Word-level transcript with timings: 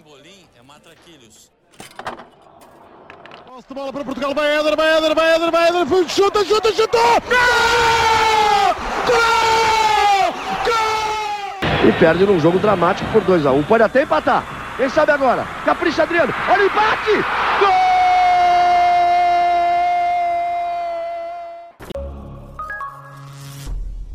Pimbolim 0.00 0.46
é 0.58 0.62
matraquilhos. 0.62 1.52
Posse 3.46 3.68
de 3.68 3.74
bola 3.74 3.92
para 3.92 4.02
Portugal, 4.02 4.34
vai 4.34 4.56
Éder, 4.56 4.74
vai 4.74 4.96
Éder, 4.96 5.14
vai 5.14 5.34
Éder, 5.34 5.50
vai 5.50 5.68
Éder, 5.68 6.08
chuta, 6.08 6.42
chuta, 6.42 6.72
chutou! 6.72 7.20
Gol! 7.28 8.74
Gol! 9.06 10.32
Gol! 10.64 11.86
E 11.86 11.92
perde 11.98 12.24
num 12.24 12.40
jogo 12.40 12.58
dramático 12.58 13.12
por 13.12 13.22
2x1. 13.24 13.66
Pode 13.66 13.82
até 13.82 14.04
empatar. 14.04 14.42
Quem 14.78 14.88
sabe 14.88 15.12
agora? 15.12 15.44
Capricha 15.66 16.04
Adriano. 16.04 16.32
Olha 16.48 16.62
o 16.62 16.66
empate! 16.66 17.12
Gol! 17.60 17.70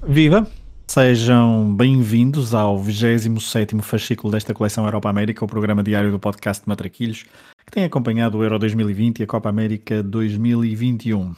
Viva! 0.08 0.65
Sejam 0.88 1.76
bem-vindos 1.76 2.54
ao 2.54 2.78
27º 2.78 3.82
fascículo 3.82 4.32
desta 4.32 4.54
coleção 4.54 4.86
Europa 4.86 5.10
América, 5.10 5.44
o 5.44 5.48
programa 5.48 5.84
diário 5.84 6.12
do 6.12 6.20
podcast 6.20 6.64
Matraquilhos, 6.68 7.24
que 7.66 7.72
tem 7.72 7.84
acompanhado 7.84 8.38
o 8.38 8.44
Euro 8.44 8.58
2020 8.60 9.20
e 9.20 9.24
a 9.24 9.28
Copa 9.28 9.50
América 9.50 10.02
2021. 10.04 11.36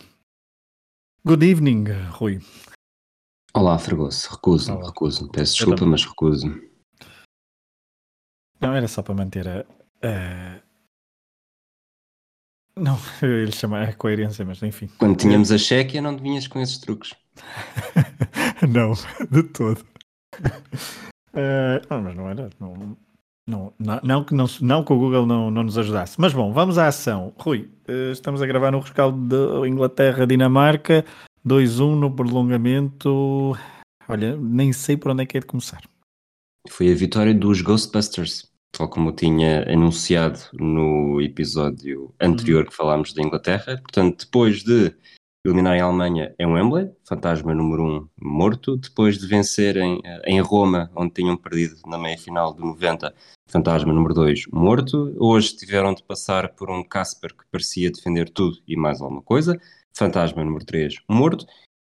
Good 1.26 1.46
evening, 1.50 1.86
Rui. 2.12 2.40
Olá, 3.54 3.80
Fragoso. 3.80 4.30
Recuso, 4.30 4.78
recuso. 4.80 5.30
Peço 5.32 5.56
desculpa, 5.56 5.86
mas 5.86 6.06
recuso. 6.06 6.48
Não, 8.62 8.74
era 8.74 8.88
só 8.88 9.02
para 9.02 9.16
manter 9.16 9.48
a... 9.48 9.60
a- 10.04 10.62
Não, 12.76 12.98
lhe 13.24 13.52
chamar 13.52 13.90
a 13.90 13.94
coerência, 13.94 14.46
mas 14.46 14.62
enfim. 14.62 14.88
Quando 15.00 15.18
tínhamos 15.18 15.52
a 15.52 15.58
Chequia, 15.58 16.02
não 16.02 16.16
te 16.16 16.22
vinhas 16.22 16.48
com 16.48 16.60
esses 16.60 16.78
truques. 16.78 17.16
não, 18.68 18.94
de 19.30 19.44
todo. 19.44 19.86
Eh, 21.40 21.82
não, 21.88 22.02
mas 22.02 22.16
não 22.16 22.30
era. 22.30 22.50
Não, 22.60 22.98
não, 23.46 23.74
não, 23.78 24.00
não 24.04 24.24
que, 24.24 24.34
não, 24.34 24.46
não 24.60 24.84
que 24.84 24.92
o 24.92 24.98
Google 24.98 25.28
não, 25.28 25.52
não 25.52 25.62
nos 25.62 25.78
ajudasse. 25.78 26.20
Mas 26.20 26.34
bom, 26.34 26.52
vamos 26.52 26.80
à 26.80 26.88
ação. 26.88 27.32
Rui, 27.38 27.70
eh, 27.88 28.12
estamos 28.12 28.42
a 28.42 28.48
gravar 28.48 28.72
no 28.72 28.80
rescaldo 28.80 29.18
de 29.20 29.70
Inglaterra-Dinamarca, 29.70 31.06
2-1 31.46 31.96
no 31.96 32.10
prolongamento. 32.10 33.56
Olha, 34.10 34.36
nem 34.36 34.74
sei 34.74 34.98
por 34.98 35.12
onde 35.12 35.24
é 35.24 35.26
que 35.28 35.38
é 35.38 35.40
de 35.40 35.46
começar. 35.46 35.84
Foi 36.70 36.92
a 36.92 36.96
vitória 36.96 37.36
dos 37.36 37.62
Ghostbusters, 37.62 38.52
tal 38.72 38.90
como 38.90 39.10
eu 39.10 39.14
tinha 39.14 39.72
anunciado 39.72 40.40
no 40.54 41.22
episódio 41.22 42.16
anterior 42.20 42.66
que 42.66 42.76
falámos 42.76 43.14
da 43.14 43.22
Inglaterra. 43.22 43.78
Portanto, 43.78 44.26
depois 44.26 44.64
de 44.64 44.92
eliminarem 45.48 45.82
a 45.82 45.86
Alemanha 45.86 46.36
em 46.38 46.46
Wembley, 46.46 46.92
fantasma 47.06 47.54
número 47.54 47.84
1 47.84 47.96
um 47.96 48.10
morto. 48.22 48.76
Depois 48.76 49.18
de 49.18 49.26
vencerem 49.26 50.02
eh, 50.04 50.22
em 50.26 50.42
Roma, 50.42 50.92
onde 50.94 51.14
tinham 51.14 51.38
perdido 51.38 51.78
na 51.86 51.98
meia-final 51.98 52.54
do 52.54 52.66
90, 52.66 53.14
fantasma 53.48 53.94
número 53.94 54.14
2 54.14 54.48
morto. 54.52 55.16
Hoje 55.18 55.56
tiveram 55.56 55.94
de 55.94 56.04
passar 56.04 56.50
por 56.50 56.70
um 56.70 56.84
Casper 56.84 57.34
que 57.34 57.46
parecia 57.50 57.90
defender 57.90 58.30
tudo 58.30 58.58
e 58.68 58.76
mais 58.76 59.02
alguma 59.02 59.22
coisa, 59.22 59.58
fantasma 59.94 60.44
número 60.44 60.66
3 60.66 60.96
morto. 61.10 61.46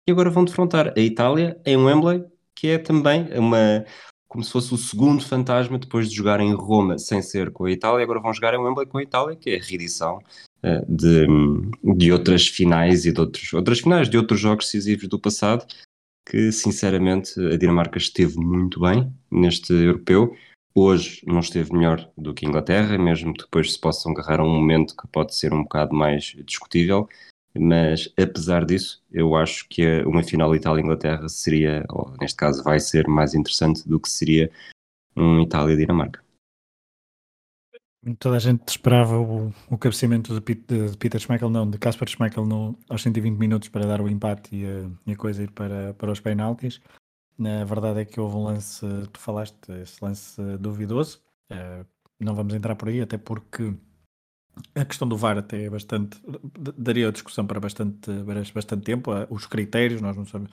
E 0.08 0.12
agora 0.12 0.30
vão 0.30 0.45
defrontar 0.45 0.95
a 0.97 1.00
Itália 1.00 1.61
em 1.67 1.77
Wembley, 1.77 2.24
que 2.55 2.69
é 2.69 2.78
também 2.78 3.28
uma 3.39 3.84
como 4.27 4.45
se 4.45 4.52
fosse 4.52 4.72
o 4.72 4.78
segundo 4.78 5.24
fantasma 5.24 5.77
depois 5.77 6.08
de 6.08 6.14
jogar 6.14 6.39
em 6.39 6.55
Roma 6.55 6.98
sem 6.98 7.20
ser 7.20 7.50
com 7.50 7.64
a 7.64 7.70
Itália, 7.70 8.05
agora 8.05 8.20
vão 8.20 8.33
jogar 8.33 8.55
em 8.55 8.58
Wembley 8.58 8.86
com 8.86 8.98
a 8.98 9.02
Itália, 9.02 9.34
que 9.34 9.50
é 9.50 9.58
a 9.58 9.62
reedição 9.62 10.20
de, 10.89 11.27
de 11.97 12.12
outras 12.12 12.47
finais 12.47 13.05
e 13.06 13.12
de 13.12 13.20
outros, 13.20 13.53
outras 13.53 13.80
finais 13.80 14.08
de 14.08 14.16
outros 14.16 14.41
jogos 14.41 14.67
decisivos 14.67 15.08
do 15.08 15.19
passado, 15.19 15.67
que 16.28 16.52
sinceramente 16.52 17.41
a 17.41 17.56
Dinamarca 17.56 17.98
esteve 17.98 18.36
muito 18.39 18.80
bem 18.80 19.12
neste 19.30 19.72
europeu. 19.72 20.36
Hoje 20.75 21.22
não 21.27 21.41
esteve 21.41 21.72
melhor 21.72 22.08
do 22.17 22.33
que 22.33 22.47
a 22.47 22.48
Inglaterra, 22.48 22.97
mesmo 22.97 23.34
que 23.34 23.44
depois 23.44 23.72
se 23.72 23.80
possam 23.80 24.12
agarrar 24.12 24.41
a 24.41 24.44
um 24.44 24.55
momento 24.55 24.97
que 24.97 25.08
pode 25.08 25.34
ser 25.34 25.52
um 25.52 25.62
bocado 25.62 25.94
mais 25.94 26.36
discutível. 26.44 27.08
Mas 27.58 28.12
apesar 28.17 28.64
disso, 28.64 29.02
eu 29.11 29.34
acho 29.34 29.68
que 29.68 30.02
uma 30.02 30.23
final 30.23 30.55
Itália-Inglaterra 30.55 31.29
seria, 31.29 31.84
ou 31.89 32.14
neste 32.20 32.36
caso 32.36 32.63
vai 32.63 32.79
ser, 32.79 33.08
mais 33.08 33.34
interessante 33.34 33.89
do 33.89 33.98
que 33.98 34.08
seria 34.08 34.51
um 35.17 35.42
Itália-Dinamarca. 35.42 36.23
Toda 38.18 38.36
a 38.36 38.40
gente 38.40 38.66
esperava 38.66 39.18
o, 39.20 39.52
o 39.70 39.77
cabeceamento 39.77 40.33
de, 40.34 40.40
Pit- 40.40 40.64
de 40.66 40.96
Peter 40.96 41.20
Schmeichel, 41.20 41.50
não, 41.50 41.68
de 41.68 41.77
Kasper 41.77 42.08
Schmeichel 42.08 42.46
no, 42.46 42.78
aos 42.88 43.02
120 43.02 43.36
minutos 43.36 43.68
para 43.68 43.86
dar 43.86 44.00
o 44.00 44.08
empate 44.08 44.56
e 44.56 44.64
a, 44.64 44.90
e 45.06 45.12
a 45.12 45.16
coisa 45.16 45.42
ir 45.42 45.50
para, 45.50 45.92
para 45.94 46.10
os 46.10 46.18
penaltis. 46.18 46.80
Na 47.36 47.64
verdade 47.64 48.00
é 48.00 48.05
que 48.06 48.18
houve 48.18 48.36
um 48.36 48.44
lance, 48.44 48.86
tu 49.12 49.20
falaste, 49.20 49.70
esse 49.83 50.02
lance 50.02 50.40
duvidoso. 50.58 51.20
Eh, 51.50 51.84
não 52.18 52.34
vamos 52.34 52.55
entrar 52.55 52.74
por 52.77 52.89
aí, 52.89 53.00
até 53.02 53.18
porque 53.18 53.74
a 54.74 54.84
questão 54.84 55.08
do 55.08 55.16
VAR 55.16 55.39
até 55.39 55.64
é 55.64 55.70
bastante. 55.70 56.20
daria 56.77 57.08
a 57.08 57.12
discussão 57.12 57.46
para 57.46 57.60
bastante, 57.60 58.10
bastante 58.55 58.83
tempo. 58.84 59.12
Eh, 59.14 59.27
Os 59.30 59.46
critérios, 59.46 60.00
nós 60.00 60.16
não 60.16 60.24
sabemos. 60.27 60.52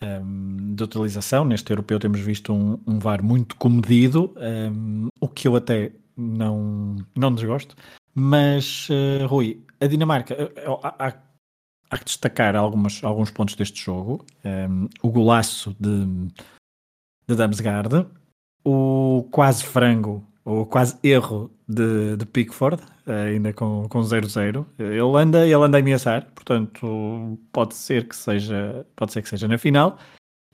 ehm, 0.00 0.74
de 0.74 0.82
utilização, 0.84 1.44
neste 1.44 1.70
europeu 1.72 1.98
temos 1.98 2.20
visto 2.20 2.52
um, 2.52 2.78
um 2.86 2.98
VAR 2.98 3.22
muito 3.22 3.56
comedido, 3.56 4.34
ehm, 4.38 5.08
o 5.20 5.28
que 5.28 5.48
eu 5.48 5.56
até 5.56 5.92
não, 6.18 6.96
não 7.16 7.32
desgosto. 7.34 7.74
Mas, 8.14 8.88
eh, 8.90 9.24
Rui, 9.26 9.64
a 9.80 9.86
Dinamarca, 9.86 10.34
eh, 10.34 10.64
há, 10.82 11.06
há- 11.08 11.98
que 11.98 12.04
destacar 12.04 12.54
algumas, 12.56 13.02
alguns 13.02 13.30
pontos 13.30 13.54
deste 13.54 13.80
jogo. 13.82 14.24
Ehm, 14.44 14.86
o 15.02 15.10
golaço 15.10 15.74
de, 15.80 16.04
de 17.26 17.34
Damsgaard, 17.34 18.06
o 18.64 19.26
quase 19.30 19.64
frango, 19.64 20.26
ou 20.44 20.66
quase 20.66 20.98
erro 21.02 21.50
de, 21.68 22.16
de 22.16 22.26
Pickford, 22.26 22.82
ainda 23.06 23.52
com 23.52 23.86
com 23.88 24.00
0-0. 24.02 24.66
Ele 24.78 25.00
anda, 25.16 25.44
ele 25.46 25.54
anda 25.54 25.78
a 25.78 25.80
ameaçar, 25.80 26.26
portanto, 26.34 27.38
pode 27.52 27.74
ser 27.74 28.08
que 28.08 28.16
seja, 28.16 28.86
pode 28.96 29.12
ser 29.12 29.22
que 29.22 29.28
seja 29.28 29.46
na 29.48 29.58
final. 29.58 29.98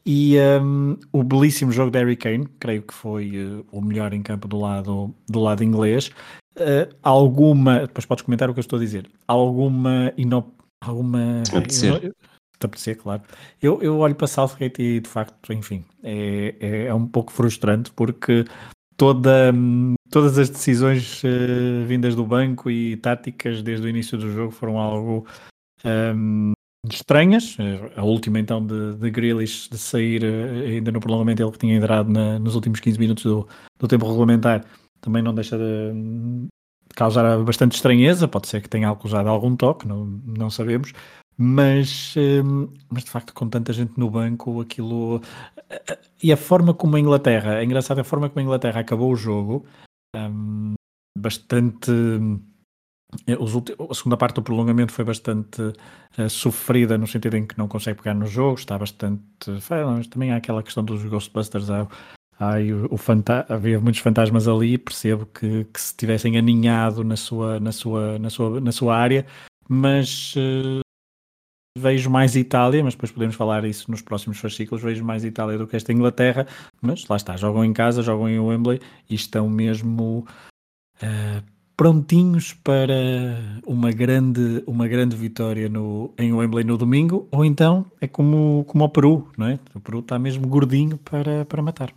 E 0.06 0.36
ehm, 0.36 0.96
o 1.12 1.22
belíssimo 1.22 1.72
jogo 1.72 1.90
de 1.90 1.98
Harry 1.98 2.16
Kane, 2.16 2.46
creio 2.60 2.82
que 2.82 2.92
foi 2.92 3.32
eh, 3.34 3.64
o 3.72 3.80
melhor 3.80 4.12
em 4.12 4.22
campo 4.22 4.46
do 4.46 4.60
lado, 4.60 5.14
do 5.28 5.40
lado 5.40 5.64
inglês. 5.64 6.10
Eh, 6.56 6.88
alguma, 7.02 7.80
depois 7.80 8.04
podes 8.04 8.22
comentar 8.22 8.50
o 8.50 8.52
que 8.52 8.60
eu 8.60 8.62
estou 8.62 8.78
a 8.78 8.80
dizer, 8.80 9.10
alguma, 9.26 10.12
ino, 10.16 10.52
alguma 10.82 11.42
apetecer. 12.56 12.96
claro. 12.96 13.22
Eu, 13.60 13.82
eu 13.82 13.98
olho 13.98 14.14
para 14.14 14.26
Southgate 14.26 14.80
e 14.80 15.00
de 15.00 15.08
facto, 15.08 15.52
enfim, 15.52 15.84
é, 16.02 16.54
é, 16.60 16.86
é 16.86 16.94
um 16.94 17.06
pouco 17.06 17.32
frustrante 17.32 17.90
porque 17.92 18.44
toda, 18.96 19.52
hum, 19.52 19.94
todas 20.10 20.38
as 20.38 20.48
decisões 20.48 21.22
eh, 21.24 21.84
vindas 21.86 22.14
do 22.14 22.24
banco 22.24 22.70
e 22.70 22.96
táticas 22.98 23.62
desde 23.62 23.86
o 23.86 23.88
início 23.88 24.16
do 24.16 24.30
jogo 24.30 24.52
foram 24.52 24.78
algo 24.78 25.26
hum, 25.84 26.52
estranhas. 26.92 27.56
Eh, 27.58 27.92
A 27.96 28.04
última 28.04 28.38
então 28.38 28.64
de, 28.64 28.94
de 28.96 29.10
Grealish 29.10 29.68
de 29.70 29.78
sair 29.78 30.22
eh, 30.24 30.66
ainda 30.76 30.90
no 30.92 31.00
prolongamento, 31.00 31.42
ele 31.42 31.50
que 31.52 31.58
tinha 31.58 31.76
entrado 31.76 32.10
na- 32.10 32.38
nos 32.38 32.54
últimos 32.54 32.80
15 32.80 32.98
minutos 32.98 33.24
do, 33.24 33.46
do 33.78 33.88
tempo 33.88 34.06
regulamentar, 34.06 34.64
também 35.00 35.22
não 35.22 35.34
deixa 35.34 35.56
de, 35.58 36.46
causar 36.94 37.42
bastante 37.44 37.74
estranheza. 37.76 38.28
Pode 38.28 38.48
ser 38.48 38.60
que 38.60 38.68
tenha 38.68 38.94
causado 38.94 39.28
algum 39.28 39.56
toque, 39.56 39.86
não, 39.88 40.04
não 40.26 40.50
sabemos. 40.50 40.92
Mas, 41.36 42.14
hum, 42.16 42.68
mas 42.88 43.04
de 43.04 43.10
facto, 43.10 43.34
com 43.34 43.48
tanta 43.48 43.72
gente 43.72 43.98
no 43.98 44.08
banco, 44.08 44.60
aquilo. 44.60 45.20
E 46.22 46.32
a 46.32 46.36
forma 46.36 46.72
como 46.72 46.96
a 46.96 47.00
Inglaterra, 47.00 47.56
é 47.60 47.64
engraçado 47.64 47.98
a 47.98 48.04
forma 48.04 48.28
como 48.28 48.40
a 48.40 48.42
Inglaterra 48.44 48.80
acabou 48.80 49.10
o 49.12 49.16
jogo, 49.16 49.66
bastante. 51.18 51.90
Eh, 53.26 53.36
a 53.90 53.94
segunda 53.94 54.16
parte 54.16 54.36
do 54.36 54.42
prolongamento 54.42 54.92
foi 54.92 55.04
bastante 55.04 55.60
eh, 56.18 56.28
sofrida 56.28 56.98
no 56.98 57.06
sentido 57.06 57.36
em 57.36 57.46
que 57.46 57.56
não 57.58 57.68
consegue 57.68 57.98
pegar 57.98 58.14
no 58.14 58.26
jogo, 58.26 58.58
está 58.58 58.78
bastante. 58.78 59.22
Mas 59.96 60.06
também 60.06 60.32
há 60.32 60.36
aquela 60.36 60.62
questão 60.62 60.84
dos 60.84 61.04
Ghostbusters, 61.04 61.70
há, 61.70 61.86
há 62.38 62.54
o, 62.58 62.94
o 62.94 62.96
fanta- 62.96 63.46
havia 63.48 63.80
muitos 63.80 64.00
fantasmas 64.00 64.48
ali, 64.48 64.78
percebo 64.78 65.26
que, 65.26 65.64
que 65.64 65.80
se 65.80 65.96
tivessem 65.96 66.36
aninhado 66.36 67.04
na 67.04 67.16
sua, 67.16 67.60
na 67.60 67.72
sua, 67.72 68.18
na 68.18 68.30
sua, 68.30 68.60
na 68.60 68.72
sua 68.72 68.96
área, 68.96 69.26
mas 69.68 70.34
eh, 70.36 70.80
vejo 71.76 72.08
mais 72.08 72.36
Itália, 72.36 72.84
mas 72.84 72.94
depois 72.94 73.10
podemos 73.10 73.34
falar 73.34 73.64
isso 73.64 73.90
nos 73.90 74.00
próximos 74.02 74.38
fascículos, 74.38 74.82
vejo 74.82 75.04
mais 75.04 75.24
Itália 75.24 75.58
do 75.58 75.66
que 75.66 75.76
esta 75.76 75.92
Inglaterra, 75.92 76.46
mas 76.80 77.06
lá 77.08 77.16
está, 77.16 77.36
jogam 77.36 77.64
em 77.64 77.72
casa, 77.72 78.02
jogam 78.02 78.28
em 78.28 78.38
Wembley 78.38 78.80
e 79.10 79.14
estão 79.14 79.48
mesmo 79.48 80.26
eh, 81.02 81.42
prontinhos 81.76 82.52
para 82.52 83.60
uma 83.66 83.90
grande, 83.90 84.62
uma 84.66 84.86
grande 84.86 85.16
vitória 85.16 85.68
no, 85.68 86.12
em 86.18 86.32
Wembley 86.32 86.64
no 86.64 86.76
domingo, 86.76 87.28
ou 87.30 87.44
então 87.44 87.86
é 88.00 88.06
como, 88.06 88.64
como 88.66 88.84
o 88.84 88.88
Peru, 88.88 89.28
não 89.36 89.46
é? 89.46 89.58
O 89.74 89.80
Peru 89.80 90.00
está 90.00 90.18
mesmo 90.18 90.46
gordinho 90.46 90.98
para, 90.98 91.44
para 91.44 91.62
matar. 91.62 91.92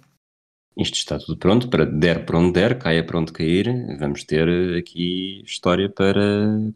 Isto 0.77 0.93
está 0.93 1.17
tudo 1.17 1.37
pronto 1.37 1.69
para 1.69 1.85
der 1.85 2.23
para 2.23 2.37
onde 2.37 2.53
der, 2.53 2.77
caia 2.77 3.03
para 3.03 3.17
onde 3.17 3.31
cair. 3.31 3.67
Vamos 3.99 4.23
ter 4.23 4.47
aqui 4.77 5.41
história 5.43 5.89
para 5.89 6.21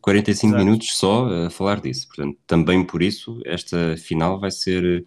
45 0.01 0.47
Exato. 0.47 0.65
minutos 0.65 0.89
só 0.97 1.27
a 1.45 1.49
falar 1.51 1.79
disso. 1.79 2.07
Portanto, 2.07 2.35
também 2.47 2.83
por 2.83 3.03
isso, 3.03 3.39
esta 3.45 3.95
final 3.97 4.39
vai 4.39 4.49
ser 4.49 5.05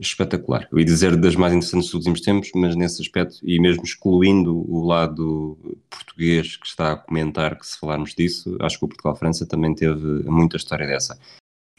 espetacular. 0.00 0.66
Eu 0.72 0.78
ia 0.78 0.84
dizer 0.84 1.16
das 1.16 1.36
mais 1.36 1.52
interessantes 1.52 1.88
dos 1.88 1.94
últimos 1.94 2.20
tempos, 2.20 2.50
mas 2.54 2.74
nesse 2.74 3.02
aspecto, 3.02 3.36
e 3.42 3.60
mesmo 3.60 3.84
excluindo 3.84 4.56
o 4.70 4.84
lado 4.84 5.58
português 5.88 6.56
que 6.56 6.66
está 6.66 6.92
a 6.92 6.96
comentar 6.96 7.58
que 7.58 7.66
se 7.66 7.78
falarmos 7.78 8.14
disso, 8.14 8.56
acho 8.60 8.78
que 8.78 8.84
o 8.84 8.88
Portugal-França 8.88 9.46
também 9.46 9.74
teve 9.74 10.24
muita 10.24 10.56
história 10.56 10.86
dessa. 10.86 11.18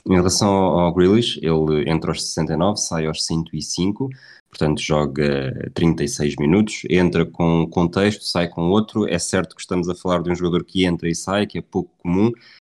Em 0.05 0.15
relação 0.15 0.49
ao 0.49 0.93
Grealish, 0.93 1.39
ele 1.43 1.89
entra 1.89 2.11
aos 2.11 2.25
69, 2.25 2.77
sai 2.77 3.05
aos 3.05 3.25
105, 3.25 4.09
portanto 4.49 4.81
joga 4.81 5.71
36 5.73 6.35
minutos, 6.37 6.83
entra 6.89 7.25
com 7.25 7.61
um 7.61 7.69
contexto, 7.69 8.23
sai 8.23 8.47
com 8.47 8.69
outro. 8.69 9.07
É 9.07 9.19
certo 9.19 9.55
que 9.55 9.61
estamos 9.61 9.87
a 9.87 9.95
falar 9.95 10.23
de 10.23 10.31
um 10.31 10.35
jogador 10.35 10.63
que 10.63 10.85
entra 10.85 11.07
e 11.07 11.15
sai, 11.15 11.45
que 11.45 11.59
é 11.59 11.61
pouco 11.61 11.91
comum, 11.99 12.31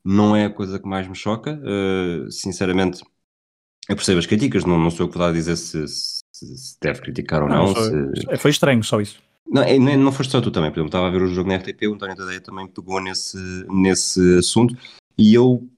não 0.04 0.34
é 0.34 0.46
a 0.46 0.50
coisa 0.50 0.78
que 0.78 0.88
mais 0.88 1.06
me 1.06 1.14
choca. 1.14 1.60
Uh, 1.62 2.30
sinceramente, 2.30 3.02
eu 3.88 3.96
percebo 3.96 4.18
as 4.18 4.26
críticas, 4.26 4.64
não, 4.64 4.78
não 4.78 4.90
sou 4.90 5.06
eu 5.06 5.10
que 5.10 5.18
vou 5.18 5.26
a 5.26 5.32
dizer 5.32 5.56
se, 5.56 5.86
se, 5.88 6.22
se, 6.32 6.76
deve 6.80 7.00
criticar 7.00 7.42
ou 7.42 7.48
não. 7.48 7.66
não 7.66 7.74
se... 7.74 8.36
Foi 8.38 8.50
estranho, 8.50 8.82
só 8.82 9.00
isso. 9.00 9.20
Não, 9.46 9.62
é, 9.62 9.78
não, 9.78 9.96
não 9.96 10.12
foste 10.12 10.30
só 10.30 10.40
tu 10.40 10.50
também, 10.50 10.70
por 10.70 10.78
exemplo, 10.78 10.88
estava 10.88 11.08
a 11.08 11.10
ver 11.10 11.22
o 11.22 11.26
jogo 11.26 11.48
na 11.48 11.56
RTP, 11.56 11.82
o 11.88 11.94
António 11.94 12.16
Tadeia 12.16 12.40
também 12.40 12.66
pegou 12.66 13.00
nesse, 13.00 13.36
nesse 13.68 14.38
assunto 14.38 14.76
e 15.18 15.34
eu, 15.34 15.68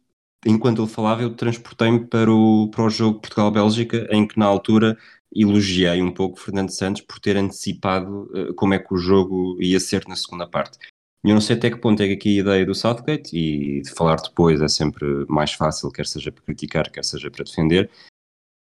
enquanto 0.46 0.82
ele 0.82 0.90
falava, 0.90 1.22
eu 1.22 1.30
transportei-me 1.34 2.06
para 2.06 2.30
o, 2.30 2.68
para 2.70 2.84
o 2.84 2.90
jogo 2.90 3.20
Portugal-Bélgica, 3.20 4.06
em 4.10 4.26
que 4.26 4.38
na 4.38 4.46
altura 4.46 4.96
elogiei 5.34 6.00
um 6.00 6.12
pouco 6.12 6.38
Fernando 6.38 6.70
Santos 6.70 7.02
por 7.02 7.18
ter 7.18 7.36
antecipado 7.36 8.30
uh, 8.32 8.54
como 8.54 8.74
é 8.74 8.78
que 8.78 8.94
o 8.94 8.98
jogo 8.98 9.56
ia 9.60 9.80
ser 9.80 10.04
na 10.06 10.14
segunda 10.14 10.46
parte. 10.46 10.78
Eu 11.24 11.32
não 11.32 11.40
sei 11.40 11.56
até 11.56 11.70
que 11.70 11.78
ponto 11.78 12.02
é 12.02 12.06
que 12.06 12.12
aqui 12.12 12.38
a 12.38 12.40
ideia 12.42 12.66
do 12.66 12.74
Southgate, 12.74 13.34
e 13.34 13.80
de 13.80 13.90
falar 13.90 14.16
depois 14.16 14.60
é 14.60 14.68
sempre 14.68 15.06
mais 15.26 15.54
fácil, 15.54 15.90
quer 15.90 16.06
seja 16.06 16.30
para 16.30 16.44
criticar, 16.44 16.90
quer 16.90 17.02
seja 17.02 17.30
para 17.30 17.44
defender. 17.44 17.90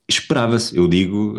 Esperava-se, 0.08 0.78
eu 0.78 0.88
digo, 0.88 1.34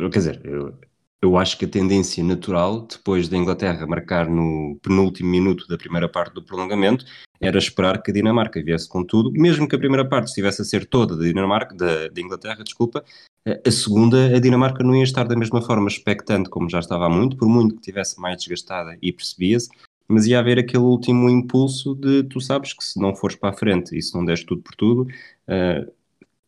eh, 0.00 0.10
quer 0.10 0.18
dizer, 0.18 0.40
eu, 0.44 0.74
eu 1.22 1.36
acho 1.38 1.56
que 1.56 1.64
a 1.64 1.68
tendência 1.68 2.24
natural, 2.24 2.88
depois 2.88 3.28
da 3.28 3.36
Inglaterra 3.36 3.86
marcar 3.86 4.28
no 4.28 4.76
penúltimo 4.82 5.30
minuto 5.30 5.68
da 5.68 5.78
primeira 5.78 6.08
parte 6.08 6.34
do 6.34 6.42
prolongamento, 6.42 7.04
era 7.40 7.56
esperar 7.56 8.02
que 8.02 8.10
a 8.10 8.14
Dinamarca 8.14 8.60
viesse 8.60 8.88
com 8.88 9.04
tudo, 9.04 9.30
mesmo 9.30 9.68
que 9.68 9.76
a 9.76 9.78
primeira 9.78 10.08
parte 10.08 10.26
estivesse 10.26 10.62
a 10.62 10.64
ser 10.64 10.86
toda 10.86 11.16
da 11.16 11.22
Dinamarca, 11.22 11.72
da, 11.76 12.08
da 12.08 12.20
Inglaterra, 12.20 12.64
desculpa, 12.64 13.04
eh, 13.46 13.62
a 13.64 13.70
segunda, 13.70 14.36
a 14.36 14.40
Dinamarca 14.40 14.82
não 14.82 14.96
ia 14.96 15.04
estar 15.04 15.22
da 15.22 15.36
mesma 15.36 15.62
forma 15.62 15.86
expectante 15.88 16.50
como 16.50 16.68
já 16.68 16.80
estava 16.80 17.06
há 17.06 17.08
muito, 17.08 17.36
por 17.36 17.48
muito 17.48 17.76
que 17.76 17.80
tivesse 17.80 18.20
mais 18.20 18.38
desgastada 18.38 18.98
e 19.00 19.12
percebia-se, 19.12 19.68
mas 20.08 20.26
ia 20.26 20.38
haver 20.38 20.58
aquele 20.58 20.82
último 20.82 21.28
impulso 21.28 21.94
de 21.94 22.22
tu 22.24 22.40
sabes 22.40 22.72
que 22.72 22.82
se 22.82 22.98
não 23.00 23.14
fores 23.14 23.36
para 23.36 23.50
a 23.50 23.52
frente 23.56 23.96
e 23.96 24.02
se 24.02 24.14
não 24.14 24.24
deres 24.24 24.44
tudo 24.44 24.62
por 24.62 24.74
tudo, 24.74 25.02
uh, 25.02 25.92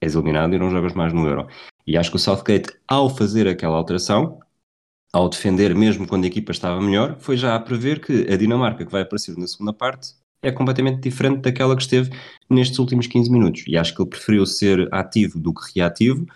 és 0.00 0.14
eliminado 0.14 0.54
e 0.54 0.58
não 0.58 0.70
jogas 0.70 0.94
mais 0.94 1.12
no 1.12 1.26
Euro. 1.26 1.46
E 1.86 1.96
acho 1.96 2.10
que 2.10 2.16
o 2.16 2.20
Southgate, 2.20 2.72
ao 2.88 3.10
fazer 3.10 3.46
aquela 3.46 3.76
alteração, 3.76 4.40
ao 5.12 5.28
defender 5.28 5.74
mesmo 5.74 6.06
quando 6.06 6.24
a 6.24 6.28
equipa 6.28 6.52
estava 6.52 6.80
melhor, 6.80 7.18
foi 7.20 7.36
já 7.36 7.54
a 7.54 7.60
prever 7.60 8.00
que 8.00 8.32
a 8.32 8.36
Dinamarca 8.36 8.84
que 8.84 8.92
vai 8.92 9.02
aparecer 9.02 9.36
na 9.36 9.46
segunda 9.46 9.72
parte 9.72 10.14
é 10.42 10.50
completamente 10.50 11.00
diferente 11.00 11.42
daquela 11.42 11.76
que 11.76 11.82
esteve 11.82 12.10
nestes 12.48 12.78
últimos 12.78 13.06
15 13.06 13.30
minutos. 13.30 13.64
E 13.66 13.76
acho 13.76 13.94
que 13.94 14.00
ele 14.00 14.08
preferiu 14.08 14.46
ser 14.46 14.88
ativo 14.92 15.38
do 15.38 15.52
que 15.52 15.78
reativo. 15.78 16.26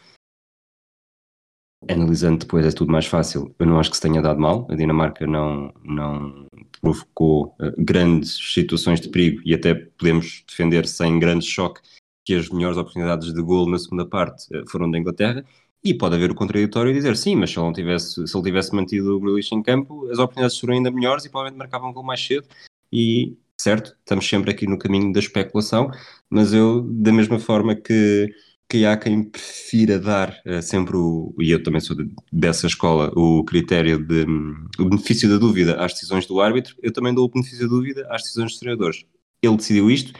Analisando 1.88 2.38
depois 2.38 2.66
é 2.66 2.70
tudo 2.70 2.92
mais 2.92 3.06
fácil. 3.06 3.54
Eu 3.58 3.66
não 3.66 3.78
acho 3.78 3.90
que 3.90 3.96
se 3.96 4.02
tenha 4.02 4.20
dado 4.20 4.40
mal. 4.40 4.66
A 4.70 4.74
Dinamarca 4.74 5.26
não, 5.26 5.72
não 5.82 6.46
provocou 6.84 7.56
uh, 7.58 7.72
grandes 7.78 8.36
situações 8.52 9.00
de 9.00 9.08
perigo 9.08 9.40
e 9.44 9.54
até 9.54 9.74
podemos 9.74 10.44
defender 10.46 10.86
sem 10.86 11.18
grande 11.18 11.46
choque 11.46 11.80
que 12.24 12.34
as 12.34 12.48
melhores 12.50 12.76
oportunidades 12.76 13.32
de 13.32 13.42
gol 13.42 13.68
na 13.68 13.78
segunda 13.78 14.06
parte 14.06 14.46
uh, 14.54 14.68
foram 14.68 14.90
da 14.90 14.98
Inglaterra. 14.98 15.44
E 15.82 15.92
pode 15.92 16.14
haver 16.14 16.30
o 16.30 16.34
contraditório 16.34 16.90
e 16.90 16.94
dizer 16.94 17.14
sim, 17.14 17.36
mas 17.36 17.50
se 17.50 17.58
ele, 17.58 17.66
não 17.66 17.72
tivesse, 17.72 18.26
se 18.26 18.36
ele 18.36 18.44
tivesse 18.44 18.74
mantido 18.74 19.16
o 19.16 19.20
Grealish 19.20 19.54
em 19.54 19.62
campo, 19.62 20.08
as 20.10 20.18
oportunidades 20.18 20.58
seriam 20.58 20.76
ainda 20.76 20.90
melhores 20.90 21.26
e 21.26 21.28
provavelmente 21.28 21.58
marcavam 21.58 21.90
um 21.90 21.92
gol 21.92 22.02
mais 22.02 22.24
cedo. 22.24 22.46
E 22.90 23.36
certo, 23.60 23.94
estamos 23.98 24.26
sempre 24.26 24.50
aqui 24.50 24.66
no 24.66 24.78
caminho 24.78 25.12
da 25.12 25.20
especulação, 25.20 25.90
mas 26.30 26.54
eu 26.54 26.80
da 26.82 27.12
mesma 27.12 27.38
forma 27.38 27.74
que 27.74 28.34
que 28.68 28.84
há 28.84 28.96
quem 28.96 29.22
prefira 29.22 29.98
dar 29.98 30.40
uh, 30.46 30.62
sempre 30.62 30.96
o, 30.96 31.34
e 31.38 31.50
eu 31.50 31.62
também 31.62 31.80
sou 31.80 31.96
de, 31.96 32.10
dessa 32.32 32.66
escola, 32.66 33.12
o 33.14 33.44
critério 33.44 33.98
de 33.98 34.24
um, 34.24 34.66
o 34.78 34.86
benefício 34.86 35.28
da 35.28 35.36
dúvida 35.36 35.76
às 35.84 35.92
decisões 35.92 36.26
do 36.26 36.40
árbitro, 36.40 36.74
eu 36.82 36.92
também 36.92 37.14
dou 37.14 37.26
o 37.26 37.30
benefício 37.30 37.60
da 37.60 37.66
dúvida 37.66 38.06
às 38.10 38.22
decisões 38.22 38.52
dos 38.52 38.60
treinadores. 38.60 39.04
Ele 39.42 39.56
decidiu 39.56 39.90
isto, 39.90 40.12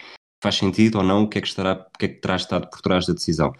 faz 0.42 0.56
sentido 0.56 0.98
ou 0.98 1.04
não, 1.04 1.24
o 1.24 1.28
que 1.28 1.38
é 1.38 1.40
que, 1.40 1.48
estará, 1.48 1.72
o 1.72 1.98
que, 1.98 2.06
é 2.06 2.08
que 2.08 2.20
terá 2.20 2.36
estado 2.36 2.68
por 2.68 2.80
trás 2.80 3.06
da 3.06 3.14
decisão. 3.14 3.52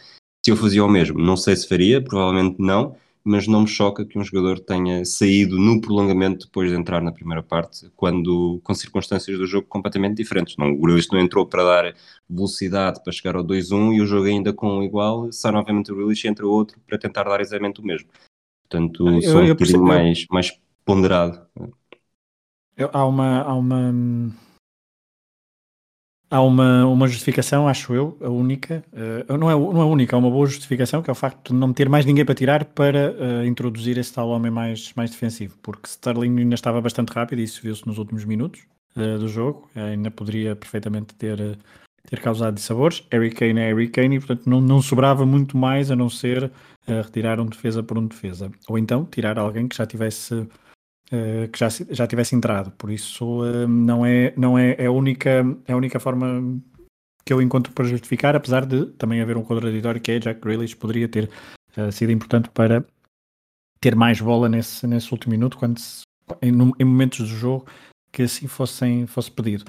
Se 0.44 0.50
eu 0.50 0.56
fazia 0.56 0.84
o 0.84 0.88
mesmo, 0.88 1.18
não 1.18 1.36
sei 1.36 1.56
se 1.56 1.66
faria, 1.66 2.02
provavelmente 2.02 2.56
não, 2.58 2.94
mas 3.24 3.46
não 3.46 3.62
me 3.62 3.66
choca 3.66 4.04
que 4.04 4.18
um 4.18 4.22
jogador 4.22 4.60
tenha 4.60 5.02
saído 5.04 5.58
no 5.58 5.80
prolongamento 5.80 6.44
depois 6.46 6.70
de 6.70 6.76
entrar 6.76 7.00
na 7.00 7.10
primeira 7.10 7.42
parte, 7.42 7.90
quando 7.96 8.60
com 8.62 8.74
circunstâncias 8.74 9.38
do 9.38 9.46
jogo 9.46 9.66
completamente 9.66 10.16
diferentes. 10.16 10.56
Não, 10.58 10.70
o 10.70 10.78
Grealish 10.78 11.08
não 11.10 11.18
entrou 11.18 11.46
para 11.46 11.64
dar 11.64 11.94
velocidade 12.28 13.02
para 13.02 13.12
chegar 13.12 13.34
ao 13.34 13.42
2-1 13.42 13.94
e 13.94 14.02
o 14.02 14.06
jogo 14.06 14.26
ainda 14.26 14.52
com 14.52 14.82
igual, 14.82 15.32
sai 15.32 15.52
novamente 15.52 15.90
o 15.90 15.96
Grealish 15.96 16.26
entra 16.28 16.46
outro 16.46 16.78
para 16.86 16.98
tentar 16.98 17.24
dar 17.24 17.40
exatamente 17.40 17.80
o 17.80 17.84
mesmo. 17.84 18.08
Portanto, 18.68 19.08
eu, 19.08 19.22
sou 19.22 19.40
um 19.40 19.48
bocadinho 19.48 19.82
mais, 19.82 20.26
mais 20.30 20.60
ponderado. 20.84 21.46
Eu, 22.76 22.90
há 22.92 23.06
uma, 23.06 23.40
há 23.40 23.54
uma 23.54 24.34
Há 26.30 26.40
uma, 26.40 26.86
uma 26.86 27.06
justificação, 27.06 27.68
acho 27.68 27.94
eu, 27.94 28.16
a 28.20 28.28
única, 28.28 28.82
uh, 28.92 29.36
não, 29.38 29.50
é, 29.50 29.54
não 29.54 29.80
é 29.80 29.84
única, 29.84 30.16
há 30.16 30.18
uma 30.18 30.30
boa 30.30 30.46
justificação, 30.46 31.02
que 31.02 31.08
é 31.10 31.12
o 31.12 31.14
facto 31.14 31.52
de 31.52 31.58
não 31.58 31.72
ter 31.72 31.88
mais 31.88 32.04
ninguém 32.04 32.24
para 32.24 32.34
tirar 32.34 32.64
para 32.64 33.12
uh, 33.12 33.46
introduzir 33.46 33.98
esse 33.98 34.12
tal 34.12 34.30
homem 34.30 34.50
mais, 34.50 34.92
mais 34.96 35.10
defensivo, 35.10 35.56
porque 35.62 35.86
Sterling 35.86 36.40
ainda 36.40 36.54
estava 36.54 36.80
bastante 36.80 37.12
rápido, 37.12 37.38
e 37.38 37.44
isso 37.44 37.60
viu-se 37.62 37.86
nos 37.86 37.98
últimos 37.98 38.24
minutos 38.24 38.62
uh, 38.96 39.18
do 39.18 39.28
jogo, 39.28 39.70
ainda 39.76 40.10
poderia 40.10 40.56
perfeitamente 40.56 41.14
ter, 41.14 41.58
ter 42.08 42.20
causado 42.20 42.54
dissabores. 42.54 43.06
Harry 43.12 43.30
Kane 43.30 43.60
é 43.60 43.68
Harry 43.68 43.88
Kane 43.88 44.16
e, 44.16 44.18
portanto, 44.18 44.48
não, 44.48 44.60
não 44.60 44.82
sobrava 44.82 45.24
muito 45.24 45.56
mais 45.56 45.90
a 45.90 45.96
não 45.96 46.08
ser 46.08 46.50
retirar 46.86 47.38
um 47.38 47.46
defesa 47.46 47.82
por 47.82 47.96
um 47.96 48.06
defesa, 48.06 48.50
ou 48.68 48.76
então 48.76 49.04
tirar 49.04 49.38
alguém 49.38 49.68
que 49.68 49.76
já 49.76 49.86
tivesse 49.86 50.46
uh, 51.12 51.48
que 51.48 51.58
já, 51.58 51.68
já 51.90 52.06
tivesse 52.06 52.34
entrado. 52.34 52.70
Por 52.72 52.90
isso 52.90 53.42
uh, 53.42 53.68
não, 53.68 54.04
é, 54.04 54.32
não 54.36 54.58
é, 54.58 54.76
é, 54.78 54.86
a 54.86 54.92
única, 54.92 55.44
é 55.66 55.72
a 55.72 55.76
única 55.76 55.98
forma 56.00 56.60
que 57.24 57.32
eu 57.32 57.40
encontro 57.40 57.72
para 57.72 57.86
justificar, 57.86 58.36
apesar 58.36 58.66
de 58.66 58.86
também 58.92 59.20
haver 59.20 59.36
um 59.36 59.42
contraditório 59.42 60.00
que 60.00 60.12
é 60.12 60.18
Jack 60.18 60.40
Grealish 60.40 60.76
poderia 60.76 61.08
ter 61.08 61.30
uh, 61.76 61.90
sido 61.90 62.12
importante 62.12 62.50
para 62.50 62.84
ter 63.80 63.94
mais 63.94 64.20
bola 64.20 64.48
nesse, 64.48 64.86
nesse 64.86 65.12
último 65.12 65.32
minuto, 65.32 65.58
quando 65.58 65.78
se, 65.78 66.02
em, 66.40 66.50
em, 66.50 66.84
momentos 66.84 67.18
do 67.18 67.26
jogo 67.26 67.66
que 68.12 68.22
assim 68.22 68.46
fossem, 68.46 69.06
fosse 69.06 69.30
pedido. 69.30 69.64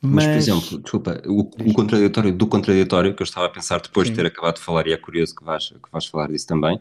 Mas, 0.00 0.26
Mas, 0.26 0.26
por 0.26 0.36
exemplo, 0.36 0.78
desculpa, 0.78 1.22
o, 1.26 1.40
o, 1.40 1.74
contraditório 1.74 2.32
do 2.32 2.46
contraditório 2.46 3.14
que 3.14 3.22
eu 3.22 3.24
estava 3.24 3.46
a 3.46 3.50
pensar 3.50 3.80
depois 3.80 4.06
Sim. 4.06 4.14
de 4.14 4.20
ter 4.20 4.26
acabado 4.26 4.54
de 4.54 4.60
falar, 4.60 4.86
e 4.86 4.92
é 4.92 4.96
curioso 4.96 5.34
que 5.34 5.44
vais, 5.44 5.68
que 5.70 5.90
vais 5.90 6.06
falar 6.06 6.28
disso 6.28 6.46
também, 6.46 6.80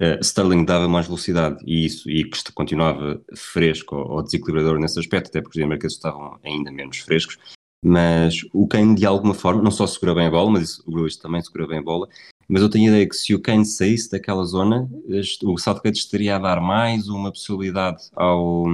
Uh, 0.00 0.20
Sterling 0.20 0.64
dava 0.64 0.86
mais 0.86 1.06
velocidade 1.06 1.64
e 1.66 1.86
isso 1.86 2.10
e 2.10 2.22
que 2.24 2.52
continuava 2.52 3.18
fresco 3.34 3.96
ou, 3.96 4.10
ou 4.12 4.22
desequilibrador 4.22 4.78
nesse 4.78 4.98
aspecto, 5.00 5.28
até 5.28 5.40
porque 5.40 5.56
os 5.56 5.62
dinamarqueses 5.62 5.96
estavam 5.96 6.38
ainda 6.44 6.70
menos 6.70 6.98
frescos. 6.98 7.38
Mas 7.82 8.40
o 8.52 8.66
Kane, 8.66 8.94
de 8.94 9.06
alguma 9.06 9.32
forma, 9.32 9.62
não 9.62 9.70
só 9.70 9.86
segura 9.86 10.14
bem 10.14 10.26
a 10.26 10.30
bola, 10.30 10.50
mas 10.50 10.70
isso, 10.70 10.82
o 10.86 10.90
Grealish 10.90 11.18
também 11.18 11.40
segura 11.42 11.66
bem 11.66 11.78
a 11.78 11.82
bola, 11.82 12.08
mas 12.48 12.62
eu 12.62 12.68
tenho 12.68 12.86
a 12.86 12.88
ideia 12.88 13.08
que 13.08 13.16
se 13.16 13.34
o 13.34 13.40
Kane 13.40 13.64
saísse 13.64 14.10
daquela 14.10 14.44
zona, 14.44 14.88
o 15.44 15.58
Southgate 15.58 15.98
estaria 15.98 16.36
a 16.36 16.38
dar 16.38 16.60
mais 16.60 17.08
uma 17.08 17.32
possibilidade 17.32 18.04
ao, 18.14 18.66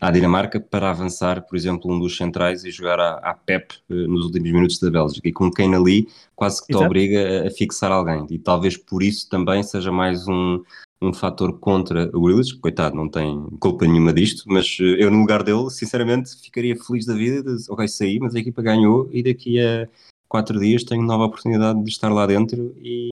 à 0.00 0.10
Dinamarca 0.10 0.60
para 0.60 0.90
avançar, 0.90 1.42
por 1.42 1.56
exemplo, 1.56 1.90
um 1.92 1.98
dos 1.98 2.16
centrais 2.16 2.64
e 2.64 2.70
jogar 2.70 3.00
à, 3.00 3.14
à 3.16 3.34
Pep 3.34 3.74
eh, 3.90 3.94
nos 3.94 4.26
últimos 4.26 4.50
minutos 4.52 4.78
da 4.78 4.90
Bélgica. 4.90 5.28
E 5.28 5.32
com 5.32 5.46
o 5.46 5.50
Kane 5.50 5.74
ali, 5.74 6.08
quase 6.36 6.60
que 6.60 6.68
te 6.68 6.72
Exato. 6.72 6.86
obriga 6.86 7.46
a, 7.46 7.50
fixar 7.50 7.90
alguém. 7.90 8.26
E 8.30 8.38
talvez 8.38 8.76
por 8.76 9.02
isso 9.02 9.28
também 9.30 9.62
seja 9.62 9.90
mais 9.90 10.28
um, 10.28 10.62
um 11.00 11.12
fator 11.12 11.58
contra 11.58 12.10
o 12.14 12.20
Grealish, 12.20 12.52
coitado, 12.54 12.96
não 12.96 13.08
tem 13.08 13.46
culpa 13.60 13.86
nenhuma 13.86 14.12
disto, 14.12 14.44
mas 14.46 14.76
eh, 14.80 15.04
eu 15.04 15.10
no 15.10 15.20
lugar 15.20 15.42
dele, 15.42 15.70
sinceramente, 15.70 16.36
ficaria 16.42 16.76
feliz 16.76 17.06
da 17.06 17.14
vida, 17.14 17.42
de, 17.42 17.64
ok, 17.70 17.88
saí, 17.88 18.18
mas 18.18 18.34
a 18.34 18.38
equipa 18.38 18.60
ganhou 18.60 19.08
e 19.10 19.22
daqui 19.22 19.58
a 19.58 19.88
quatro 20.34 20.58
dias 20.58 20.82
tenho 20.82 21.02
nova 21.04 21.26
oportunidade 21.26 21.80
de 21.84 21.88
estar 21.88 22.12
lá 22.12 22.26
dentro 22.26 22.74
e 22.78 23.10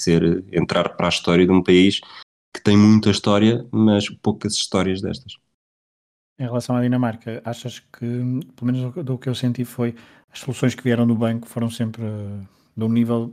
ser, 0.00 0.44
entrar 0.52 0.96
para 0.96 1.06
a 1.06 1.08
história 1.08 1.46
de 1.46 1.52
um 1.52 1.62
país 1.62 2.00
que 2.52 2.60
tem 2.60 2.76
muita 2.76 3.08
história, 3.08 3.64
mas 3.70 4.10
poucas 4.10 4.54
histórias 4.54 5.00
destas. 5.00 5.36
Em 6.40 6.42
relação 6.42 6.74
à 6.74 6.82
Dinamarca, 6.82 7.40
achas 7.44 7.78
que, 7.78 8.00
pelo 8.56 8.72
menos 8.72 8.92
do 9.04 9.16
que 9.16 9.28
eu 9.28 9.34
senti 9.34 9.64
foi, 9.64 9.94
as 10.28 10.40
soluções 10.40 10.74
que 10.74 10.82
vieram 10.82 11.06
do 11.06 11.14
banco 11.14 11.46
foram 11.46 11.70
sempre 11.70 12.02
uh, 12.02 12.48
de 12.76 12.84
um 12.84 12.88
nível 12.88 13.32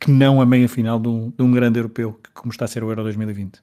que 0.00 0.10
não 0.10 0.40
a 0.40 0.44
meia 0.44 0.68
final 0.68 0.98
de 0.98 1.06
um, 1.06 1.30
de 1.30 1.42
um 1.44 1.52
grande 1.52 1.78
europeu, 1.78 2.20
como 2.34 2.50
está 2.50 2.64
a 2.64 2.68
ser 2.68 2.82
o 2.82 2.90
Euro 2.90 3.04
2020? 3.04 3.62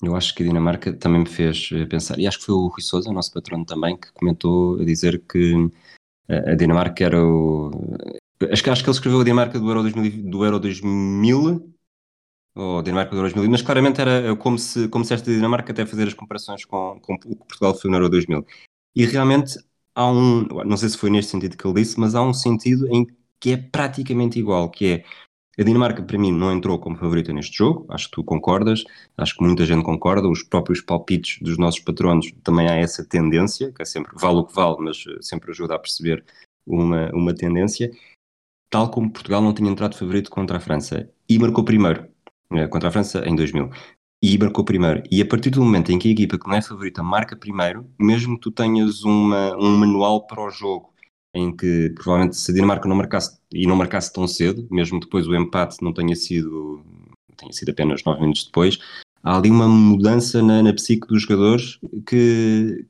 Eu 0.00 0.14
acho 0.14 0.32
que 0.36 0.44
a 0.44 0.46
Dinamarca 0.46 0.92
também 0.92 1.22
me 1.22 1.28
fez 1.28 1.70
eh, 1.72 1.84
pensar, 1.84 2.16
e 2.20 2.28
acho 2.28 2.38
que 2.38 2.44
foi 2.44 2.54
o 2.54 2.68
Rui 2.68 2.80
Sousa, 2.80 3.10
o 3.10 3.12
nosso 3.12 3.32
patrono 3.32 3.64
também, 3.64 3.96
que 3.96 4.12
comentou 4.12 4.80
a 4.80 4.84
dizer 4.84 5.20
que 5.28 5.68
a 6.28 6.54
Dinamarca 6.54 7.04
era 7.04 7.24
o. 7.24 7.70
Acho 8.52 8.62
que, 8.62 8.70
acho 8.70 8.82
que 8.82 8.88
ele 8.88 8.96
escreveu 8.96 9.20
a 9.20 9.24
Dinamarca 9.24 9.58
do 9.58 9.68
Euro, 9.68 9.82
2000, 9.82 10.30
do 10.30 10.44
Euro 10.44 10.60
2000 10.60 11.74
ou 12.54 12.82
Dinamarca 12.82 13.10
do 13.12 13.18
Euro 13.18 13.28
2000, 13.28 13.50
mas 13.50 13.62
claramente 13.62 14.00
era 14.00 14.34
como 14.36 14.58
se, 14.58 14.88
como 14.88 15.04
se 15.04 15.14
esta 15.14 15.30
Dinamarca 15.30 15.72
até 15.72 15.86
fazer 15.86 16.08
as 16.08 16.14
comparações 16.14 16.64
com, 16.64 16.98
com 17.00 17.14
o 17.14 17.18
que 17.18 17.34
Portugal 17.36 17.74
foi 17.74 17.90
no 17.90 17.96
Euro 17.96 18.08
2000. 18.08 18.44
E 18.94 19.06
realmente 19.06 19.58
há 19.94 20.10
um, 20.10 20.42
não 20.64 20.76
sei 20.76 20.88
se 20.88 20.98
foi 20.98 21.10
neste 21.10 21.30
sentido 21.30 21.56
que 21.56 21.66
ele 21.66 21.80
disse, 21.80 21.98
mas 21.98 22.14
há 22.14 22.22
um 22.22 22.34
sentido 22.34 22.88
em 22.88 23.06
que 23.40 23.52
é 23.52 23.56
praticamente 23.56 24.38
igual, 24.38 24.70
que 24.70 24.86
é 24.86 25.04
a 25.58 25.62
Dinamarca, 25.64 26.02
para 26.02 26.16
mim, 26.16 26.30
não 26.30 26.52
entrou 26.52 26.78
como 26.78 26.96
favorita 26.96 27.32
neste 27.32 27.56
jogo, 27.56 27.84
acho 27.88 28.06
que 28.06 28.12
tu 28.12 28.22
concordas, 28.24 28.84
acho 29.16 29.36
que 29.36 29.42
muita 29.42 29.66
gente 29.66 29.82
concorda, 29.82 30.28
os 30.28 30.42
próprios 30.42 30.80
palpites 30.80 31.42
dos 31.42 31.58
nossos 31.58 31.80
patronos 31.80 32.30
também 32.44 32.68
há 32.68 32.76
essa 32.76 33.04
tendência, 33.04 33.72
que 33.72 33.82
é 33.82 33.84
sempre 33.84 34.12
vale 34.14 34.38
o 34.38 34.44
que 34.44 34.54
vale, 34.54 34.76
mas 34.78 35.04
eh, 35.08 35.18
sempre 35.20 35.50
ajuda 35.50 35.74
a 35.74 35.78
perceber 35.78 36.24
uma, 36.64 37.10
uma 37.12 37.34
tendência, 37.34 37.90
tal 38.70 38.88
como 38.90 39.10
Portugal 39.10 39.42
não 39.42 39.52
tinha 39.52 39.70
entrado 39.70 39.96
favorito 39.96 40.30
contra 40.30 40.58
a 40.58 40.60
França 40.60 41.10
e 41.28 41.38
marcou 41.38 41.64
primeiro, 41.64 42.06
eh, 42.52 42.68
contra 42.68 42.88
a 42.88 42.92
França 42.92 43.26
em 43.26 43.34
2000 43.34 43.68
e 44.22 44.38
marcou 44.38 44.64
primeiro. 44.64 45.02
E 45.10 45.20
a 45.20 45.26
partir 45.26 45.50
do 45.50 45.62
momento 45.62 45.90
em 45.90 45.98
que 45.98 46.08
a 46.08 46.12
equipa 46.12 46.38
que 46.38 46.46
não 46.48 46.54
é 46.54 46.62
favorita 46.62 47.02
marca 47.02 47.36
primeiro, 47.36 47.88
mesmo 47.98 48.36
que 48.36 48.42
tu 48.42 48.50
tenhas 48.52 49.02
uma, 49.02 49.56
um 49.56 49.76
manual 49.76 50.26
para 50.26 50.40
o 50.40 50.50
jogo 50.50 50.92
em 51.34 51.54
que 51.54 51.90
provavelmente 51.94 52.36
se 52.36 52.50
a 52.50 52.54
Dinamarca 52.54 52.88
não 52.88 52.96
marcasse 52.96 53.37
e 53.52 53.66
não 53.66 53.76
marcasse 53.76 54.12
tão 54.12 54.26
cedo, 54.26 54.66
mesmo 54.70 55.00
depois 55.00 55.26
o 55.26 55.34
empate 55.34 55.82
não 55.82 55.92
tenha 55.92 56.14
sido, 56.14 56.82
tenha 57.36 57.52
sido 57.52 57.70
apenas 57.70 58.02
9 58.04 58.20
minutos 58.20 58.44
depois, 58.44 58.78
há 59.22 59.36
ali 59.36 59.50
uma 59.50 59.68
mudança 59.68 60.42
na, 60.42 60.62
na 60.62 60.72
psique 60.72 61.06
dos 61.06 61.22
jogadores 61.22 61.78
que 62.06 62.84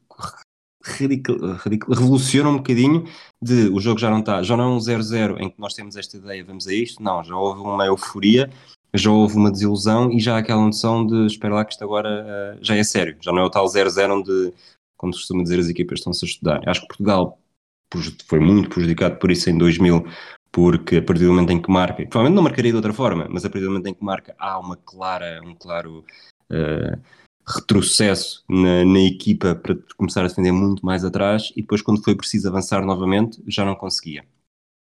revoluciona 1.88 2.48
um 2.48 2.56
bocadinho 2.56 3.04
de 3.42 3.68
o 3.68 3.80
jogo 3.80 3.98
já 3.98 4.10
não 4.10 4.20
está, 4.20 4.42
já 4.42 4.56
não 4.56 4.64
é 4.64 4.68
um 4.68 4.78
0-0 4.78 5.40
em 5.40 5.50
que 5.50 5.60
nós 5.60 5.74
temos 5.74 5.96
esta 5.96 6.16
ideia, 6.16 6.44
vamos 6.44 6.66
a 6.66 6.72
isto, 6.72 7.02
não, 7.02 7.22
já 7.22 7.36
houve 7.36 7.60
uma 7.60 7.84
euforia, 7.84 8.50
já 8.94 9.10
houve 9.10 9.36
uma 9.36 9.50
desilusão 9.50 10.10
e 10.10 10.18
já 10.18 10.36
há 10.36 10.38
aquela 10.38 10.64
noção 10.64 11.06
de 11.06 11.26
espera 11.26 11.54
lá 11.54 11.64
que 11.64 11.72
isto 11.72 11.84
agora 11.84 12.56
uh, 12.58 12.64
já 12.64 12.74
é 12.74 12.82
sério, 12.82 13.16
já 13.20 13.32
não 13.32 13.40
é 13.40 13.44
o 13.44 13.50
tal 13.50 13.66
0-0 13.66 14.20
onde, 14.20 14.52
como 14.96 15.12
se 15.12 15.20
costuma 15.20 15.42
dizer, 15.42 15.58
as 15.58 15.68
equipas 15.68 15.98
estão-se 15.98 16.24
a 16.24 16.28
estudar. 16.28 16.68
Acho 16.68 16.80
que 16.82 16.88
Portugal 16.88 17.38
foi 18.26 18.38
muito 18.38 18.68
prejudicado 18.68 19.16
por 19.16 19.30
isso 19.30 19.48
em 19.50 19.56
2000, 19.56 20.04
porque 20.50 20.96
a 20.96 21.02
partir 21.02 21.24
do 21.24 21.30
momento 21.30 21.50
em 21.50 21.60
que 21.60 21.70
marca, 21.70 22.04
provavelmente 22.06 22.36
não 22.36 22.42
marcaria 22.42 22.70
de 22.70 22.76
outra 22.76 22.92
forma, 22.92 23.26
mas 23.30 23.44
a 23.44 23.50
partir 23.50 23.64
do 23.64 23.70
momento 23.70 23.86
em 23.86 23.94
que 23.94 24.04
marca 24.04 24.34
há 24.38 24.58
uma 24.58 24.76
clara, 24.76 25.40
um 25.44 25.54
claro 25.54 26.04
uh, 26.50 27.00
retrocesso 27.46 28.44
na, 28.48 28.84
na, 28.84 29.00
equipa 29.00 29.54
para 29.54 29.76
começar 29.96 30.24
a 30.24 30.28
defender 30.28 30.52
muito 30.52 30.84
mais 30.84 31.04
atrás 31.04 31.50
e 31.56 31.62
depois 31.62 31.82
quando 31.82 32.02
foi 32.02 32.14
preciso 32.14 32.48
avançar 32.48 32.84
novamente 32.84 33.42
já 33.46 33.64
não 33.64 33.74
conseguia. 33.74 34.24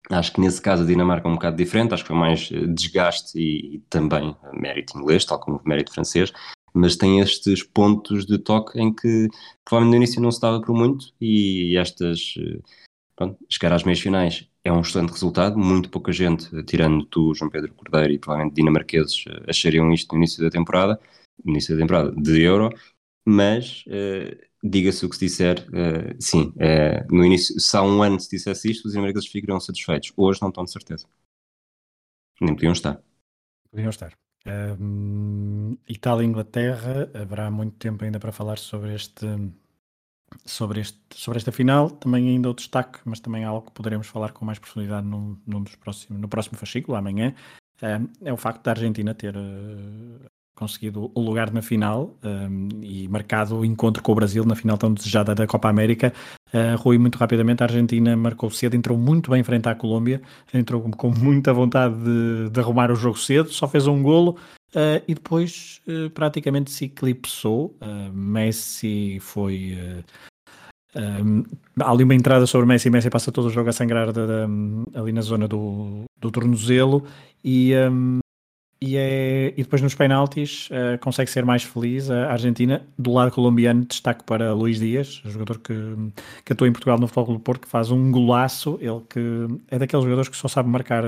Acho 0.10 0.34
que 0.34 0.42
nesse 0.42 0.62
caso 0.62 0.84
a 0.84 0.86
Dinamarca 0.86 1.28
é 1.28 1.32
um 1.32 1.36
bocado 1.36 1.56
diferente, 1.56 1.94
acho 1.94 2.04
que 2.04 2.10
foi 2.10 2.18
mais 2.18 2.50
eh, 2.52 2.68
desgaste 2.68 3.38
e, 3.38 3.76
e 3.76 3.80
também 3.90 4.36
mérito 4.54 4.98
inglês, 4.98 5.24
tal 5.24 5.40
como 5.40 5.62
mérito 5.66 5.94
francês, 5.94 6.32
mas 6.74 6.98
tem 6.98 7.20
estes 7.20 7.64
pontos 7.64 8.26
de 8.26 8.38
toque 8.38 8.80
em 8.82 8.94
que 8.94 9.30
provavelmente 9.64 9.98
no 9.98 10.04
início 10.04 10.22
não 10.22 10.32
se 10.32 10.42
dava 10.42 10.62
por 10.62 10.76
muito 10.76 11.14
e 11.22 11.78
estas 11.78 12.36
eh, 12.38 12.60
pronto, 13.16 13.38
chegar 13.50 13.74
às 13.74 13.84
meias 13.84 14.00
finais 14.00 14.50
é 14.64 14.72
um 14.72 14.82
excelente 14.82 15.12
resultado. 15.12 15.58
Muito 15.58 15.90
pouca 15.90 16.12
gente, 16.12 16.64
tirando 16.64 17.06
tu, 17.06 17.34
João 17.34 17.52
Pedro 17.52 17.74
Cordeiro 17.74 18.14
e 18.14 18.20
provavelmente 18.20 18.56
dinamarqueses, 18.56 19.26
eh, 19.28 19.50
achariam 19.50 19.92
isto 19.92 20.14
no 20.14 20.20
início 20.20 20.42
da 20.44 20.50
temporada, 20.50 21.00
no 21.44 21.52
início 21.52 21.76
da 21.76 21.82
temporada 21.82 22.12
de 22.12 22.42
Euro, 22.42 22.70
mas 23.26 23.84
uh, 23.88 24.38
diga-se 24.64 25.06
o 25.06 25.10
que 25.10 25.16
se 25.16 25.26
disser, 25.26 25.66
uh, 25.70 26.16
sim, 26.22 26.54
no 27.10 27.26
início, 27.26 27.60
se 27.60 27.76
há 27.78 27.82
um 27.82 28.04
ano 28.04 28.20
se 28.20 28.30
dissesse 28.30 28.70
isto, 28.70 28.86
os 28.86 28.92
dinamarqueses 28.92 29.30
ficariam 29.30 29.60
satisfeitos. 29.60 30.12
Hoje 30.16 30.42
não 30.42 30.50
estão 30.50 30.64
de 30.64 30.72
certeza. 30.72 31.08
Nem 32.42 32.54
podiam 32.54 32.74
estar. 32.74 33.02
Podiam 33.72 33.90
estar. 33.90 34.14
Um, 34.46 35.78
Itália 35.88 36.24
e 36.24 36.28
Inglaterra, 36.28 37.10
haverá 37.14 37.50
muito 37.50 37.78
tempo 37.78 38.04
ainda 38.04 38.20
para 38.20 38.34
falar 38.34 38.58
sobre 38.58 38.94
este 38.94 39.26
sobre, 40.46 40.82
este, 40.82 41.00
sobre 41.14 41.38
esta 41.38 41.52
final, 41.52 41.90
também 41.90 42.30
ainda 42.30 42.50
o 42.50 42.54
destaque, 42.54 43.00
mas 43.06 43.20
também 43.20 43.44
algo 43.44 43.68
que 43.68 43.72
poderemos 43.72 44.08
falar 44.08 44.32
com 44.32 44.46
mais 44.46 44.60
profundidade 44.60 45.06
num, 45.08 45.38
num 45.46 45.64
dos 45.64 45.76
próximos, 45.76 46.22
no 46.22 46.28
próximo 46.28 46.58
fascículo, 46.58 46.98
amanhã, 46.98 47.34
é, 47.82 48.00
é 48.30 48.34
o 48.34 48.38
facto 48.38 48.64
da 48.64 48.72
Argentina 48.72 49.14
ter 49.14 49.36
uh, 49.36 50.30
conseguido 50.56 51.12
o 51.14 51.22
lugar 51.22 51.52
na 51.52 51.62
final 51.62 52.16
um, 52.24 52.70
e 52.82 53.08
marcado 53.08 53.58
o 53.58 53.66
encontro 53.66 54.02
com 54.04 54.12
o 54.12 54.16
Brasil 54.16 54.46
na 54.46 54.56
final 54.56 54.78
tão 54.78 54.94
desejada 54.94 55.34
da 55.34 55.48
Copa 55.48 55.70
América. 55.70 56.14
Uh, 56.54 56.78
Rui, 56.78 56.98
muito 56.98 57.18
rapidamente, 57.18 57.64
a 57.64 57.66
Argentina 57.66 58.16
marcou 58.16 58.50
cedo, 58.50 58.76
entrou 58.76 58.98
muito 58.98 59.32
bem 59.32 59.44
frente 59.44 59.68
à 59.68 59.76
Colômbia, 59.76 60.22
entrou 60.54 60.82
com 60.82 61.10
muita 61.10 61.52
vontade 61.52 61.96
de, 61.96 62.50
de 62.50 62.60
arrumar 62.60 62.92
o 62.92 62.96
jogo 62.96 63.18
cedo, 63.18 63.50
só 63.50 63.68
fez 63.68 63.88
um 63.88 64.02
golo, 64.02 64.38
Uh, 64.76 64.98
e 65.08 65.14
depois 65.14 65.82
uh, 65.88 66.10
praticamente 66.10 66.72
se 66.72 66.86
eclipsou. 66.86 67.78
Messi 68.12 69.20
foi. 69.22 69.78
Um, 70.96 71.44
há 71.80 71.92
ali 71.92 72.04
uma 72.04 72.16
entrada 72.16 72.48
sobre 72.48 72.66
Messi. 72.66 72.90
Messi 72.90 73.08
passa 73.08 73.32
todo 73.32 73.46
o 73.46 73.50
jogo 73.52 73.70
a 73.70 73.72
sangrar 73.72 74.12
de, 74.12 74.26
de, 74.26 74.98
ali 74.98 75.12
na 75.12 75.22
zona 75.22 75.48
do, 75.48 76.06
do 76.20 76.32
tornozelo. 76.32 77.06
E, 77.44 77.72
um, 77.76 78.20
e, 78.86 78.98
é, 78.98 79.54
e 79.56 79.64
depois 79.64 79.82
nos 79.82 79.96
penaltis 79.96 80.68
consegue 81.00 81.32
ser 81.32 81.46
mais 81.46 81.64
feliz. 81.64 82.12
A 82.12 82.32
Argentina, 82.32 82.86
do 82.98 83.14
lado 83.14 83.32
colombiano, 83.32 83.86
destaque 83.86 84.24
para 84.26 84.54
Luís 84.54 84.80
Dias, 84.80 85.22
jogador 85.26 85.60
que, 85.60 85.74
que 86.44 86.52
atua 86.52 86.68
em 86.68 86.74
Portugal 86.74 87.00
no 87.00 87.08
Futebol 87.08 87.36
do 87.36 87.40
Porto, 87.40 87.62
que 87.62 87.70
faz 87.70 87.92
um 87.92 88.12
golaço. 88.12 88.78
Ele 88.82 89.02
que 89.10 89.48
é 89.70 89.80
daqueles 89.80 90.04
jogadores 90.04 90.28
que 90.28 90.36
só 90.36 90.50
sabe 90.50 90.68
marcar 90.68 91.04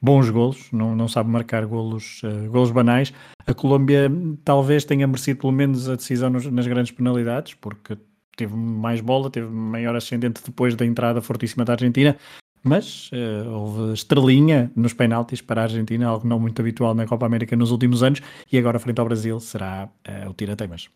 bons 0.00 0.30
golos, 0.30 0.68
não, 0.72 0.96
não 0.96 1.08
sabe 1.08 1.28
marcar 1.28 1.66
golos, 1.66 2.22
uh, 2.22 2.48
golos 2.50 2.70
banais. 2.70 3.12
A 3.46 3.52
Colômbia 3.52 4.10
talvez 4.44 4.84
tenha 4.84 5.06
merecido 5.06 5.40
pelo 5.40 5.52
menos 5.52 5.88
a 5.88 5.96
decisão 5.96 6.30
nos, 6.30 6.46
nas 6.46 6.66
grandes 6.66 6.92
penalidades, 6.92 7.54
porque 7.54 7.98
teve 8.36 8.54
mais 8.54 9.00
bola, 9.00 9.28
teve 9.30 9.48
maior 9.48 9.94
ascendente 9.94 10.40
depois 10.44 10.74
da 10.74 10.86
entrada 10.86 11.20
fortíssima 11.20 11.64
da 11.64 11.74
Argentina, 11.74 12.16
mas 12.62 13.10
uh, 13.12 13.48
houve 13.48 13.94
estrelinha 13.94 14.70
nos 14.76 14.92
penaltis 14.92 15.40
para 15.40 15.62
a 15.62 15.64
Argentina, 15.64 16.06
algo 16.06 16.26
não 16.26 16.38
muito 16.38 16.60
habitual 16.60 16.94
na 16.94 17.06
Copa 17.06 17.26
América 17.26 17.56
nos 17.56 17.70
últimos 17.70 18.02
anos, 18.02 18.20
e 18.50 18.58
agora 18.58 18.78
frente 18.78 18.98
ao 18.98 19.06
Brasil 19.06 19.40
será 19.40 19.88
uh, 20.08 20.30
o 20.30 20.34
tira-temas. 20.34 20.88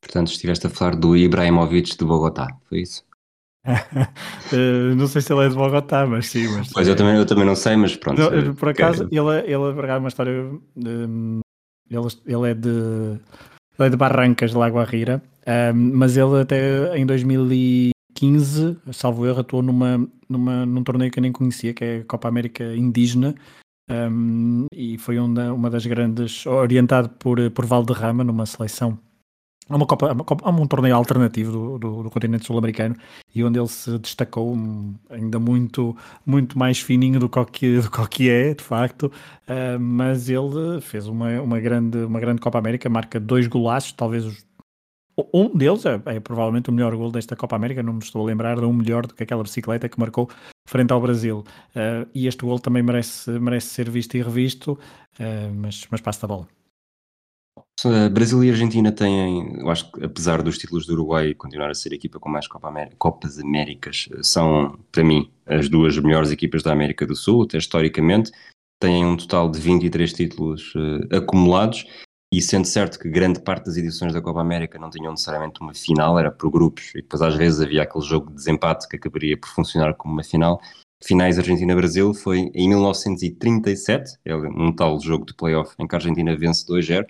Portanto, 0.00 0.28
estiveste 0.28 0.66
a 0.66 0.70
falar 0.70 0.94
do 0.94 1.16
Ibrahimovic 1.16 1.96
de 1.96 2.04
Bogotá, 2.04 2.46
foi 2.68 2.82
isso? 2.82 3.04
uh, 3.66 4.94
não 4.96 5.06
sei 5.06 5.20
se 5.20 5.32
ele 5.32 5.46
é 5.46 5.48
de 5.48 5.54
Bogotá, 5.54 6.06
mas 6.06 6.28
sim. 6.28 6.46
Mas, 6.48 6.72
pois 6.72 6.86
eu, 6.86 6.96
também, 6.96 7.16
eu 7.16 7.26
também 7.26 7.44
não 7.44 7.56
sei, 7.56 7.76
mas 7.76 7.96
pronto. 7.96 8.20
Não, 8.20 8.32
eh, 8.32 8.52
por 8.52 8.68
acaso, 8.68 9.08
ele, 9.10 9.38
ele 9.40 9.90
é 9.90 9.96
uma 9.96 10.08
história. 10.08 10.50
De, 10.76 11.42
ele, 11.90 12.08
ele 12.26 12.50
é 12.50 12.54
de. 12.54 13.20
Ele 13.78 13.86
é 13.86 13.90
de 13.90 13.96
Barrancas 13.96 14.50
de 14.50 14.56
Lagoa 14.56 14.84
Rira, 14.84 15.22
um, 15.46 15.72
mas 15.94 16.16
ele 16.16 16.40
até 16.40 16.98
em 16.98 17.06
2015, 18.20 18.78
salvo 18.92 19.26
erro, 19.26 19.40
atuou 19.40 19.62
numa, 19.62 20.08
numa, 20.28 20.66
num 20.66 20.82
torneio 20.82 21.10
que 21.10 21.18
eu 21.18 21.22
nem 21.22 21.32
conhecia, 21.32 21.72
que 21.72 21.84
é 21.84 21.96
a 21.98 22.04
Copa 22.04 22.28
América 22.28 22.64
Indígena, 22.74 23.34
um, 23.90 24.66
e 24.72 24.98
foi 24.98 25.18
uma, 25.18 25.52
uma 25.52 25.70
das 25.70 25.86
grandes, 25.86 26.44
orientado 26.46 27.08
por, 27.10 27.50
por 27.50 27.64
Valderrama, 27.64 28.24
numa 28.24 28.46
seleção 28.46 28.98
Há 29.68 29.76
uma 29.76 29.86
Copa, 29.86 30.16
há 30.42 30.50
um 30.50 30.66
torneio 30.66 30.96
alternativo 30.96 31.52
do, 31.52 31.78
do, 31.78 32.02
do 32.04 32.10
continente 32.10 32.46
sul-americano 32.46 32.96
e 33.34 33.44
onde 33.44 33.58
ele 33.58 33.68
se 33.68 33.98
destacou 33.98 34.56
ainda 35.10 35.38
muito, 35.38 35.94
muito 36.24 36.58
mais 36.58 36.80
fininho 36.80 37.20
do 37.20 37.28
que, 37.28 37.78
do 37.78 38.08
que 38.08 38.30
é, 38.30 38.54
de 38.54 38.64
facto, 38.64 39.12
uh, 39.46 39.78
mas 39.78 40.30
ele 40.30 40.80
fez 40.80 41.06
uma, 41.06 41.42
uma, 41.42 41.60
grande, 41.60 41.98
uma 41.98 42.18
grande 42.18 42.40
Copa 42.40 42.58
América, 42.58 42.88
marca 42.88 43.20
dois 43.20 43.46
golaços, 43.46 43.92
talvez 43.92 44.24
os, 44.24 44.46
um 45.32 45.56
deles 45.56 45.84
é, 45.86 46.00
é, 46.06 46.20
provavelmente 46.20 46.70
o 46.70 46.72
melhor 46.72 46.94
gol 46.94 47.10
desta 47.10 47.34
Copa 47.34 47.56
América, 47.56 47.82
não 47.82 47.94
me 47.94 47.98
estou 48.00 48.22
a 48.22 48.26
lembrar 48.26 48.58
de 48.58 48.64
um 48.64 48.72
melhor 48.72 49.06
do 49.06 49.14
que 49.14 49.22
aquela 49.22 49.42
bicicleta 49.42 49.88
que 49.88 49.98
marcou 49.98 50.28
frente 50.66 50.92
ao 50.92 51.00
Brasil. 51.00 51.44
Uh, 51.70 52.08
e 52.14 52.26
este 52.26 52.44
gol 52.44 52.58
também 52.58 52.82
merece, 52.82 53.30
merece 53.30 53.68
ser 53.68 53.90
visto 53.90 54.16
e 54.16 54.22
revisto, 54.22 54.72
uh, 55.18 55.54
mas, 55.54 55.86
mas 55.90 56.00
passa 56.00 56.26
a 56.26 56.28
bola. 56.28 56.48
Brasil 58.12 58.42
e 58.42 58.50
Argentina 58.50 58.90
têm, 58.90 59.60
eu 59.60 59.70
acho 59.70 59.92
que 59.92 60.04
apesar 60.04 60.42
dos 60.42 60.58
títulos 60.58 60.84
do 60.84 60.94
Uruguai 60.94 61.32
continuar 61.32 61.70
a 61.70 61.74
ser 61.74 61.92
a 61.92 61.94
equipa 61.94 62.18
com 62.18 62.28
mais 62.28 62.48
Copa 62.48 62.66
América, 62.66 62.96
Copas 62.98 63.38
Américas, 63.38 64.08
são, 64.20 64.76
para 64.90 65.04
mim, 65.04 65.30
as 65.46 65.68
duas 65.68 65.96
melhores 65.96 66.32
equipas 66.32 66.60
da 66.64 66.72
América 66.72 67.06
do 67.06 67.14
Sul, 67.14 67.44
até 67.44 67.56
historicamente, 67.56 68.32
têm 68.80 69.04
um 69.04 69.16
total 69.16 69.48
de 69.48 69.60
23 69.60 70.12
títulos 70.12 70.74
uh, 70.74 71.16
acumulados, 71.16 71.86
e 72.32 72.42
sendo 72.42 72.66
certo 72.66 72.98
que 72.98 73.08
grande 73.08 73.40
parte 73.40 73.66
das 73.66 73.76
edições 73.76 74.12
da 74.12 74.20
Copa 74.20 74.40
América 74.40 74.78
não 74.78 74.90
tinham 74.90 75.12
necessariamente 75.12 75.60
uma 75.60 75.74
final, 75.74 76.18
era 76.18 76.30
por 76.30 76.50
grupos, 76.50 76.90
e 76.94 77.02
depois 77.02 77.22
às 77.22 77.34
vezes 77.34 77.60
havia 77.60 77.82
aquele 77.82 78.04
jogo 78.04 78.28
de 78.28 78.36
desempate 78.36 78.86
que 78.86 78.96
acabaria 78.96 79.36
por 79.36 79.48
funcionar 79.48 79.94
como 79.94 80.12
uma 80.12 80.24
final. 80.24 80.60
Finais 81.02 81.38
Argentina-Brasil 81.38 82.12
foi 82.12 82.50
em 82.54 82.68
1937, 82.68 84.18
é 84.24 84.34
um 84.34 84.72
tal 84.74 85.00
jogo 85.00 85.24
de 85.24 85.34
playoff 85.34 85.74
em 85.78 85.86
que 85.86 85.94
a 85.94 85.98
Argentina 85.98 86.36
vence 86.36 86.66
2-0, 86.66 87.06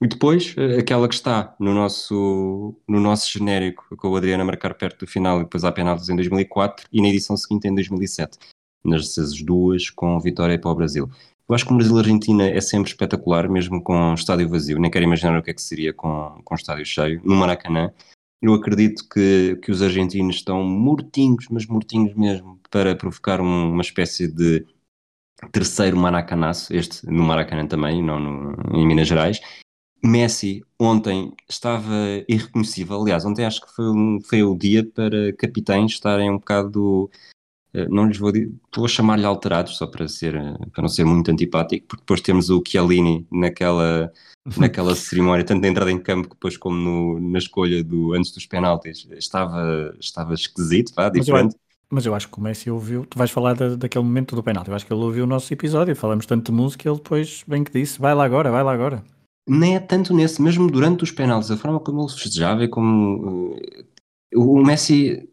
e 0.00 0.06
depois, 0.06 0.54
eh, 0.56 0.78
aquela 0.78 1.08
que 1.08 1.14
está 1.14 1.56
no 1.58 1.74
nosso, 1.74 2.74
no 2.86 3.00
nosso 3.00 3.30
genérico, 3.32 3.96
com 3.96 4.08
o 4.08 4.16
Adriano 4.16 4.42
a 4.42 4.46
marcar 4.46 4.74
perto 4.74 5.04
do 5.04 5.10
final, 5.10 5.40
e 5.40 5.44
depois 5.44 5.64
há 5.64 5.72
penaltis 5.72 6.08
em 6.08 6.14
2004 6.14 6.86
e 6.92 7.02
na 7.02 7.08
edição 7.08 7.36
seguinte 7.36 7.66
em 7.66 7.74
2007. 7.74 8.38
Nas 8.84 9.16
duas 9.42 9.90
com 9.90 10.20
vitória 10.20 10.58
para 10.58 10.70
o 10.70 10.74
Brasil. 10.74 11.10
Eu 11.48 11.54
acho 11.54 11.64
que 11.64 11.72
o 11.72 11.76
Brasil-Argentina 11.76 12.46
é 12.46 12.60
sempre 12.60 12.90
espetacular, 12.90 13.48
mesmo 13.48 13.82
com 13.82 14.12
estádio 14.12 14.50
vazio. 14.50 14.78
Nem 14.78 14.90
quero 14.90 15.06
imaginar 15.06 15.38
o 15.38 15.42
que 15.42 15.50
é 15.50 15.54
que 15.54 15.62
seria 15.62 15.94
com, 15.94 16.40
com 16.44 16.54
estádio 16.54 16.84
cheio. 16.84 17.22
No 17.24 17.34
Maracanã, 17.36 17.90
eu 18.42 18.52
acredito 18.52 19.08
que, 19.08 19.56
que 19.62 19.70
os 19.72 19.80
argentinos 19.80 20.36
estão 20.36 20.62
mortinhos, 20.62 21.46
mas 21.50 21.66
mortinhos 21.66 22.14
mesmo, 22.14 22.60
para 22.70 22.94
provocar 22.94 23.40
um, 23.40 23.72
uma 23.72 23.80
espécie 23.80 24.28
de 24.28 24.66
terceiro 25.50 25.96
maracanaço, 25.96 26.74
este 26.74 27.06
no 27.06 27.22
Maracanã 27.22 27.66
também, 27.66 28.02
não 28.02 28.20
no, 28.20 28.76
em 28.76 28.86
Minas 28.86 29.08
Gerais. 29.08 29.40
Messi 30.04 30.62
ontem 30.78 31.32
estava 31.48 31.92
irreconhecível, 32.28 33.00
aliás, 33.00 33.24
ontem 33.24 33.44
acho 33.44 33.62
que 33.62 33.74
foi, 33.74 33.86
foi 34.28 34.42
o 34.44 34.54
dia 34.56 34.84
para 34.84 35.32
capitães 35.32 35.92
estarem 35.92 36.30
um 36.30 36.38
bocado 36.38 37.10
não 37.88 38.06
lhes 38.06 38.18
vou, 38.18 38.32
vou 38.74 38.88
chamar-lhe 38.88 39.24
alterados 39.24 39.76
só 39.76 39.86
para 39.86 40.08
ser 40.08 40.34
eh, 40.34 40.56
para 40.72 40.82
não 40.82 40.88
ser 40.88 41.04
muito 41.04 41.30
antipático, 41.30 41.86
porque 41.86 42.02
depois 42.02 42.20
temos 42.20 42.50
o 42.50 42.62
Chiellini 42.66 43.26
naquela 43.30 44.12
naquela 44.56 44.94
cerimónia, 44.94 45.44
tanto 45.44 45.62
na 45.62 45.68
entrada 45.68 45.92
em 45.92 45.98
campo 45.98 46.30
depois 46.30 46.56
como 46.56 46.76
no, 46.76 47.20
na 47.20 47.38
escolha 47.38 47.84
do 47.84 48.14
antes 48.14 48.32
dos 48.32 48.46
penaltis, 48.46 49.06
estava 49.12 49.94
estava 50.00 50.34
esquisito, 50.34 50.92
vá, 50.94 51.08
diferente. 51.08 51.56
Mas 51.90 52.04
eu 52.04 52.14
acho 52.14 52.28
que 52.28 52.38
o 52.38 52.42
Messi 52.42 52.70
ouviu, 52.70 53.06
tu 53.06 53.16
vais 53.16 53.30
falar 53.30 53.54
da, 53.54 53.74
daquele 53.74 54.04
momento 54.04 54.36
do 54.36 54.42
penalti, 54.42 54.68
eu 54.68 54.74
acho 54.74 54.86
que 54.86 54.92
ele 54.92 55.02
ouviu 55.02 55.24
o 55.24 55.26
nosso 55.26 55.52
episódio, 55.52 55.96
falamos 55.96 56.26
tanto 56.26 56.52
de 56.52 56.56
música, 56.56 56.88
ele 56.88 56.96
depois 56.96 57.44
bem 57.46 57.64
que 57.64 57.72
disse, 57.72 57.98
vai 57.98 58.14
lá 58.14 58.24
agora, 58.24 58.50
vai 58.50 58.62
lá 58.62 58.72
agora. 58.72 59.02
Nem 59.48 59.76
é 59.76 59.80
tanto 59.80 60.12
nesse, 60.12 60.42
mesmo 60.42 60.70
durante 60.70 61.02
os 61.02 61.10
penaltis, 61.10 61.50
a 61.50 61.56
forma 61.56 61.80
como 61.80 62.02
ele 62.02 62.12
festejava 62.12 62.64
e 62.64 62.68
como 62.68 63.54
uh, 63.54 63.58
o 64.36 64.62
Messi 64.62 65.26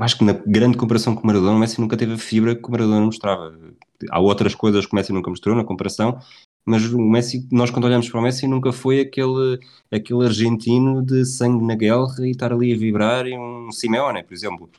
acho 0.00 0.18
que 0.18 0.24
na 0.24 0.32
grande 0.32 0.76
comparação 0.76 1.14
com 1.14 1.22
o 1.22 1.26
Maradona, 1.26 1.56
o 1.56 1.58
Messi 1.58 1.80
nunca 1.80 1.96
teve 1.96 2.14
a 2.14 2.18
fibra 2.18 2.54
que 2.54 2.66
o 2.66 2.70
Maradona 2.70 3.04
mostrava. 3.04 3.56
Há 4.10 4.20
outras 4.20 4.54
coisas 4.54 4.86
que 4.86 4.92
o 4.92 4.96
Messi 4.96 5.12
nunca 5.12 5.30
mostrou 5.30 5.54
na 5.54 5.64
comparação, 5.64 6.18
mas 6.66 6.84
o 6.92 6.98
Messi, 6.98 7.48
nós 7.50 7.70
quando 7.70 7.84
olhamos 7.84 8.08
para 8.08 8.20
o 8.20 8.22
Messi, 8.22 8.46
nunca 8.46 8.72
foi 8.72 9.00
aquele, 9.00 9.58
aquele 9.90 10.24
argentino 10.24 11.02
de 11.02 11.24
sangue 11.24 11.64
na 11.64 11.74
guerra 11.74 12.26
e 12.26 12.30
estar 12.30 12.52
ali 12.52 12.72
a 12.72 12.76
vibrar 12.76 13.26
e 13.26 13.36
um 13.38 13.70
Simeone, 13.72 14.22
por 14.22 14.34
exemplo. 14.34 14.70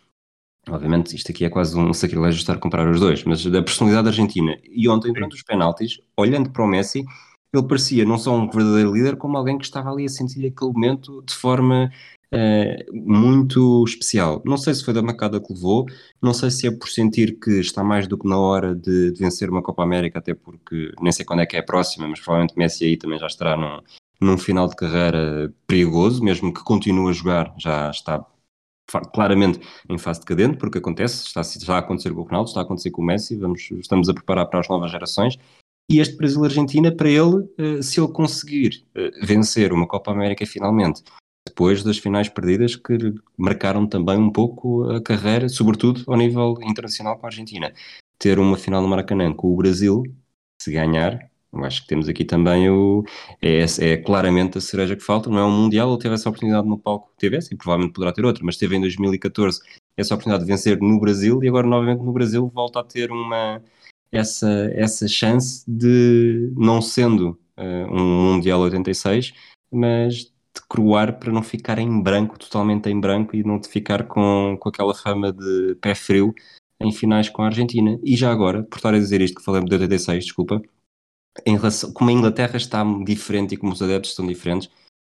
Obviamente, 0.70 1.16
isto 1.16 1.32
aqui 1.32 1.46
é 1.46 1.50
quase 1.50 1.78
um 1.78 1.94
sacrilégio 1.94 2.38
estar 2.38 2.54
a 2.54 2.60
comparar 2.60 2.90
os 2.90 3.00
dois, 3.00 3.24
mas 3.24 3.44
da 3.46 3.62
personalidade 3.64 4.10
argentina. 4.10 4.56
E 4.70 4.88
ontem, 4.88 5.12
durante 5.12 5.36
os 5.36 5.42
penaltis, 5.42 6.00
olhando 6.16 6.52
para 6.52 6.64
o 6.64 6.68
Messi, 6.68 7.04
ele 7.52 7.68
parecia 7.68 8.06
não 8.06 8.18
só 8.18 8.36
um 8.36 8.50
verdadeiro 8.50 8.94
líder, 8.94 9.16
como 9.16 9.38
alguém 9.38 9.58
que 9.58 9.66
estava 9.66 9.90
ali 9.90 10.06
a 10.06 10.10
sentir 10.10 10.46
aquele 10.46 10.72
momento 10.72 11.24
de 11.26 11.34
forma 11.34 11.92
é, 12.32 12.86
muito 12.92 13.84
especial. 13.86 14.42
Não 14.46 14.58
sei 14.58 14.74
se 14.74 14.84
foi 14.84 14.94
da 14.94 15.02
macada 15.02 15.40
que 15.40 15.54
levou, 15.54 15.86
não 16.22 16.34
sei 16.34 16.52
se 16.52 16.68
é 16.68 16.72
por 16.72 16.90
sentir 16.90 17.40
que 17.40 17.60
está 17.60 17.84
mais 17.84 18.08
do 18.08 18.18
que 18.18 18.28
na 18.28 18.38
hora 18.38 18.76
de, 18.76 19.12
de 19.12 19.20
vencer 19.20 19.50
uma 19.50 19.62
Copa 19.62 19.84
América, 19.84 20.20
até 20.20 20.34
porque 20.34 20.92
nem 21.02 21.12
sei 21.12 21.26
quando 21.26 21.42
é 21.42 21.46
que 21.46 21.56
é 21.56 21.60
a 21.60 21.64
próxima, 21.64 22.08
mas 22.08 22.20
provavelmente 22.20 22.58
Messi 22.58 22.86
aí 22.86 22.98
também 22.98 23.20
já 23.20 23.28
estará 23.28 23.58
num, 23.58 23.80
num 24.22 24.38
final 24.38 24.68
de 24.68 24.76
carreira 24.76 25.54
perigoso, 25.66 26.24
mesmo 26.24 26.54
que 26.54 26.64
continue 26.64 27.10
a 27.10 27.14
jogar, 27.14 27.54
já 27.58 27.90
está 27.90 28.26
claramente 29.14 29.60
em 29.88 29.98
fase 29.98 30.20
decadente, 30.20 30.58
porque 30.58 30.80
acontece, 30.80 31.28
está, 31.28 31.42
está 31.42 31.76
a 31.76 31.80
acontecer 31.80 32.12
com 32.12 32.22
o 32.22 32.24
Ronaldo, 32.24 32.50
está 32.50 32.62
a 32.62 32.64
acontecer 32.64 32.92
com 32.92 33.02
o 33.02 33.06
Messi, 33.06 33.36
vamos, 33.36 33.70
estamos 33.72 34.10
a 34.10 34.14
preparar 34.14 34.48
para 34.48 34.60
as 34.60 34.68
novas 34.68 34.92
gerações, 34.92 35.38
e 35.92 36.00
este 36.00 36.16
Brasil-Argentina, 36.16 36.92
para 36.96 37.10
ele, 37.10 37.50
eh, 37.58 37.82
se 37.82 38.00
ele 38.00 38.12
conseguir 38.12 38.86
eh, 38.96 39.12
vencer 39.24 39.74
uma 39.74 39.88
Copa 39.88 40.12
América 40.12 40.46
finalmente, 40.46 41.04
depois 41.50 41.84
das 41.84 41.98
finais 41.98 42.30
perdidas 42.30 42.76
que 42.76 42.98
marcaram 43.38 43.86
também 43.88 44.18
um 44.18 44.32
pouco 44.32 44.90
a 44.90 45.02
carreira, 45.02 45.50
sobretudo 45.50 46.04
ao 46.08 46.16
nível 46.16 46.58
internacional 46.62 47.18
com 47.18 47.26
a 47.26 47.30
Argentina. 47.30 47.74
Ter 48.18 48.40
uma 48.40 48.58
final 48.58 48.82
no 48.82 48.88
Maracanã 48.88 49.34
com 49.34 49.52
o 49.54 49.58
Brasil, 49.58 50.04
se 50.62 50.72
ganhar, 50.72 51.30
eu 51.52 51.66
acho 51.66 51.82
que 51.82 51.88
temos 51.88 52.08
aqui 52.08 52.24
também 52.24 52.70
o. 52.70 53.04
É, 53.42 53.66
é, 53.80 53.98
claramente 53.98 54.58
a 54.58 54.62
cereja 54.62 54.96
que 54.96 55.04
falta. 55.04 55.30
Não 55.30 55.40
é 55.40 55.44
um 55.44 55.52
Mundial, 55.52 55.92
ele 55.92 56.02
teve 56.02 56.14
essa 56.14 56.30
oportunidade 56.30 56.68
no 56.68 56.78
palco, 56.78 57.12
teve 57.18 57.38
essa 57.38 57.54
e 57.54 57.58
provavelmente 57.58 57.94
poderá 57.94 58.12
ter 58.12 58.24
outra, 58.24 58.44
mas 58.46 58.58
teve 58.58 58.76
em 58.76 58.82
2014 58.82 59.60
essa 59.98 60.14
oportunidade 60.14 60.46
de 60.46 60.52
vencer 60.52 60.80
no 60.80 61.00
Brasil 61.00 61.44
e 61.44 61.48
agora 61.48 61.66
novamente 61.66 62.04
no 62.04 62.14
Brasil 62.14 62.48
volta 62.54 62.80
a 62.80 62.84
ter 62.84 63.12
uma, 63.12 63.62
essa, 64.12 64.70
essa 64.74 65.08
chance 65.08 65.64
de, 65.68 66.54
não 66.56 66.82
sendo 66.82 67.40
uh, 67.58 67.92
um 67.92 68.34
Mundial 68.34 68.62
86, 68.62 69.34
mas 69.72 70.32
de 70.56 70.62
cruar 70.68 71.20
para 71.20 71.32
não 71.32 71.44
ficar 71.44 71.80
em 71.80 72.02
branco, 72.02 72.38
totalmente 72.38 72.90
em 72.90 73.00
branco 73.00 73.36
e 73.36 73.44
não 73.44 73.60
te 73.60 73.68
ficar 73.68 74.08
com, 74.08 74.58
com 74.60 74.70
aquela 74.70 74.94
fama 74.94 75.32
de 75.32 75.76
pé 75.82 75.94
frio 75.96 76.34
em 76.82 76.92
finais 76.92 77.30
com 77.30 77.42
a 77.42 77.48
Argentina. 77.48 78.00
E 78.04 78.16
já 78.16 78.32
agora, 78.32 78.64
por 78.64 78.78
estar 78.78 78.94
a 78.94 79.00
dizer 79.00 79.22
isto 79.22 79.38
que 79.38 79.44
falei 79.44 79.64
de 79.64 79.74
86, 79.74 80.26
desculpa, 80.26 80.62
em 81.46 81.56
relação, 81.56 81.92
como 81.94 82.10
a 82.10 82.14
Inglaterra 82.14 82.58
está 82.58 82.84
diferente 83.04 83.54
e 83.54 83.58
como 83.58 83.74
os 83.74 83.82
adeptos 83.82 84.12
estão 84.12 84.26
diferentes, 84.26 84.70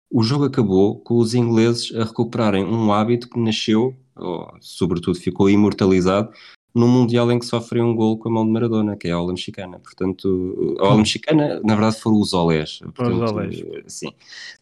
o 0.09 0.23
jogo 0.23 0.45
acabou 0.45 0.99
com 1.01 1.17
os 1.17 1.33
ingleses 1.33 1.93
a 1.95 2.05
recuperarem 2.05 2.63
um 2.63 2.91
hábito 2.91 3.29
que 3.29 3.39
nasceu, 3.39 3.95
ou 4.15 4.47
sobretudo 4.61 5.19
ficou 5.19 5.49
imortalizado, 5.49 6.31
no 6.77 6.87
Mundial 6.87 7.31
em 7.31 7.39
que 7.39 7.45
sofrem 7.45 7.81
um 7.81 7.95
gol 7.95 8.17
com 8.17 8.29
a 8.29 8.31
mão 8.31 8.45
de 8.45 8.51
Maradona, 8.51 8.95
que 8.95 9.07
é 9.07 9.11
a 9.11 9.19
ola 9.19 9.31
mexicana. 9.31 9.79
Portanto, 9.79 10.77
a 10.79 10.87
ola 10.87 10.97
mexicana, 10.97 11.59
na 11.63 11.75
verdade, 11.75 11.99
foram 11.99 12.19
os 12.19 12.33
olés. 12.33 12.79
Portanto, 12.79 13.23
os 13.23 13.31
olés. 13.31 13.63
Sim, 13.87 14.11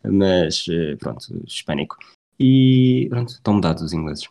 mas 0.04 0.66
eh, 0.70 0.96
pronto, 0.96 1.26
hispânico. 1.46 1.98
E 2.40 3.08
pronto, 3.10 3.30
estão 3.30 3.56
mudados 3.56 3.84
os 3.84 3.94
ingleses. 3.94 4.28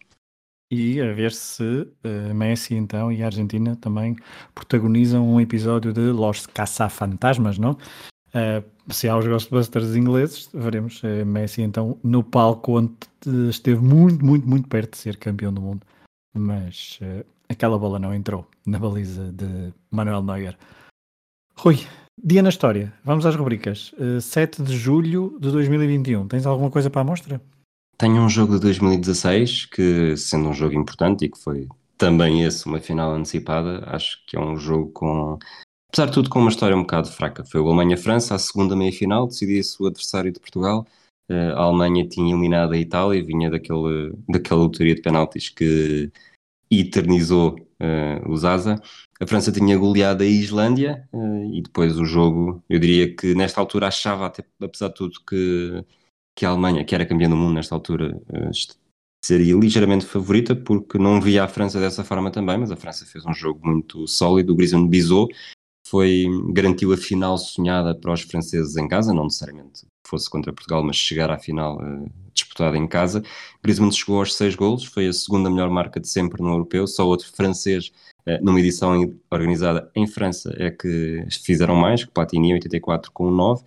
E 0.71 1.01
a 1.01 1.13
ver 1.13 1.33
se 1.33 1.63
uh, 1.63 2.35
Messi 2.35 2.75
então 2.75 3.13
e 3.13 3.23
a 3.23 3.27
Argentina 3.27 3.77
também 3.77 4.17
protagonizam 4.55 5.29
um 5.29 5.41
episódio 5.41 5.93
de 5.93 6.11
Los 6.11 6.47
Caça-Fantasmas, 6.47 7.59
não? 7.59 7.73
Uh, 8.35 8.65
se 8.93 9.09
há 9.09 9.17
os 9.17 9.27
Ghostbusters 9.27 9.95
ingleses, 9.95 10.49
veremos 10.53 11.03
uh, 11.03 11.25
Messi 11.25 11.63
então 11.63 11.99
no 12.03 12.25
palco 12.25 12.79
onde 12.79 12.93
esteve 13.49 13.81
muito, 13.81 14.25
muito, 14.25 14.49
muito 14.49 14.69
perto 14.69 14.93
de 14.93 14.99
ser 14.99 15.17
campeão 15.17 15.53
do 15.53 15.61
mundo. 15.61 15.87
Mas 16.37 16.99
uh, 17.03 17.25
aquela 17.55 17.79
bola 17.79 17.99
não 17.99 18.15
entrou 18.15 18.47
na 18.67 18.79
baliza 18.79 19.33
de 19.33 19.73
Manuel 19.91 20.23
Neuer. 20.23 20.57
Rui, 21.57 21.79
dia 22.23 22.43
na 22.43 22.49
história. 22.49 22.93
Vamos 23.05 23.25
às 23.25 23.35
rubricas. 23.35 23.93
Uh, 23.95 24.21
7 24.21 24.63
de 24.63 24.77
julho 24.77 25.39
de 25.41 25.51
2021. 25.51 26.29
Tens 26.29 26.47
alguma 26.47 26.71
coisa 26.71 26.91
para 26.91 27.01
a 27.01 27.05
mostra? 27.05 27.41
Tenho 27.97 28.21
um 28.23 28.29
jogo 28.29 28.55
de 28.55 28.61
2016 28.61 29.67
que, 29.67 30.17
sendo 30.17 30.49
um 30.49 30.53
jogo 30.55 30.75
importante 30.75 31.25
e 31.25 31.29
que 31.29 31.39
foi 31.39 31.69
também 31.97 32.43
esse 32.43 32.67
uma 32.67 32.81
final 32.81 33.13
antecipada, 33.13 33.85
acho 33.87 34.19
que 34.27 34.37
é 34.37 34.41
um 34.41 34.57
jogo 34.57 34.91
com, 34.93 35.39
apesar 35.89 36.07
de 36.07 36.13
tudo, 36.13 36.29
com 36.29 36.41
uma 36.41 36.51
história 36.51 36.77
um 36.77 36.83
bocado 36.83 37.09
fraca. 37.09 37.45
Foi 37.45 37.61
o 37.61 37.67
Alemanha-França, 37.69 38.35
a 38.35 38.39
segunda 38.39 38.75
meia-final, 38.75 39.29
decidia-se 39.29 39.81
o 39.81 39.87
adversário 39.87 40.33
de 40.33 40.41
Portugal. 40.41 40.85
Uh, 41.31 41.55
a 41.57 41.63
Alemanha 41.63 42.07
tinha 42.07 42.33
eliminado 42.33 42.73
a 42.73 42.77
Itália, 42.77 43.25
vinha 43.25 43.49
daquele, 43.49 44.13
daquela 44.29 44.61
loteria 44.61 44.95
de 44.95 45.01
penaltis 45.01 45.49
que 45.49 46.11
eternizou 46.71 47.57
uh, 47.81 48.31
o 48.31 48.37
Zaza. 48.37 48.81
A 49.21 49.27
França 49.27 49.53
tinha 49.53 49.77
goleado 49.77 50.23
a 50.23 50.27
Islândia 50.27 51.09
uh, 51.13 51.55
e 51.55 51.63
depois 51.63 51.99
o 51.99 52.05
jogo, 52.05 52.63
eu 52.69 52.79
diria 52.79 53.15
que 53.15 53.35
nesta 53.35 53.61
altura 53.61 53.89
achava, 53.89 54.27
até, 54.27 54.45
apesar 54.61 54.89
de 54.89 54.95
tudo, 54.95 55.21
que, 55.27 55.85
que 56.37 56.45
a 56.45 56.51
Alemanha, 56.51 56.85
que 56.85 56.95
era 56.95 57.07
campeã 57.07 57.29
do 57.29 57.37
mundo 57.37 57.55
nesta 57.55 57.75
altura, 57.75 58.17
uh, 58.17 58.51
seria 59.25 59.55
ligeiramente 59.55 60.05
favorita, 60.05 60.55
porque 60.55 60.99
não 60.99 61.21
via 61.21 61.45
a 61.45 61.49
França 61.49 61.81
dessa 61.81 62.05
forma 62.05 62.31
também, 62.31 62.59
mas 62.59 62.71
a 62.71 62.77
França 62.77 63.07
fez 63.07 63.25
um 63.25 63.33
jogo 63.33 63.61
muito 63.67 64.07
sólido. 64.07 64.53
O 64.53 64.57
Griezmann 64.57 64.89
bisou, 64.89 65.29
foi, 65.87 66.27
garantiu 66.53 66.93
a 66.93 66.97
final 66.97 67.39
sonhada 67.39 67.95
para 67.95 68.13
os 68.13 68.23
franceses 68.23 68.77
em 68.77 68.89
casa, 68.89 69.15
não 69.15 69.25
necessariamente 69.25 69.87
fosse 70.05 70.29
contra 70.31 70.53
Portugal, 70.53 70.83
mas 70.83 70.97
chegar 70.97 71.31
à 71.31 71.39
final 71.39 71.79
uh, 71.79 72.11
disputada 72.33 72.77
em 72.77 72.87
casa. 72.87 73.23
Griezmann 73.63 73.91
chegou 73.93 74.19
aos 74.19 74.35
seis 74.35 74.55
golos, 74.55 74.85
foi 74.85 75.09
a 75.09 75.13
segunda 75.13 75.51
melhor 75.51 75.71
marca 75.71 76.01
de 76.01 76.09
sempre 76.09 76.43
no 76.43 76.51
europeu, 76.51 76.87
só 76.87 77.07
outro 77.07 77.31
francês 77.33 77.93
uh, 78.27 78.45
numa 78.45 78.61
edição 78.61 78.93
organizada 79.31 79.91
em 79.95 80.07
França 80.07 80.55
é 80.59 80.71
que 80.71 81.25
fizeram 81.45 81.77
mais, 81.77 82.05
que 82.05 82.11
Platini 82.11 82.53
84 82.55 83.11
com 83.13 83.31
9. 83.31 83.65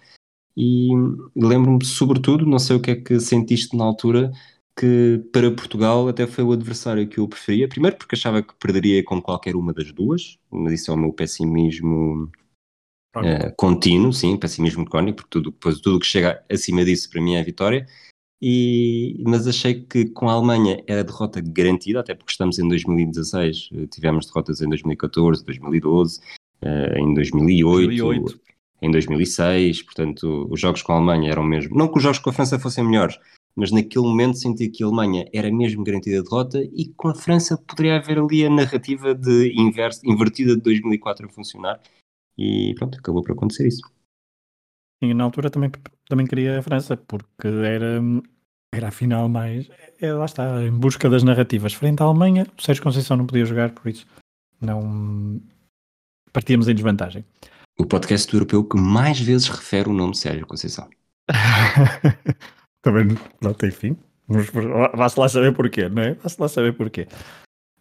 E 0.59 0.89
lembro-me 1.35 1.85
sobretudo, 1.85 2.45
não 2.45 2.57
sei 2.57 2.75
o 2.75 2.79
que 2.79 2.91
é 2.91 2.95
que 2.95 3.19
sentiste 3.19 3.77
na 3.77 3.83
altura, 3.83 4.31
que 4.77 5.23
para 5.31 5.51
Portugal 5.51 6.07
até 6.07 6.27
foi 6.27 6.43
o 6.43 6.51
adversário 6.51 7.07
que 7.07 7.19
eu 7.19 7.27
preferia. 7.27 7.67
Primeiro 7.67 7.97
porque 7.97 8.15
achava 8.15 8.43
que 8.43 8.53
perderia 8.55 9.03
com 9.03 9.21
qualquer 9.21 9.55
uma 9.55 9.73
das 9.73 9.91
duas, 9.91 10.37
mas 10.51 10.73
isso 10.73 10.91
é 10.91 10.93
o 10.93 10.97
meu 10.97 11.11
pessimismo 11.11 12.31
uh, 13.15 13.53
contínuo, 13.55 14.13
sim, 14.13 14.37
pessimismo 14.37 14.85
crónico, 14.85 15.17
porque 15.17 15.29
tudo, 15.29 15.51
depois 15.51 15.79
tudo 15.79 15.99
que 15.99 16.05
chega 16.05 16.43
acima 16.51 16.83
disso 16.83 17.09
para 17.09 17.21
mim 17.21 17.35
é 17.35 17.41
a 17.41 17.43
vitória. 17.43 17.87
E, 18.41 19.23
mas 19.25 19.47
achei 19.47 19.81
que 19.81 20.05
com 20.05 20.29
a 20.29 20.33
Alemanha 20.33 20.83
era 20.85 21.03
derrota 21.03 21.41
garantida, 21.41 22.01
até 22.01 22.13
porque 22.13 22.31
estamos 22.31 22.59
em 22.59 22.67
2016, 22.67 23.69
eh, 23.73 23.87
tivemos 23.87 24.27
derrotas 24.27 24.61
em 24.61 24.69
2014, 24.69 25.43
2012, 25.43 26.19
uh, 26.61 26.97
em 26.99 27.15
2008, 27.15 27.87
2008, 27.87 28.39
em 28.83 28.91
2006, 28.91 29.81
portanto 29.81 30.47
os 30.51 30.59
jogos 30.59 30.83
com 30.83 30.93
a 30.93 30.97
Alemanha 30.97 31.31
eram 31.31 31.43
mesmo, 31.43 31.75
não 31.75 31.87
que 31.87 31.97
os 31.97 32.03
jogos 32.03 32.19
com 32.19 32.29
a 32.29 32.33
França 32.33 32.59
fossem 32.59 32.83
melhores, 32.83 33.17
mas 33.55 33.71
naquele 33.71 34.05
momento 34.05 34.37
senti 34.37 34.69
que 34.69 34.83
a 34.83 34.85
Alemanha 34.85 35.27
era 35.33 35.51
mesmo 35.51 35.83
garantida 35.83 36.19
a 36.19 36.23
derrota 36.23 36.61
e 36.61 36.93
com 36.95 37.07
a 37.07 37.15
França 37.15 37.57
poderia 37.57 37.95
haver 37.95 38.19
ali 38.19 38.45
a 38.45 38.51
narrativa 38.51 39.15
de 39.15 39.51
inverso, 39.59 40.01
invertida 40.05 40.55
de 40.55 40.61
2004 40.61 41.25
a 41.25 41.29
funcionar 41.29 41.79
e 42.37 42.73
pronto, 42.75 42.97
acabou 42.99 43.23
por 43.23 43.31
acontecer 43.31 43.67
isso. 43.67 43.81
E 45.01 45.13
na 45.13 45.23
altura 45.23 45.49
também, 45.49 45.71
também 46.07 46.25
queria 46.25 46.59
a 46.59 46.63
França, 46.63 46.97
porque 46.97 47.47
era, 47.47 48.01
era 48.73 48.87
a 48.87 48.91
final 48.91 49.29
mais. 49.29 49.69
É, 50.01 50.11
lá 50.11 50.25
está, 50.25 50.63
em 50.63 50.71
busca 50.71 51.09
das 51.09 51.23
narrativas. 51.23 51.73
Frente 51.73 52.01
à 52.01 52.05
Alemanha, 52.05 52.47
o 52.57 52.61
Sérgio 52.61 52.83
Conceição 52.83 53.17
não 53.17 53.27
podia 53.27 53.45
jogar, 53.45 53.71
por 53.71 53.87
isso 53.87 54.05
não 54.59 55.39
partíamos 56.33 56.67
em 56.67 56.73
desvantagem. 56.73 57.25
O 57.79 57.85
podcast 57.85 58.33
europeu 58.33 58.63
que 58.63 58.77
mais 58.77 59.19
vezes 59.19 59.47
refere 59.47 59.89
o 59.89 59.93
nome 59.93 60.15
Sérgio 60.15 60.47
Conceição. 60.47 60.89
também, 62.81 63.15
pronto, 63.39 63.65
enfim. 63.65 63.95
Vá-se 64.95 65.19
lá 65.19 65.29
saber 65.29 65.55
porquê, 65.55 65.87
não 65.87 66.01
é? 66.01 66.13
Vá-se 66.15 66.41
lá 66.41 66.47
saber 66.47 66.73
porquê. 66.73 67.07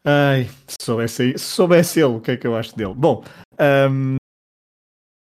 Ai, 0.05 0.49
se 0.69 0.77
soubesse, 0.83 1.33
se 1.37 1.45
soubesse 1.45 1.99
ele, 1.99 2.15
o 2.15 2.21
que 2.21 2.33
é 2.33 2.37
que 2.37 2.47
eu 2.47 2.55
acho 2.55 2.77
dele? 2.77 2.95
Bom, 2.95 3.25
um, 3.91 4.17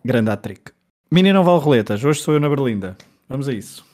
grande 0.04 0.30
atric. 0.30 0.72
Mini 1.10 1.32
não 1.32 1.44
vale 1.44 1.60
roletas, 1.60 2.04
hoje 2.04 2.20
sou 2.20 2.34
eu 2.34 2.40
na 2.40 2.48
Berlinda. 2.48 2.96
Vamos 3.28 3.48
a 3.48 3.52
isso. 3.52 3.84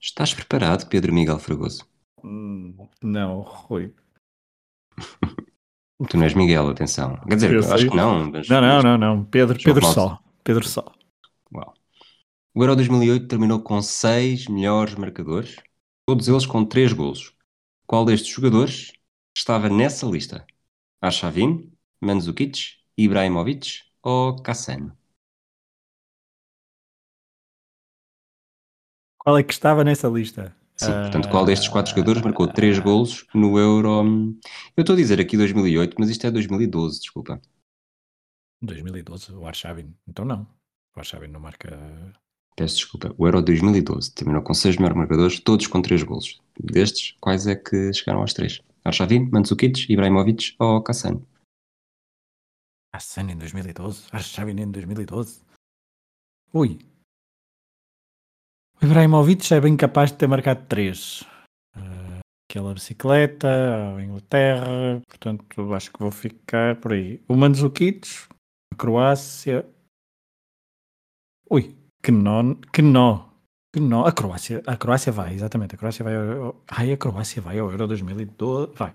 Estás 0.00 0.34
preparado, 0.34 0.88
Pedro 0.88 1.12
Miguel 1.12 1.38
Fragoso? 1.38 1.86
Hum, 2.22 2.74
não, 3.02 3.40
Rui. 3.40 3.94
tu 6.08 6.16
não 6.16 6.24
és 6.24 6.34
Miguel, 6.34 6.68
atenção. 6.68 7.16
Quer 7.28 7.34
dizer, 7.34 7.52
eu 7.54 7.72
acho 7.72 7.88
que 7.88 7.96
não. 7.96 8.30
Mas, 8.30 8.48
não, 8.48 8.60
não, 8.60 8.82
não, 8.82 8.98
não. 8.98 9.24
Pedro, 9.24 9.58
Pedro 9.62 9.86
só. 9.86 10.18
Pedro 10.42 10.66
só. 10.66 10.92
Uau. 11.52 11.74
O 12.54 12.62
Euro 12.62 12.76
2008 12.76 13.26
terminou 13.26 13.60
com 13.60 13.80
seis 13.82 14.46
melhores 14.46 14.94
marcadores, 14.94 15.56
todos 16.06 16.28
eles 16.28 16.46
com 16.46 16.64
três 16.64 16.92
golos. 16.92 17.34
Qual 17.86 18.04
destes 18.04 18.32
jogadores 18.32 18.92
estava 19.36 19.68
nessa 19.68 20.06
lista? 20.06 20.46
Arshavin, 21.00 21.72
Mandzukic, 22.00 22.76
Ibrahimovic 22.96 23.80
ou 24.02 24.36
Cassano? 24.42 24.96
Qual 29.24 29.38
é 29.38 29.42
que 29.42 29.54
estava 29.54 29.82
nessa 29.82 30.06
lista? 30.06 30.54
Sim, 30.76 30.92
portanto, 30.92 31.30
qual 31.30 31.46
destes 31.46 31.68
quatro 31.68 31.90
jogadores 31.90 32.20
marcou 32.20 32.46
três 32.46 32.78
golos 32.78 33.26
no 33.34 33.58
Euro? 33.58 34.34
Eu 34.76 34.82
estou 34.82 34.92
a 34.92 34.96
dizer 34.96 35.18
aqui 35.18 35.34
2008, 35.36 35.96
mas 35.98 36.10
isto 36.10 36.26
é 36.26 36.30
2012, 36.30 37.00
desculpa. 37.00 37.40
2012, 38.60 39.32
o 39.32 39.46
Arshavin. 39.46 39.94
Então 40.06 40.26
não. 40.26 40.46
O 40.94 41.00
Arshavin 41.00 41.28
não 41.28 41.40
marca. 41.40 41.78
Peço 42.54 42.76
desculpa. 42.76 43.14
O 43.16 43.26
Euro 43.26 43.40
2012 43.40 44.12
terminou 44.12 44.42
com 44.42 44.52
seis 44.52 44.76
melhores 44.76 44.96
marcadores, 44.96 45.40
todos 45.40 45.66
com 45.66 45.80
três 45.80 46.02
golos. 46.02 46.40
Destes, 46.60 47.16
quais 47.18 47.46
é 47.46 47.56
que 47.56 47.92
chegaram 47.94 48.20
aos 48.20 48.34
três? 48.34 48.60
Arshavin, 48.84 49.30
Mandzukic, 49.30 49.90
Ibrahimovic 49.90 50.54
ou 50.58 50.82
Kassan? 50.82 51.22
Kassan 52.92 53.30
em 53.30 53.38
2012? 53.38 54.04
Arshavin 54.12 54.60
em 54.60 54.70
2012? 54.70 55.40
Ui, 56.52 56.78
Ibrahimovic 58.84 59.50
é 59.54 59.60
bem 59.62 59.78
capaz 59.78 60.12
de 60.12 60.18
ter 60.18 60.26
marcado 60.26 60.62
três. 60.68 61.22
Uh, 61.74 62.20
aquela 62.46 62.74
bicicleta, 62.74 63.48
a 63.96 64.02
Inglaterra, 64.02 65.00
portanto 65.08 65.72
acho 65.72 65.90
que 65.90 65.98
vou 65.98 66.10
ficar 66.10 66.76
por 66.76 66.92
aí. 66.92 67.18
O 67.26 67.34
Mandzukic, 67.34 68.06
a 68.70 68.76
Croácia. 68.76 69.66
Ui, 71.50 71.74
que 72.02 72.12
nó, 72.12 72.54
que 72.70 72.82
nó, 72.82 73.30
que 73.72 73.80
nó. 73.80 74.04
A 74.04 74.12
Croácia, 74.12 74.62
a 74.66 74.76
Croácia 74.76 75.10
vai, 75.10 75.32
exatamente. 75.32 75.76
A 75.76 75.78
Croácia 75.78 76.04
vai 76.04 76.14
ao, 76.16 76.62
ai, 76.68 76.92
a 76.92 76.98
Croácia 76.98 77.40
vai 77.40 77.58
ao 77.58 77.70
Euro 77.70 77.86
2012. 77.86 78.72
Vai. 78.74 78.94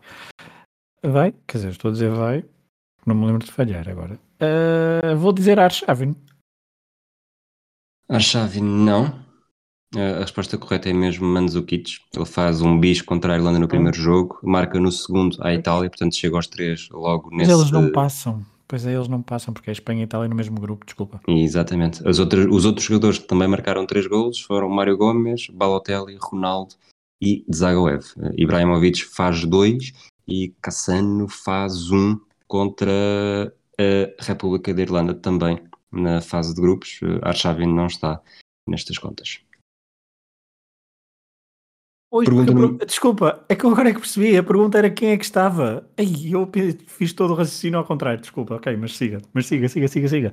Vai, 1.04 1.32
quer 1.48 1.58
dizer, 1.58 1.70
estou 1.72 1.90
a 1.90 1.94
dizer 1.94 2.12
vai. 2.12 2.46
Não 3.08 3.16
me 3.16 3.26
lembro 3.26 3.44
de 3.44 3.52
falhar 3.52 3.90
agora. 3.90 4.20
Uh, 4.40 5.18
vou 5.18 5.34
dizer 5.34 5.60
Arshavin. 5.60 6.16
Arshavin 8.08 8.62
não. 8.62 9.29
A 9.96 10.20
resposta 10.20 10.58
correta 10.58 10.90
é 10.90 10.94
mesmo 10.94 11.28
Mandzukic. 11.28 11.98
Ele 12.16 12.26
faz 12.26 12.62
um 12.62 12.80
bis 12.80 13.02
contra 13.02 13.34
a 13.34 13.38
Irlanda 13.38 13.60
no 13.60 13.68
primeiro 13.68 13.98
jogo, 13.98 14.40
marca 14.44 14.80
no 14.80 14.92
segundo 14.92 15.38
a 15.42 15.54
Itália, 15.54 15.90
portanto 15.90 16.16
chega 16.16 16.36
aos 16.36 16.48
três 16.48 16.90
logo 16.92 17.30
nesse... 17.32 17.52
Mas 17.52 17.60
eles 17.60 17.72
não 17.72 17.92
passam. 17.92 18.46
Pois 18.68 18.86
é, 18.86 18.94
eles 18.94 19.08
não 19.08 19.20
passam, 19.20 19.52
porque 19.52 19.72
é 19.72 19.74
Espanha 19.74 20.02
e 20.02 20.04
Itália 20.04 20.28
no 20.28 20.36
mesmo 20.36 20.60
grupo, 20.62 20.86
desculpa. 20.86 21.20
Exatamente. 21.28 22.08
As 22.08 22.20
outras, 22.20 22.46
os 22.46 22.66
outros 22.66 22.86
jogadores 22.86 23.18
que 23.18 23.26
também 23.26 23.48
marcaram 23.48 23.88
três 23.88 24.06
golos 24.06 24.40
foram 24.42 24.70
Mário 24.70 24.96
Gomes, 24.96 25.48
Balotelli, 25.52 26.20
Ronaldo 26.22 26.76
e 27.20 27.44
Zagoev. 27.52 28.04
Ibrahimovic 28.38 29.04
faz 29.06 29.44
dois 29.44 29.92
e 30.28 30.54
Cassano 30.62 31.28
faz 31.28 31.90
um 31.90 32.20
contra 32.48 32.92
a 33.80 34.24
República 34.24 34.72
da 34.72 34.84
Irlanda 34.84 35.16
também 35.16 35.60
na 35.92 36.22
fase 36.22 36.54
de 36.54 36.62
grupos. 36.62 37.00
Arshavin 37.24 37.74
não 37.74 37.88
está 37.88 38.22
nestas 38.68 39.00
contas. 39.00 39.40
Pergunta 42.12 42.86
Desculpa, 42.86 43.46
é 43.48 43.56
que 43.56 43.64
eu 43.64 43.70
agora 43.70 43.90
é 43.90 43.94
que 43.94 44.00
percebi. 44.00 44.36
A 44.36 44.44
pergunta 44.44 44.78
era 44.78 44.90
quem 44.90 45.12
é 45.12 45.18
que 45.18 45.26
estava. 45.26 45.88
Ai, 45.98 46.08
eu 46.32 46.50
fiz 46.88 47.14
todo 47.14 47.32
o 47.32 47.36
raciocínio 47.36 47.78
ao 47.78 47.86
contrário. 47.86 48.20
Desculpa, 48.20 48.56
ok, 48.56 48.76
mas 48.78 48.98
siga, 48.98 49.20
mas 49.34 49.46
siga, 49.46 49.70
siga, 49.70 49.88
siga, 49.88 50.08
siga. 50.08 50.32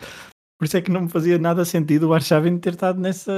Por 0.59 0.65
isso 0.65 0.77
é 0.79 0.81
que 0.81 0.91
não 0.91 1.03
me 1.03 1.09
fazia 1.11 1.37
nada 1.37 1.67
sentido 1.67 2.09
o 2.09 2.15
Arshavin 2.15 2.57
ter 2.57 2.73
estado 2.73 2.99
nessa, 2.99 3.31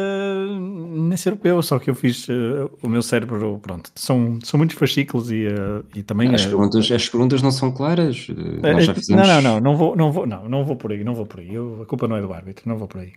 nesse 0.56 1.28
europeu, 1.28 1.60
só 1.62 1.76
que 1.80 1.90
eu 1.90 1.94
fiz 1.96 2.28
uh, 2.28 2.70
o 2.80 2.88
meu 2.88 3.02
cérebro, 3.02 3.58
pronto, 3.60 3.90
são, 3.96 4.38
são 4.44 4.56
muitos 4.56 4.76
fascículos 4.76 5.32
e, 5.32 5.48
uh, 5.48 5.84
e 5.96 6.04
também... 6.04 6.32
As, 6.32 6.46
perguntas, 6.46 6.88
as 6.92 7.08
perguntas 7.08 7.42
não 7.42 7.50
são 7.50 7.72
claras, 7.72 8.28
nós 8.62 8.84
já 8.84 8.94
fizemos... 8.94 9.26
Não, 9.26 9.42
não, 9.42 9.42
não, 9.42 9.60
não 9.60 9.76
vou, 9.76 9.96
não 9.96 10.12
vou, 10.12 10.26
não, 10.28 10.48
não 10.48 10.64
vou 10.64 10.76
por 10.76 10.92
aí, 10.92 11.02
não 11.02 11.12
vou 11.12 11.26
por 11.26 11.40
aí, 11.40 11.52
eu, 11.52 11.82
a 11.82 11.86
culpa 11.86 12.06
não 12.06 12.14
é 12.14 12.22
do 12.22 12.32
árbitro, 12.32 12.68
não 12.68 12.78
vou 12.78 12.86
por 12.86 13.00
aí. 13.00 13.12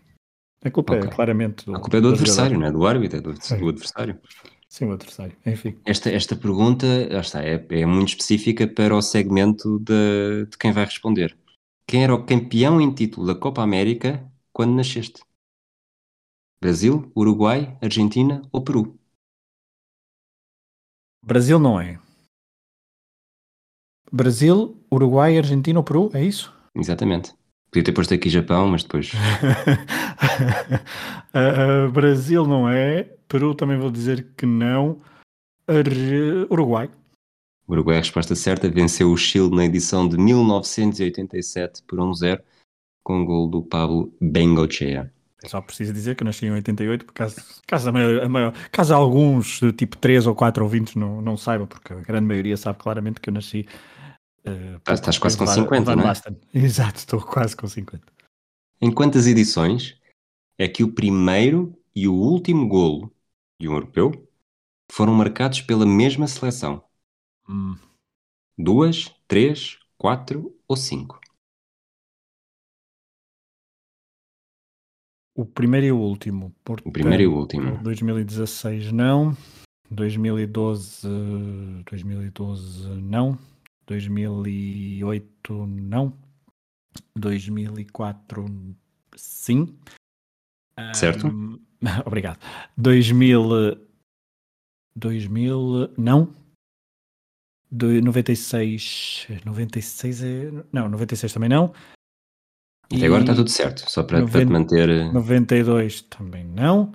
A 0.66 0.72
culpa 0.72 0.96
é 0.96 0.98
okay. 0.98 1.10
é 1.10 1.14
claramente 1.14 1.66
do... 1.68 1.76
A 1.76 1.80
culpa 1.80 1.98
é 1.98 2.02
do, 2.02 2.10
adversário, 2.10 2.58
não 2.58 2.66
é 2.66 2.72
do 2.72 2.88
árbitro, 2.88 3.20
é 3.20 3.22
do, 3.22 3.34
do 3.34 3.70
adversário. 3.70 4.18
Sim, 4.72 4.86
o 4.86 4.94
adversário, 4.94 5.36
enfim. 5.46 5.78
Esta, 5.84 6.10
esta 6.10 6.34
pergunta 6.34 6.86
está, 7.20 7.44
é, 7.44 7.56
é 7.72 7.86
muito 7.86 8.08
específica 8.08 8.66
para 8.66 8.96
o 8.96 9.02
segmento 9.02 9.78
de, 9.80 10.46
de 10.46 10.58
quem 10.58 10.72
vai 10.72 10.86
responder. 10.86 11.38
Quem 11.86 12.06
era 12.06 12.16
o 12.16 12.26
campeão 12.26 12.80
em 12.80 12.96
título 12.96 13.28
da 13.28 13.36
Copa 13.36 13.62
América 13.62 14.26
quando 14.54 14.74
nasceste? 14.74 15.22
Brasil, 16.62 17.12
Uruguai, 17.14 17.78
Argentina 17.82 18.42
ou 18.50 18.64
Peru? 18.64 18.98
Brasil 21.22 21.60
não 21.60 21.78
é. 21.78 22.00
Brasil, 24.10 24.82
Uruguai, 24.90 25.38
Argentina 25.38 25.80
ou 25.80 25.84
Peru, 25.84 26.10
é 26.14 26.24
isso? 26.24 26.56
Exatamente. 26.74 27.34
Podia 27.70 27.84
ter 27.84 27.92
posto 27.92 28.14
aqui 28.14 28.30
Japão, 28.30 28.70
mas 28.70 28.84
depois. 28.84 29.12
uh, 31.36 31.92
Brasil 31.92 32.48
não 32.48 32.70
é. 32.70 33.18
Peru 33.32 33.56
também 33.56 33.78
vou 33.78 33.90
dizer 33.90 34.34
que 34.36 34.46
não. 34.46 35.02
Uruguai. 36.50 36.90
Uruguai 37.68 37.96
é 37.96 38.00
a 38.00 38.02
resposta 38.02 38.36
certa. 38.36 38.70
Venceu 38.70 39.10
o 39.12 39.18
Chile 39.18 39.56
na 39.56 39.64
edição 39.64 40.08
de 40.08 40.18
1987 40.18 41.84
por 41.84 42.00
1-0 42.00 42.42
com 43.04 43.22
o 43.22 43.26
gol 43.26 43.48
do 43.48 43.64
Pablo 43.64 44.14
Bengochea. 44.20 45.12
Só 45.46 45.60
preciso 45.60 45.92
dizer 45.92 46.16
que 46.16 46.24
eu 46.24 46.26
nasci 46.26 46.46
em 46.46 46.52
88, 46.52 47.06
por 47.06 47.14
caso, 47.14 47.36
caso, 47.66 47.90
a 47.90 47.92
maior, 47.92 48.24
a 48.24 48.30
maior, 48.30 48.54
caso 48.72 48.94
alguns, 48.94 49.60
tipo 49.76 49.98
3 49.98 50.28
ou 50.28 50.36
4 50.36 50.64
ouvintes, 50.64 50.94
não, 50.94 51.20
não 51.20 51.36
saibam, 51.36 51.66
porque 51.66 51.94
a 51.94 52.00
grande 52.00 52.28
maioria 52.28 52.56
sabe 52.56 52.78
claramente 52.78 53.20
que 53.20 53.30
eu 53.30 53.34
nasci 53.34 53.66
Uh, 54.44 54.82
Estás 54.92 55.20
quase 55.20 55.38
com 55.38 55.46
50, 55.46 55.96
não 55.96 56.10
é? 56.10 56.14
Exato, 56.54 56.98
estou 56.98 57.22
quase 57.22 57.56
com 57.56 57.68
50. 57.68 58.02
Em 58.82 58.92
quantas 58.92 59.28
edições 59.28 60.00
é 60.58 60.68
que 60.68 60.84
o 60.84 60.92
primeiro 60.92 61.78
e 61.96 62.08
o 62.08 62.14
último 62.14 62.68
golo 62.68 63.14
de 63.62 63.70
um 63.70 63.74
europeu 63.74 64.12
foram 64.92 65.14
marcados 65.14 65.62
pela 65.62 65.86
mesma 65.86 66.28
seleção? 66.28 66.84
Hum. 67.48 67.78
Duas, 68.58 69.14
três, 69.28 69.80
quatro 69.98 70.54
ou 70.68 70.76
cinco? 70.76 71.20
O 75.34 75.46
primeiro 75.46 75.86
e 75.86 75.92
o 75.92 75.98
último. 75.98 76.54
Portanto, 76.64 76.90
o 76.90 76.92
primeiro 76.92 77.24
e 77.24 77.28
o 77.28 77.34
último. 77.34 77.82
2016 77.82 78.92
não. 78.92 79.36
2012, 79.90 81.08
2012 81.90 82.90
não. 83.02 83.38
2008 83.88 85.66
não, 85.68 86.18
2004 87.16 88.46
sim. 89.16 89.78
Certo. 90.94 91.28
Um, 91.28 91.60
obrigado. 92.06 92.40
2000, 92.78 93.78
2000 94.96 95.92
não. 95.98 96.34
De 97.74 98.02
96, 98.02 99.28
96 99.46 100.24
é, 100.24 100.52
não, 100.74 100.90
96 100.90 101.32
também 101.32 101.50
não. 101.50 101.74
Até 102.94 103.06
agora 103.06 103.22
está 103.22 103.34
tudo 103.34 103.50
certo, 103.50 103.90
só 103.90 104.04
para, 104.04 104.20
90, 104.20 104.32
para 104.32 104.46
te 104.46 104.52
manter. 104.52 105.14
92 105.14 106.02
também 106.02 106.44
não. 106.44 106.92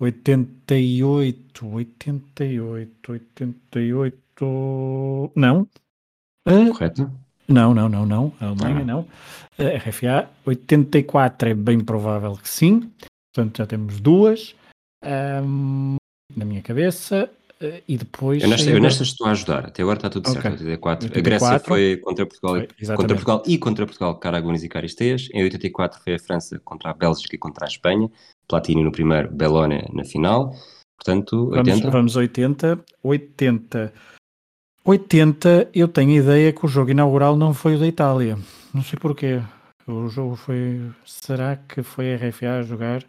88, 0.00 1.66
88, 1.66 3.12
88, 3.12 5.32
não. 5.36 5.68
Correto. 6.72 7.10
Não, 7.46 7.74
não, 7.74 7.88
não, 7.88 8.06
não. 8.06 8.32
A 8.40 8.46
Alemanha 8.46 8.80
ah. 8.80 8.84
não. 8.84 9.06
A 9.58 9.78
RFA 9.78 10.30
84 10.46 11.50
é 11.50 11.54
bem 11.54 11.80
provável 11.80 12.36
que 12.36 12.48
sim. 12.48 12.90
Portanto, 13.38 13.58
já 13.58 13.66
temos 13.66 14.00
duas 14.00 14.56
um, 15.44 15.94
na 16.34 16.44
minha 16.44 16.60
cabeça. 16.60 17.30
Uh, 17.62 17.82
e 17.88 17.96
depois. 17.96 18.42
Eu 18.42 18.48
nesta, 18.48 18.70
eu 18.70 18.80
nesta, 18.80 19.02
estou 19.02 19.26
a 19.26 19.30
ajudar, 19.30 19.66
até 19.66 19.82
agora 19.82 19.98
está 19.98 20.10
tudo 20.10 20.28
certo. 20.28 20.46
84. 20.46 21.06
84. 21.06 21.18
A 21.18 21.22
Grécia 21.22 21.58
foi 21.60 21.96
contra 21.96 22.26
Portugal, 22.26 22.54
foi, 22.54 22.96
contra 22.96 23.14
Portugal 23.14 23.42
e 23.46 23.58
contra 23.58 23.86
Portugal, 23.86 24.14
Caragones 24.16 24.62
e 24.64 24.68
Caristeias. 24.68 25.28
Em 25.32 25.42
84 25.42 26.00
foi 26.02 26.14
a 26.14 26.18
França 26.18 26.58
contra 26.64 26.90
a 26.90 26.94
Bélgica 26.94 27.34
e 27.34 27.38
contra 27.38 27.64
a 27.64 27.68
Espanha. 27.68 28.08
Platini 28.48 28.82
no 28.82 28.90
primeiro, 28.90 29.30
Bellone 29.32 29.88
na 29.92 30.04
final. 30.04 30.54
Portanto, 30.96 31.50
80. 31.50 31.70
Vamos, 31.70 31.92
vamos 31.92 32.16
80. 32.16 32.84
80. 33.02 33.92
80, 34.84 35.70
eu 35.74 35.86
tenho 35.86 36.10
a 36.10 36.24
ideia 36.24 36.52
que 36.52 36.64
o 36.64 36.68
jogo 36.68 36.90
inaugural 36.90 37.36
não 37.36 37.54
foi 37.54 37.76
o 37.76 37.78
da 37.78 37.86
Itália. 37.86 38.36
Não 38.74 38.82
sei 38.82 38.98
porquê. 38.98 39.40
O 39.86 40.08
jogo 40.08 40.36
foi. 40.36 40.90
Será 41.04 41.56
que 41.56 41.82
foi 41.82 42.14
a 42.14 42.16
RFA 42.16 42.58
a 42.58 42.62
jogar 42.62 43.04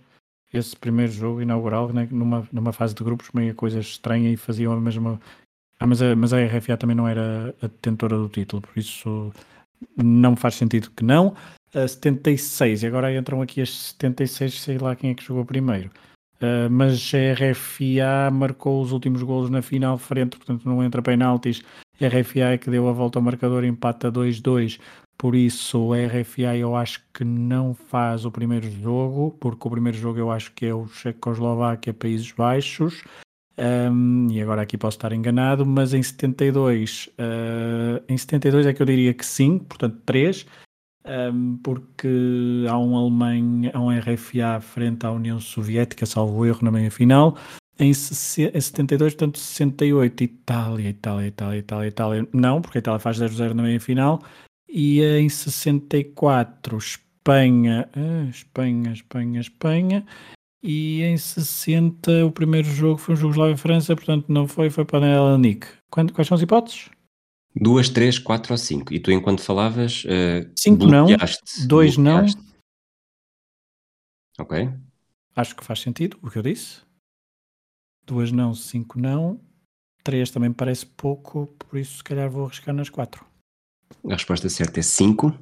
esse 0.54 0.76
primeiro 0.76 1.12
jogo 1.12 1.42
inaugural 1.42 1.92
né, 1.94 2.08
numa, 2.12 2.48
numa 2.52 2.74
fase 2.74 2.96
de 2.96 3.04
grupos 3.04 3.30
meio 3.34 3.54
coisa 3.54 3.80
estranha 3.80 4.32
e 4.32 4.38
faziam 4.38 4.74
a 4.74 4.80
mesma. 4.80 5.20
Ah, 5.80 5.88
mas 5.88 6.02
a, 6.02 6.16
mas 6.16 6.34
a 6.34 6.44
RFA 6.44 6.78
também 6.78 6.96
não 6.96 7.08
era 7.08 7.56
a 7.62 7.68
detentora 7.68 8.18
do 8.18 8.28
título, 8.28 8.62
por 8.62 8.78
isso 8.78 9.32
não 9.96 10.36
faz 10.36 10.56
sentido 10.56 10.92
que 10.92 11.04
não. 11.04 11.36
A 11.74 11.88
76, 11.88 12.84
e 12.84 12.88
agora 12.88 13.16
entram 13.16 13.42
aqui 13.42 13.62
as 13.62 13.70
76, 13.70 14.62
sei 14.62 14.78
lá 14.78 14.96
quem 14.96 15.12
é 15.12 15.14
que 15.14 15.24
jogou 15.24 15.46
primeiro. 15.46 15.92
Uh, 16.42 16.70
mas 16.72 17.12
a 17.14 17.34
RFA 17.34 18.32
marcou 18.32 18.82
os 18.82 18.92
últimos 18.92 19.22
golos 19.22 19.50
na 19.50 19.62
final 19.62 19.98
frente, 19.98 20.38
portanto 20.38 20.66
não 20.66 20.84
entra 20.84 21.02
penaltis. 21.02 21.62
A 22.02 22.08
RFA 22.08 22.54
é 22.54 22.58
que 22.58 22.70
deu 22.70 22.88
a 22.88 22.94
volta 22.94 23.20
ao 23.20 23.24
marcador, 23.24 23.64
empata 23.64 24.12
2-2. 24.12 24.80
Por 25.20 25.36
isso, 25.36 25.92
a 25.92 25.98
RFA 26.08 26.56
eu 26.56 26.78
acho 26.78 27.04
que 27.14 27.26
não 27.26 27.74
faz 27.74 28.24
o 28.24 28.32
primeiro 28.32 28.72
jogo, 28.72 29.36
porque 29.38 29.68
o 29.68 29.70
primeiro 29.70 29.98
jogo 29.98 30.18
eu 30.18 30.32
acho 30.32 30.54
que 30.54 30.66
é 30.66 30.74
o 30.74 30.88
Checoslováquia, 30.88 31.94
Países 31.94 32.32
Baixos. 32.32 33.04
Um, 33.58 34.28
e 34.32 34.42
agora 34.42 34.62
aqui 34.62 34.78
posso 34.78 34.96
estar 34.96 35.12
enganado, 35.12 35.66
mas 35.66 35.94
em 35.94 36.02
72, 36.02 37.08
uh, 37.08 38.00
ah, 38.00 38.04
em 38.08 38.18
72 38.18 38.66
é 38.66 38.74
que 38.74 38.82
eu 38.82 38.86
diria 38.86 39.14
que 39.14 39.26
sim, 39.26 39.60
portanto 39.60 39.98
3 40.06 40.46
um, 41.06 41.58
porque 41.58 42.66
há 42.70 42.78
um 42.78 42.96
Alemanha, 42.96 43.72
há 43.74 43.82
um 43.82 43.90
RFA 43.90 44.62
frente 44.62 45.06
à 45.06 45.12
União 45.12 45.40
Soviética, 45.40 46.06
salvo 46.06 46.46
erro, 46.46 46.60
na 46.62 46.72
meia 46.72 46.92
final. 46.92 47.38
Em, 47.78 47.94
72, 47.94 49.16
portanto 49.16 49.40
68, 49.40 50.24
Itália, 50.24 50.90
Itália, 50.90 51.28
Itália, 51.28 51.58
Itália, 51.60 51.88
Itália, 51.88 52.28
não, 52.34 52.62
porque 52.62 52.78
a 52.78 52.80
Itália 52.80 53.00
faz 53.00 53.18
0-0 53.18 53.54
na 53.54 53.64
meia 53.64 53.80
final. 53.80 54.22
E 54.70 55.02
em 55.02 55.28
64, 55.28 56.78
Espanha, 56.78 57.90
ah, 57.96 58.30
Espanha, 58.30 58.94
Espanha, 58.94 59.42
Espanha. 59.42 60.06
E 60.62 61.02
em 61.04 61.18
60, 61.18 62.26
o 62.26 62.32
primeiro 62.32 62.68
jogo 62.68 63.00
foi 63.00 63.16
o 63.16 63.18
Jugoslávia-França, 63.18 63.96
portanto 63.96 64.26
não 64.30 64.48
foi, 64.48 64.70
foi 64.70 64.86
para 64.86 65.34
a 65.34 65.38
Nick. 65.38 65.68
Quais 65.90 66.28
são 66.28 66.36
as 66.36 66.42
hipóteses? 66.42 66.90
Duas, 67.56 67.90
três, 67.90 68.20
quatro 68.20 68.54
ou 68.54 68.58
cinco. 68.58 68.94
E 68.94 69.00
tu, 69.00 69.12
enquanto 69.12 69.42
falavas, 69.42 70.04
uh, 70.06 70.52
cinco 70.56 70.86
não, 70.86 71.08
dois 71.66 71.98
não. 71.98 72.26
Ok. 74.38 74.70
Acho 75.36 75.56
que 75.56 75.64
faz 75.64 75.80
sentido 75.80 76.20
o 76.22 76.30
que 76.30 76.38
eu 76.38 76.44
disse. 76.44 76.82
Duas 78.06 78.32
não, 78.32 78.54
cinco 78.54 79.00
não. 79.00 79.42
Três 80.04 80.30
também 80.30 80.52
parece 80.52 80.86
pouco, 80.86 81.48
por 81.48 81.78
isso 81.78 81.98
se 81.98 82.04
calhar 82.04 82.30
vou 82.30 82.46
arriscar 82.46 82.74
nas 82.74 82.90
quatro. 82.90 83.29
A 84.08 84.14
resposta 84.14 84.50
certa 84.50 84.80
é 84.80 84.84
cinco. 84.84 85.34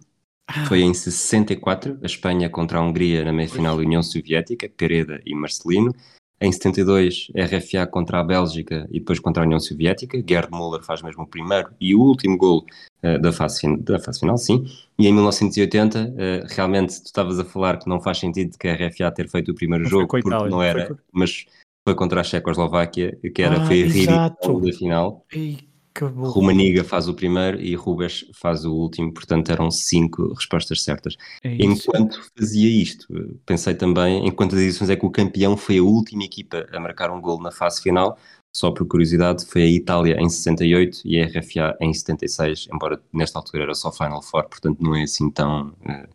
Ah. 0.47 0.65
Foi 0.65 0.81
em 0.81 0.93
64, 0.93 1.99
a 2.01 2.05
Espanha 2.05 2.49
contra 2.49 2.79
a 2.79 2.81
Hungria 2.81 3.25
na 3.25 3.33
meia-final 3.33 3.75
da 3.75 3.81
União 3.81 4.01
Soviética, 4.01 4.69
Pereda 4.69 5.19
e 5.25 5.35
Marcelino. 5.35 5.93
Em 6.39 6.51
72, 6.51 7.31
RFA 7.35 7.87
contra 7.87 8.19
a 8.19 8.23
Bélgica 8.23 8.87
e 8.91 8.99
depois 8.99 9.19
contra 9.19 9.41
a 9.41 9.45
União 9.45 9.59
Soviética. 9.59 10.23
Gerd 10.25 10.51
Müller 10.51 10.83
faz 10.83 11.01
mesmo 11.01 11.23
o 11.23 11.27
primeiro 11.27 11.69
e 11.81 11.95
o 11.95 11.99
último 11.99 12.37
gol 12.37 12.63
uh, 13.03 13.19
da, 13.19 13.33
fase, 13.33 13.75
da 13.77 13.99
fase 13.99 14.19
final, 14.19 14.37
sim. 14.37 14.63
E 14.99 15.07
em 15.07 15.13
1980, 15.13 15.99
uh, 15.99 16.15
eh, 16.17 16.43
realmente 16.47 17.01
tu 17.01 17.05
estavas 17.05 17.39
a 17.39 17.43
falar 17.43 17.79
que 17.79 17.89
não 17.89 17.99
faz 17.99 18.19
sentido 18.19 18.55
que 18.57 18.67
a 18.67 18.75
RFA 18.75 19.11
ter 19.11 19.27
feito 19.27 19.51
o 19.51 19.55
primeiro 19.55 19.83
não 19.85 19.89
jogo, 19.89 20.07
porque 20.07 20.27
Itália, 20.27 20.49
não 20.49 20.61
era, 20.61 20.87
foi... 20.87 20.95
mas 21.11 21.45
foi 21.87 21.95
contra 21.95 22.21
a 22.21 22.23
Checoslováquia, 22.23 23.17
que 23.33 23.41
era, 23.41 23.63
ah, 23.63 23.65
foi 23.65 23.83
a 23.83 23.87
ridícula 23.87 24.61
da 24.61 24.73
final. 24.73 25.25
Ei, 25.31 25.66
Romaniga 26.05 26.83
faz 26.83 27.07
o 27.07 27.13
primeiro 27.13 27.59
e 27.59 27.75
Rubens 27.75 28.25
faz 28.33 28.65
o 28.65 28.73
último, 28.73 29.13
portanto 29.13 29.51
eram 29.51 29.71
cinco 29.71 30.33
respostas 30.33 30.81
certas. 30.81 31.15
É 31.43 31.55
enquanto 31.55 32.21
fazia 32.37 32.69
isto, 32.69 33.07
pensei 33.45 33.73
também, 33.75 34.27
enquanto 34.27 34.55
as 34.55 34.61
edições 34.61 34.89
é 34.89 34.95
que 34.95 35.05
o 35.05 35.11
campeão 35.11 35.55
foi 35.57 35.77
a 35.77 35.83
última 35.83 36.23
equipa 36.23 36.65
a 36.71 36.79
marcar 36.79 37.11
um 37.11 37.21
gol 37.21 37.41
na 37.41 37.51
fase 37.51 37.81
final, 37.81 38.17
só 38.55 38.71
por 38.71 38.87
curiosidade, 38.87 39.45
foi 39.45 39.61
a 39.63 39.67
Itália 39.67 40.17
em 40.19 40.29
68 40.29 41.01
e 41.05 41.21
a 41.21 41.27
RFA 41.27 41.77
em 41.79 41.93
76, 41.93 42.67
embora 42.73 43.01
nesta 43.13 43.37
altura 43.37 43.63
era 43.63 43.75
só 43.75 43.91
Final 43.91 44.21
Four, 44.21 44.49
portanto 44.49 44.81
não 44.81 44.95
é 44.95 45.03
assim 45.03 45.29
tão 45.29 45.69
uh, 45.69 46.09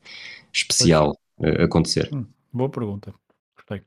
especial 0.53 1.17
uh, 1.39 1.63
acontecer. 1.63 2.11
Hum, 2.13 2.27
boa 2.53 2.69
pergunta, 2.69 3.15
gostei. 3.57 3.83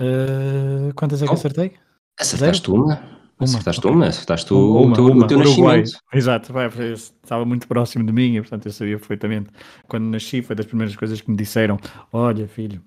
Uh, 0.00 0.94
quantas 0.94 1.20
é 1.22 1.26
que 1.26 1.30
oh, 1.30 1.34
acertei? 1.34 1.74
Acertaste 2.18 2.70
uma? 2.70 3.19
Uma. 3.40 3.46
Acertaste 3.46 3.86
uma, 3.86 4.06
acertaste 4.06 4.52
uma, 4.52 4.80
o, 4.80 4.92
teu, 4.92 5.06
uma. 5.06 5.24
o 5.24 5.26
teu 5.26 5.38
Uruguai. 5.38 5.80
nascimento. 5.80 6.04
Exato, 6.12 6.52
vai, 6.52 6.68
estava 6.68 7.44
muito 7.44 7.66
próximo 7.66 8.04
de 8.04 8.12
mim 8.12 8.36
e 8.36 8.40
portanto 8.40 8.66
eu 8.66 8.72
sabia 8.72 8.98
perfeitamente. 8.98 9.50
Quando 9.88 10.04
nasci 10.04 10.42
foi 10.42 10.54
das 10.54 10.66
primeiras 10.66 10.94
coisas 10.94 11.20
que 11.20 11.30
me 11.30 11.36
disseram, 11.36 11.78
olha 12.12 12.46
filho, 12.46 12.82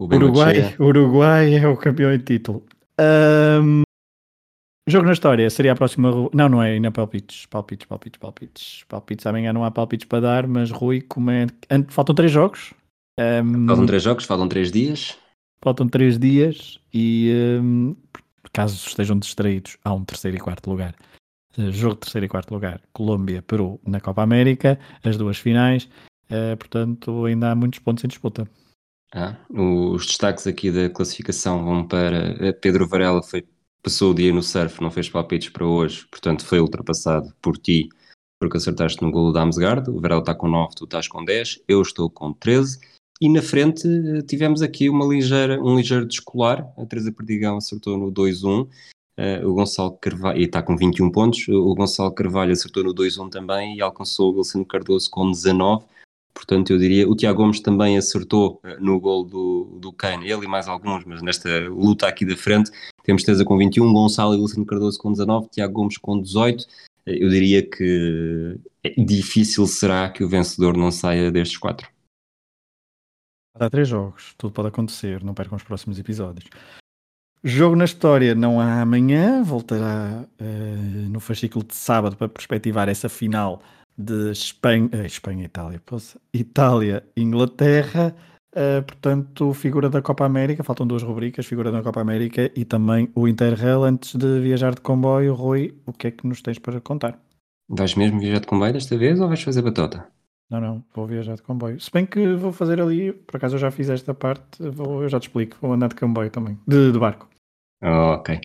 Uruguai, 0.00 0.74
Uruguai 0.78 1.54
é 1.54 1.68
o 1.68 1.76
campeão 1.76 2.12
em 2.12 2.18
título. 2.18 2.64
Um, 3.00 3.82
jogo 4.88 5.06
na 5.06 5.12
história, 5.12 5.48
seria 5.48 5.72
a 5.72 5.76
próxima... 5.76 6.10
Não, 6.32 6.48
não 6.48 6.62
é, 6.62 6.72
ainda 6.72 6.90
palpites, 6.90 7.46
palpites, 7.46 7.86
palpites, 7.86 8.18
palpites. 8.18 8.84
Palpites, 8.88 9.26
amanhã 9.26 9.52
não 9.52 9.64
há 9.64 9.70
palpites 9.70 10.06
para 10.06 10.20
dar, 10.20 10.46
mas 10.46 10.70
Rui, 10.70 11.00
como 11.00 11.30
é... 11.30 11.46
Faltam 11.88 12.14
três 12.14 12.32
jogos. 12.32 12.74
Um, 13.18 13.66
faltam 13.68 13.86
três 13.86 14.02
jogos, 14.02 14.24
faltam 14.24 14.48
três 14.48 14.72
dias. 14.72 15.16
Faltam 15.62 15.88
três 15.88 16.18
dias 16.18 16.78
e 16.92 17.32
um, 17.62 17.96
caso 18.52 18.74
estejam 18.74 19.18
distraídos, 19.18 19.76
há 19.84 19.92
um 19.92 20.04
terceiro 20.04 20.36
e 20.36 20.40
quarto 20.40 20.70
lugar. 20.70 20.94
Eh, 21.56 21.70
jogo 21.70 21.94
de 21.94 22.00
terceiro 22.00 22.26
e 22.26 22.28
quarto 22.28 22.52
lugar, 22.52 22.80
Colômbia, 22.92 23.42
Peru 23.42 23.80
na 23.86 24.00
Copa 24.00 24.22
América, 24.22 24.78
as 25.02 25.16
duas 25.16 25.38
finais, 25.38 25.88
uh, 26.30 26.56
portanto 26.56 27.24
ainda 27.24 27.50
há 27.50 27.54
muitos 27.54 27.78
pontos 27.78 28.04
em 28.04 28.08
disputa. 28.08 28.48
Ah, 29.14 29.36
os 29.48 30.06
destaques 30.06 30.46
aqui 30.46 30.72
da 30.72 30.90
classificação 30.90 31.64
vão 31.64 31.86
para 31.86 32.34
eh, 32.44 32.52
Pedro 32.52 32.88
Varela 32.88 33.22
foi, 33.22 33.46
passou 33.80 34.10
o 34.10 34.14
dia 34.14 34.32
no 34.32 34.42
surf, 34.42 34.82
não 34.82 34.90
fez 34.90 35.08
palpites 35.08 35.50
para 35.50 35.64
hoje, 35.64 36.06
portanto 36.10 36.44
foi 36.44 36.58
ultrapassado 36.58 37.32
por 37.40 37.56
ti, 37.56 37.88
porque 38.40 38.56
acertaste 38.56 39.00
no 39.02 39.12
golo 39.12 39.32
da 39.32 39.42
Amsgard, 39.42 39.88
o 39.88 40.00
Varela 40.00 40.20
está 40.20 40.34
com 40.34 40.48
9, 40.48 40.74
tu 40.74 40.84
estás 40.84 41.06
com 41.06 41.24
10, 41.24 41.62
eu 41.68 41.80
estou 41.80 42.10
com 42.10 42.32
13, 42.32 42.80
e 43.24 43.28
na 43.30 43.40
frente 43.40 43.88
eh, 43.88 44.20
tivemos 44.20 44.60
aqui 44.60 44.90
uma 44.90 45.06
ligeira, 45.06 45.58
um 45.58 45.74
ligeiro 45.76 46.04
descolar. 46.04 46.70
A 46.76 46.84
Teresa 46.84 47.10
Perdigão 47.10 47.56
acertou 47.56 47.96
no 47.96 48.12
2-1. 48.12 48.64
Uh, 48.64 48.68
eh, 49.16 49.46
o 49.46 49.54
Gonçalo 49.54 49.96
Carvalho, 49.96 50.38
e 50.38 50.44
está 50.44 50.62
com 50.62 50.76
21 50.76 51.10
pontos, 51.10 51.48
o 51.48 51.74
Gonçalo 51.74 52.12
Carvalho 52.12 52.52
acertou 52.52 52.84
no 52.84 52.94
2-1 52.94 53.30
também 53.30 53.76
e 53.76 53.80
alcançou 53.80 54.34
o 54.34 54.36
Wilson 54.36 54.62
Cardoso 54.62 55.08
com 55.10 55.30
19. 55.30 55.86
Portanto, 56.34 56.70
eu 56.70 56.78
diria, 56.78 57.08
o 57.08 57.16
Tiago 57.16 57.38
Gomes 57.38 57.60
também 57.60 57.96
acertou 57.96 58.60
uh, 58.62 58.84
no 58.84 59.00
gol 59.00 59.24
do, 59.24 59.78
do 59.80 59.90
Kane, 59.90 60.30
ele 60.30 60.44
e 60.44 60.48
mais 60.48 60.68
alguns, 60.68 61.06
mas 61.06 61.22
nesta 61.22 61.48
luta 61.70 62.06
aqui 62.06 62.26
da 62.26 62.36
frente, 62.36 62.70
temos 63.04 63.22
Teresa 63.22 63.42
com 63.42 63.56
21, 63.56 63.90
Gonçalo 63.90 64.34
e 64.34 64.38
Wilson 64.38 64.66
Cardoso 64.66 64.98
com 64.98 65.10
19, 65.10 65.48
Tiago 65.48 65.72
Gomes 65.72 65.96
com 65.96 66.20
18. 66.20 66.60
Uh, 66.60 66.66
eu 67.06 67.30
diria 67.30 67.62
que 67.62 68.58
difícil 68.98 69.66
será 69.66 70.10
que 70.10 70.22
o 70.22 70.28
vencedor 70.28 70.76
não 70.76 70.90
saia 70.90 71.30
destes 71.30 71.56
quatro. 71.56 71.93
Há 73.58 73.70
três 73.70 73.86
jogos, 73.86 74.34
tudo 74.36 74.52
pode 74.52 74.68
acontecer, 74.68 75.22
não 75.22 75.32
percam 75.32 75.56
os 75.56 75.62
próximos 75.62 75.98
episódios. 75.98 76.46
Jogo 77.42 77.76
na 77.76 77.84
história 77.84 78.34
não 78.34 78.58
há 78.58 78.80
amanhã, 78.80 79.42
voltará 79.44 80.24
uh, 80.40 81.08
no 81.10 81.20
fascículo 81.20 81.64
de 81.64 81.74
sábado 81.74 82.16
para 82.16 82.28
perspectivar 82.28 82.88
essa 82.88 83.08
final 83.08 83.62
de 83.96 84.32
Espanha, 84.32 84.88
uh, 84.92 85.06
Espanha 85.06 85.44
Itália, 85.44 85.80
Itália, 86.32 87.04
Inglaterra, 87.16 88.16
uh, 88.56 88.82
portanto, 88.82 89.54
figura 89.54 89.88
da 89.88 90.02
Copa 90.02 90.24
América, 90.24 90.64
faltam 90.64 90.86
duas 90.86 91.02
rubricas, 91.02 91.46
figura 91.46 91.70
da 91.70 91.82
Copa 91.82 92.00
América 92.00 92.50
e 92.56 92.64
também 92.64 93.08
o 93.14 93.28
Interrail. 93.28 93.84
Antes 93.84 94.16
de 94.16 94.40
viajar 94.40 94.74
de 94.74 94.80
comboio, 94.80 95.34
Rui, 95.34 95.78
o 95.86 95.92
que 95.92 96.08
é 96.08 96.10
que 96.10 96.26
nos 96.26 96.42
tens 96.42 96.58
para 96.58 96.80
contar? 96.80 97.20
Vais 97.68 97.94
mesmo 97.94 98.18
viajar 98.18 98.40
de 98.40 98.46
comboio 98.46 98.72
desta 98.72 98.96
vez 98.96 99.20
ou 99.20 99.28
vais 99.28 99.42
fazer 99.42 99.62
batota? 99.62 100.13
Não, 100.50 100.60
não, 100.60 100.84
vou 100.94 101.06
viajar 101.06 101.34
de 101.34 101.42
comboio. 101.42 101.80
Se 101.80 101.90
bem 101.90 102.04
que 102.04 102.34
vou 102.34 102.52
fazer 102.52 102.80
ali, 102.80 103.12
por 103.12 103.36
acaso 103.36 103.54
eu 103.54 103.58
já 103.58 103.70
fiz 103.70 103.88
esta 103.88 104.12
parte, 104.14 104.62
vou, 104.70 105.02
eu 105.02 105.08
já 105.08 105.18
te 105.18 105.28
explico, 105.28 105.56
vou 105.60 105.72
andar 105.72 105.88
de 105.88 105.96
comboio 105.96 106.30
também, 106.30 106.58
de, 106.66 106.92
de 106.92 106.98
barco. 106.98 107.28
ok. 107.82 108.40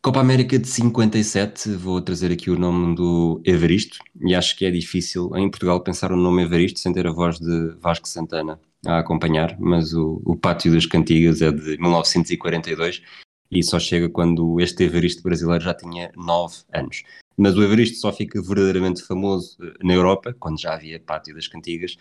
Copa 0.00 0.20
América 0.20 0.58
de 0.58 0.68
57, 0.68 1.70
vou 1.70 2.00
trazer 2.00 2.30
aqui 2.30 2.50
o 2.50 2.58
nome 2.58 2.94
do 2.94 3.42
Evaristo, 3.44 3.98
e 4.24 4.32
acho 4.32 4.56
que 4.56 4.64
é 4.64 4.70
difícil 4.70 5.30
em 5.36 5.50
Portugal 5.50 5.80
pensar 5.80 6.12
o 6.12 6.16
nome 6.16 6.44
Evaristo 6.44 6.78
sem 6.78 6.92
ter 6.92 7.06
a 7.06 7.12
voz 7.12 7.38
de 7.40 7.74
Vasco 7.80 8.08
Santana 8.08 8.60
a 8.86 9.00
acompanhar, 9.00 9.58
mas 9.58 9.92
o, 9.92 10.22
o 10.24 10.36
Pátio 10.36 10.72
das 10.72 10.86
Cantigas 10.86 11.42
é 11.42 11.50
de 11.50 11.76
1942 11.78 13.02
e 13.50 13.62
só 13.62 13.78
chega 13.78 14.08
quando 14.08 14.60
este 14.60 14.84
Evaristo 14.84 15.22
brasileiro 15.22 15.64
já 15.64 15.74
tinha 15.74 16.10
9 16.16 16.56
anos. 16.72 17.02
Mas 17.36 17.56
o 17.56 17.62
Evaristo 17.62 17.98
só 17.98 18.12
fica 18.12 18.42
verdadeiramente 18.42 19.02
famoso 19.02 19.56
eh, 19.62 19.72
na 19.82 19.94
Europa, 19.94 20.34
quando 20.38 20.60
já 20.60 20.74
havia 20.74 21.00
Pátio 21.00 21.34
das 21.34 21.46
Cantigas, 21.46 21.96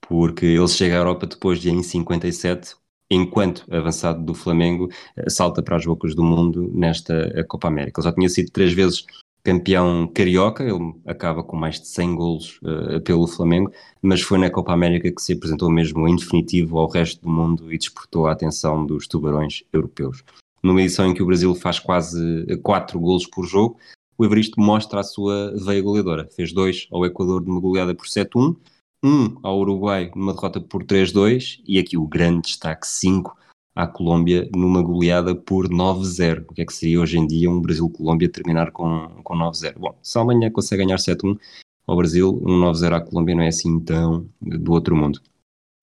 porque 0.00 0.46
ele 0.46 0.68
chega 0.68 0.96
à 0.96 0.98
Europa 0.98 1.26
depois 1.26 1.60
de, 1.60 1.70
em 1.70 1.82
57, 1.82 2.74
enquanto 3.08 3.64
avançado 3.72 4.22
do 4.24 4.34
Flamengo, 4.34 4.88
eh, 5.16 5.30
salta 5.30 5.62
para 5.62 5.76
as 5.76 5.86
bocas 5.86 6.14
do 6.14 6.24
mundo 6.24 6.70
nesta 6.74 7.14
eh, 7.34 7.44
Copa 7.44 7.68
América. 7.68 8.00
Ele 8.00 8.08
já 8.08 8.14
tinha 8.14 8.28
sido 8.28 8.50
três 8.50 8.72
vezes 8.72 9.06
campeão 9.42 10.06
carioca, 10.08 10.64
ele 10.64 10.94
acaba 11.06 11.42
com 11.42 11.56
mais 11.56 11.80
de 11.80 11.86
100 11.86 12.14
golos 12.14 12.60
uh, 12.62 13.00
pelo 13.00 13.26
Flamengo, 13.26 13.72
mas 14.02 14.20
foi 14.20 14.38
na 14.38 14.50
Copa 14.50 14.72
América 14.72 15.10
que 15.10 15.22
se 15.22 15.32
apresentou 15.32 15.70
mesmo 15.70 16.06
em 16.06 16.16
definitivo 16.16 16.78
ao 16.78 16.88
resto 16.88 17.22
do 17.22 17.30
mundo 17.30 17.72
e 17.72 17.78
despertou 17.78 18.26
a 18.26 18.32
atenção 18.32 18.84
dos 18.84 19.06
tubarões 19.06 19.64
europeus. 19.72 20.22
Numa 20.62 20.82
edição 20.82 21.06
em 21.06 21.14
que 21.14 21.22
o 21.22 21.26
Brasil 21.26 21.54
faz 21.54 21.78
quase 21.78 22.46
4 22.62 22.98
golos 23.00 23.26
por 23.26 23.46
jogo, 23.46 23.78
o 24.18 24.24
Evaristo 24.24 24.60
mostra 24.60 25.00
a 25.00 25.02
sua 25.04 25.54
veia 25.56 25.80
goleadora. 25.80 26.28
Fez 26.36 26.52
dois 26.52 26.86
ao 26.92 27.06
Equador 27.06 27.40
numa 27.40 27.60
goleada 27.60 27.94
por 27.94 28.06
7-1, 28.06 28.54
um 29.02 29.36
ao 29.42 29.58
Uruguai 29.58 30.10
numa 30.14 30.34
derrota 30.34 30.60
por 30.60 30.84
3-2 30.84 31.62
e 31.66 31.78
aqui 31.78 31.96
o 31.96 32.06
grande 32.06 32.48
destaque 32.48 32.86
5 32.86 33.34
à 33.74 33.86
Colômbia 33.86 34.48
numa 34.54 34.82
goleada 34.82 35.34
por 35.34 35.68
9-0. 35.68 36.44
O 36.48 36.54
que 36.54 36.60
é 36.60 36.66
que 36.66 36.72
seria 36.74 37.00
hoje 37.00 37.18
em 37.18 37.26
dia 37.26 37.50
um 37.50 37.62
Brasil-Colômbia 37.62 38.28
terminar 38.28 38.70
com, 38.72 39.08
com 39.24 39.34
9-0? 39.34 39.78
Bom, 39.78 39.98
se 40.02 40.18
a 40.18 40.20
Alemanha 40.20 40.50
consegue 40.50 40.84
ganhar 40.84 40.98
7-1 40.98 41.38
ao 41.86 41.96
Brasil, 41.96 42.42
um 42.44 42.60
9-0 42.60 42.92
à 42.92 43.00
Colômbia 43.00 43.34
não 43.34 43.42
é 43.42 43.48
assim 43.48 43.80
tão 43.80 44.28
do 44.40 44.72
outro 44.72 44.94
mundo. 44.94 45.20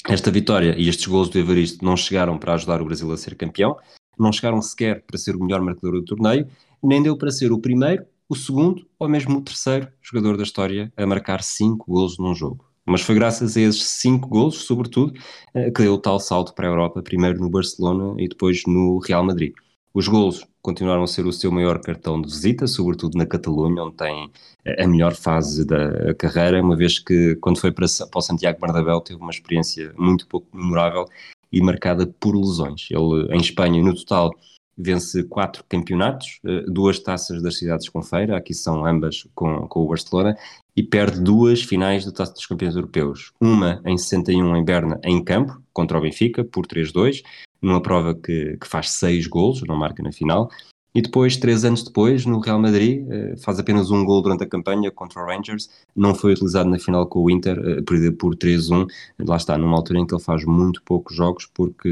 Esta 0.07 0.29
vitória 0.29 0.75
e 0.77 0.87
estes 0.87 1.07
gols 1.07 1.27
do 1.29 1.39
Evaristo 1.39 1.83
não 1.83 1.97
chegaram 1.97 2.37
para 2.37 2.53
ajudar 2.53 2.81
o 2.81 2.85
Brasil 2.85 3.11
a 3.11 3.17
ser 3.17 3.35
campeão, 3.35 3.75
não 4.19 4.31
chegaram 4.31 4.61
sequer 4.61 5.03
para 5.05 5.17
ser 5.17 5.35
o 5.35 5.43
melhor 5.43 5.61
marcador 5.61 5.93
do 5.93 6.05
torneio, 6.05 6.47
nem 6.81 7.01
deu 7.01 7.17
para 7.17 7.31
ser 7.31 7.51
o 7.51 7.59
primeiro, 7.59 8.05
o 8.29 8.35
segundo 8.35 8.85
ou 8.99 9.07
mesmo 9.07 9.37
o 9.37 9.41
terceiro 9.41 9.87
jogador 10.01 10.37
da 10.37 10.43
história 10.43 10.91
a 10.95 11.05
marcar 11.05 11.41
5 11.41 11.85
gols 11.87 12.17
num 12.17 12.35
jogo. 12.35 12.67
Mas 12.85 13.01
foi 13.01 13.15
graças 13.15 13.57
a 13.57 13.61
esses 13.61 13.83
cinco 13.83 14.29
golos, 14.29 14.63
sobretudo, 14.63 15.13
eh, 15.53 15.69
que 15.69 15.81
deu 15.81 15.95
o 15.95 15.97
tal 15.97 16.21
salto 16.21 16.53
para 16.53 16.67
a 16.67 16.71
Europa, 16.71 17.03
primeiro 17.03 17.37
no 17.37 17.49
Barcelona 17.49 18.15
e 18.17 18.29
depois 18.29 18.63
no 18.65 18.99
Real 18.99 19.25
Madrid. 19.25 19.53
Os 19.93 20.07
golos 20.07 20.45
continuaram 20.61 21.03
a 21.03 21.07
ser 21.07 21.25
o 21.25 21.33
seu 21.33 21.51
maior 21.51 21.81
cartão 21.81 22.21
de 22.21 22.29
visita, 22.29 22.65
sobretudo 22.65 23.17
na 23.17 23.25
Catalunha, 23.25 23.83
onde 23.83 23.97
tem 23.97 24.31
eh, 24.63 24.83
a 24.83 24.87
melhor 24.87 25.13
fase 25.13 25.65
da 25.65 26.13
carreira, 26.15 26.61
uma 26.63 26.77
vez 26.77 26.97
que, 26.97 27.35
quando 27.41 27.59
foi 27.59 27.73
para, 27.73 27.87
para 28.09 28.19
o 28.19 28.21
Santiago 28.21 28.61
Bernabéu, 28.61 29.01
teve 29.01 29.19
uma 29.19 29.31
experiência 29.31 29.93
muito 29.97 30.25
pouco 30.25 30.47
memorável 30.55 31.05
e 31.51 31.61
marcada 31.61 32.07
por 32.19 32.35
lesões. 32.35 32.87
Ele, 32.91 33.33
em 33.35 33.39
Espanha, 33.39 33.81
no 33.81 33.95
total, 33.95 34.31
vence 34.77 35.23
quatro 35.23 35.63
campeonatos, 35.67 36.39
eh, 36.45 36.63
duas 36.67 36.99
taças 36.99 37.41
das 37.41 37.57
cidades 37.57 37.89
com 37.89 38.01
feira, 38.03 38.37
aqui 38.37 38.53
são 38.53 38.85
ambas 38.85 39.27
com, 39.33 39.67
com 39.67 39.81
o 39.81 39.87
Barcelona, 39.87 40.37
e 40.75 40.83
perde 40.83 41.19
duas 41.19 41.63
finais 41.63 42.05
da 42.05 42.11
Taça 42.11 42.33
dos 42.33 42.45
Campeões 42.45 42.75
Europeus. 42.75 43.31
Uma 43.41 43.81
em 43.83 43.97
61 43.97 44.55
em 44.55 44.63
Berna, 44.63 44.99
em 45.03 45.23
campo, 45.23 45.59
contra 45.73 45.97
o 45.97 46.01
Benfica, 46.01 46.43
por 46.43 46.67
3-2, 46.67 47.23
numa 47.59 47.81
prova 47.81 48.13
que, 48.13 48.55
que 48.57 48.67
faz 48.67 48.91
seis 48.91 49.25
golos, 49.25 49.63
não 49.67 49.75
marca 49.75 50.03
na 50.03 50.11
final, 50.11 50.49
e 50.97 51.01
depois, 51.01 51.37
três 51.37 51.63
anos 51.63 51.83
depois, 51.83 52.25
no 52.25 52.39
Real 52.39 52.59
Madrid, 52.59 53.05
eh, 53.07 53.35
faz 53.37 53.59
apenas 53.59 53.91
um 53.91 54.03
gol 54.03 54.19
durante 54.19 54.43
a 54.43 54.47
campanha 54.47 54.89
contra 54.89 55.21
o 55.21 55.27
Rangers, 55.27 55.69
não 55.95 56.15
foi 56.15 56.33
utilizado 56.33 56.67
na 56.67 56.79
final 56.79 57.05
com 57.05 57.19
o 57.19 57.29
Inter, 57.29 57.55
eh, 57.59 57.83
perdeu 57.83 58.13
por 58.13 58.35
3-1, 58.35 58.87
lá 59.19 59.37
está, 59.37 59.55
numa 59.59 59.77
altura 59.77 59.99
em 59.99 60.07
que 60.07 60.15
ele 60.15 60.23
faz 60.23 60.43
muito 60.43 60.81
poucos 60.81 61.15
jogos 61.15 61.45
porque 61.53 61.87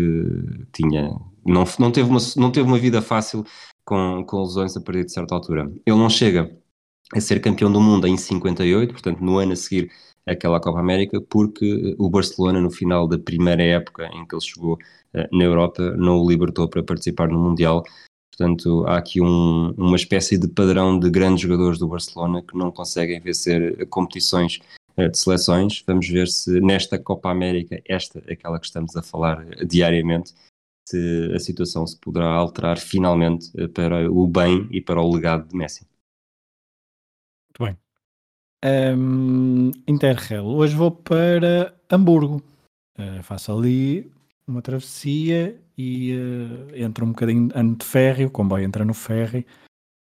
tinha, 0.73 1.15
não, 1.45 1.65
não, 1.77 1.91
teve, 1.91 2.09
uma, 2.09 2.17
não 2.35 2.51
teve 2.51 2.67
uma 2.67 2.79
vida 2.79 2.99
fácil 2.99 3.45
com, 3.85 4.25
com 4.25 4.41
lesões 4.41 4.75
a 4.75 4.81
partir 4.81 5.05
de 5.05 5.11
certa 5.11 5.35
altura. 5.35 5.71
Ele 5.85 5.97
não 5.97 6.09
chega 6.09 6.51
a 7.13 7.21
ser 7.21 7.39
campeão 7.39 7.71
do 7.71 7.79
mundo 7.79 8.07
em 8.07 8.17
58, 8.17 8.91
portanto, 8.91 9.19
no 9.21 9.37
ano 9.37 9.53
a 9.53 9.55
seguir 9.55 9.91
aquela 10.25 10.59
Copa 10.59 10.79
América, 10.79 11.21
porque 11.21 11.95
o 11.99 12.09
Barcelona, 12.09 12.59
no 12.59 12.71
final 12.71 13.07
da 13.07 13.19
primeira 13.19 13.61
época 13.61 14.09
em 14.15 14.25
que 14.25 14.33
ele 14.33 14.41
chegou 14.41 14.79
eh, 15.13 15.29
na 15.31 15.43
Europa, 15.43 15.95
não 15.95 16.17
o 16.17 16.27
libertou 16.27 16.67
para 16.67 16.81
participar 16.83 17.27
no 17.27 17.39
Mundial. 17.39 17.83
Portanto, 18.37 18.85
há 18.85 18.97
aqui 18.97 19.21
um, 19.21 19.71
uma 19.77 19.95
espécie 19.95 20.37
de 20.37 20.47
padrão 20.47 20.99
de 20.99 21.09
grandes 21.09 21.41
jogadores 21.41 21.79
do 21.79 21.87
Barcelona 21.87 22.41
que 22.41 22.57
não 22.57 22.69
conseguem 22.69 23.19
vencer 23.19 23.87
competições 23.87 24.59
eh, 24.97 25.07
de 25.07 25.17
seleções. 25.17 25.81
Vamos 25.87 26.07
ver 26.09 26.27
se 26.27 26.59
nesta 26.59 26.99
Copa 26.99 27.29
América, 27.31 27.81
esta, 27.85 28.19
aquela 28.29 28.59
que 28.59 28.65
estamos 28.65 28.95
a 28.97 29.01
falar 29.01 29.45
diariamente, 29.65 30.33
se 30.85 31.31
a 31.33 31.39
situação 31.39 31.87
se 31.87 31.97
poderá 31.97 32.27
alterar 32.27 32.77
finalmente 32.77 33.51
eh, 33.57 33.69
para 33.69 34.11
o 34.11 34.27
bem 34.27 34.67
e 34.69 34.81
para 34.81 35.01
o 35.01 35.13
legado 35.13 35.47
de 35.47 35.55
Messi. 35.55 35.87
Muito 37.49 37.71
bem. 37.71 37.77
Um, 38.97 39.71
Interrail. 39.87 40.45
Hoje 40.45 40.75
vou 40.75 40.91
para 40.91 41.73
Hamburgo. 41.89 42.43
Uh, 42.97 43.23
faço 43.23 43.51
ali 43.51 44.11
uma 44.47 44.61
travessia 44.61 45.59
e 45.77 46.15
uh, 46.15 46.75
entro 46.75 47.05
um 47.05 47.09
bocadinho 47.09 47.49
ando 47.55 47.77
de 47.77 47.85
ferry, 47.85 48.25
o 48.25 48.29
comboio 48.29 48.63
entra 48.63 48.85
no 48.85 48.93
ferry. 48.93 49.45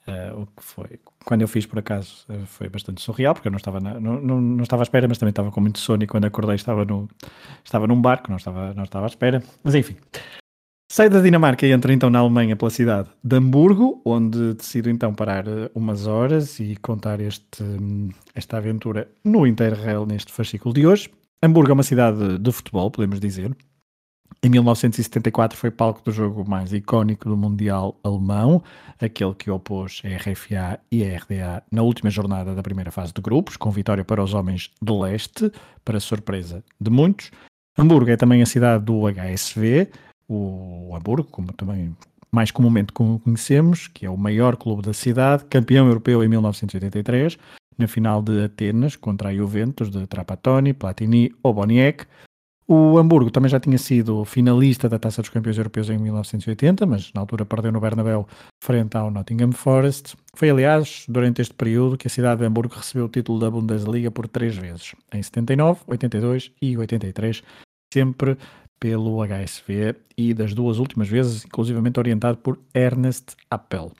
Uh, 0.06 0.42
o 0.42 0.46
que 0.46 0.62
foi, 0.62 1.00
quando 1.24 1.42
eu 1.42 1.48
fiz 1.48 1.66
por 1.66 1.80
acaso, 1.80 2.24
uh, 2.28 2.46
foi 2.46 2.68
bastante 2.68 3.02
surreal, 3.02 3.34
porque 3.34 3.48
eu 3.48 3.50
não 3.50 3.56
estava, 3.56 3.80
na, 3.80 3.98
não, 3.98 4.20
não, 4.20 4.40
não, 4.40 4.62
estava 4.62 4.82
à 4.82 4.84
espera, 4.84 5.08
mas 5.08 5.18
também 5.18 5.30
estava 5.30 5.50
com 5.50 5.60
muito 5.60 5.80
sono 5.80 6.04
e 6.04 6.06
quando 6.06 6.26
acordei 6.26 6.54
estava, 6.54 6.84
no, 6.84 7.08
estava 7.64 7.86
num 7.88 8.00
barco, 8.00 8.30
não 8.30 8.36
estava, 8.36 8.72
não 8.74 8.84
estava 8.84 9.06
à 9.06 9.08
espera. 9.08 9.42
Mas 9.64 9.74
enfim, 9.74 9.96
Sai 10.88 11.10
da 11.10 11.20
Dinamarca 11.20 11.66
e 11.66 11.72
entra 11.72 11.92
então 11.92 12.08
na 12.08 12.20
Alemanha 12.20 12.54
pela 12.54 12.70
cidade 12.70 13.08
de 13.22 13.36
Hamburgo, 13.36 14.00
onde 14.04 14.54
decido 14.54 14.88
então 14.88 15.12
parar 15.12 15.46
eh, 15.48 15.68
umas 15.74 16.06
horas 16.06 16.60
e 16.60 16.76
contar 16.76 17.20
este, 17.20 17.64
esta 18.34 18.58
aventura 18.58 19.08
no 19.24 19.46
Interrail 19.46 20.06
neste 20.06 20.32
fascículo 20.32 20.72
de 20.72 20.86
hoje. 20.86 21.10
Hamburgo 21.42 21.72
é 21.72 21.74
uma 21.74 21.82
cidade 21.82 22.38
de 22.38 22.52
futebol, 22.52 22.88
podemos 22.88 23.18
dizer. 23.18 23.54
Em 24.42 24.48
1974 24.48 25.58
foi 25.58 25.70
palco 25.70 26.02
do 26.04 26.12
jogo 26.12 26.48
mais 26.48 26.72
icónico 26.72 27.28
do 27.28 27.36
Mundial 27.36 27.98
Alemão, 28.04 28.62
aquele 29.00 29.34
que 29.34 29.50
opôs 29.50 30.02
a 30.04 30.08
RFA 30.16 30.78
e 30.90 31.04
a 31.04 31.16
RDA 31.16 31.62
na 31.70 31.82
última 31.82 32.10
jornada 32.10 32.54
da 32.54 32.62
primeira 32.62 32.90
fase 32.90 33.12
de 33.12 33.20
grupos, 33.20 33.56
com 33.56 33.70
vitória 33.70 34.04
para 34.04 34.22
os 34.22 34.34
homens 34.34 34.70
de 34.80 34.92
leste, 34.92 35.50
para 35.84 35.98
surpresa 35.98 36.62
de 36.80 36.90
muitos. 36.90 37.30
Hamburgo 37.78 38.10
é 38.10 38.16
também 38.16 38.40
a 38.40 38.46
cidade 38.46 38.84
do 38.84 39.02
HSV, 39.06 39.88
o 40.28 40.94
Hamburgo, 40.94 41.28
como 41.30 41.52
também 41.52 41.94
mais 42.30 42.50
comumente 42.50 42.92
conhecemos, 42.92 43.88
que 43.88 44.04
é 44.04 44.10
o 44.10 44.16
maior 44.16 44.56
clube 44.56 44.82
da 44.82 44.92
cidade, 44.92 45.44
campeão 45.46 45.86
europeu 45.86 46.22
em 46.22 46.28
1983, 46.28 47.38
na 47.78 47.86
final 47.86 48.22
de 48.22 48.44
Atenas 48.44 48.96
contra 48.96 49.30
a 49.30 49.34
Juventus 49.34 49.90
de 49.90 50.06
Trapattoni, 50.06 50.72
Platini 50.72 51.32
ou 51.42 51.54
Boniek. 51.54 52.04
O 52.68 52.98
Hamburgo 52.98 53.30
também 53.30 53.48
já 53.48 53.60
tinha 53.60 53.78
sido 53.78 54.24
finalista 54.24 54.88
da 54.88 54.98
Taça 54.98 55.22
dos 55.22 55.30
Campeões 55.30 55.56
Europeus 55.56 55.88
em 55.88 55.98
1980, 55.98 56.84
mas 56.84 57.12
na 57.12 57.20
altura 57.20 57.46
perdeu 57.46 57.70
no 57.70 57.80
Bernabéu 57.80 58.26
frente 58.60 58.96
ao 58.96 59.08
Nottingham 59.08 59.52
Forest. 59.52 60.16
Foi, 60.34 60.50
aliás, 60.50 61.04
durante 61.08 61.40
este 61.40 61.54
período 61.54 61.96
que 61.96 62.08
a 62.08 62.10
cidade 62.10 62.40
de 62.40 62.46
Hamburgo 62.46 62.74
recebeu 62.74 63.04
o 63.04 63.08
título 63.08 63.38
da 63.38 63.48
Bundesliga 63.48 64.10
por 64.10 64.26
três 64.26 64.56
vezes, 64.56 64.96
em 65.12 65.22
79, 65.22 65.80
82 65.86 66.50
e 66.60 66.76
83, 66.76 67.40
sempre 67.94 68.36
pelo 68.80 69.22
HSV 69.24 69.94
e 70.18 70.34
das 70.34 70.52
duas 70.52 70.80
últimas 70.80 71.08
vezes, 71.08 71.44
inclusivamente 71.44 72.00
orientado 72.00 72.36
por 72.38 72.58
Ernest 72.74 73.36
Appel. 73.48 73.92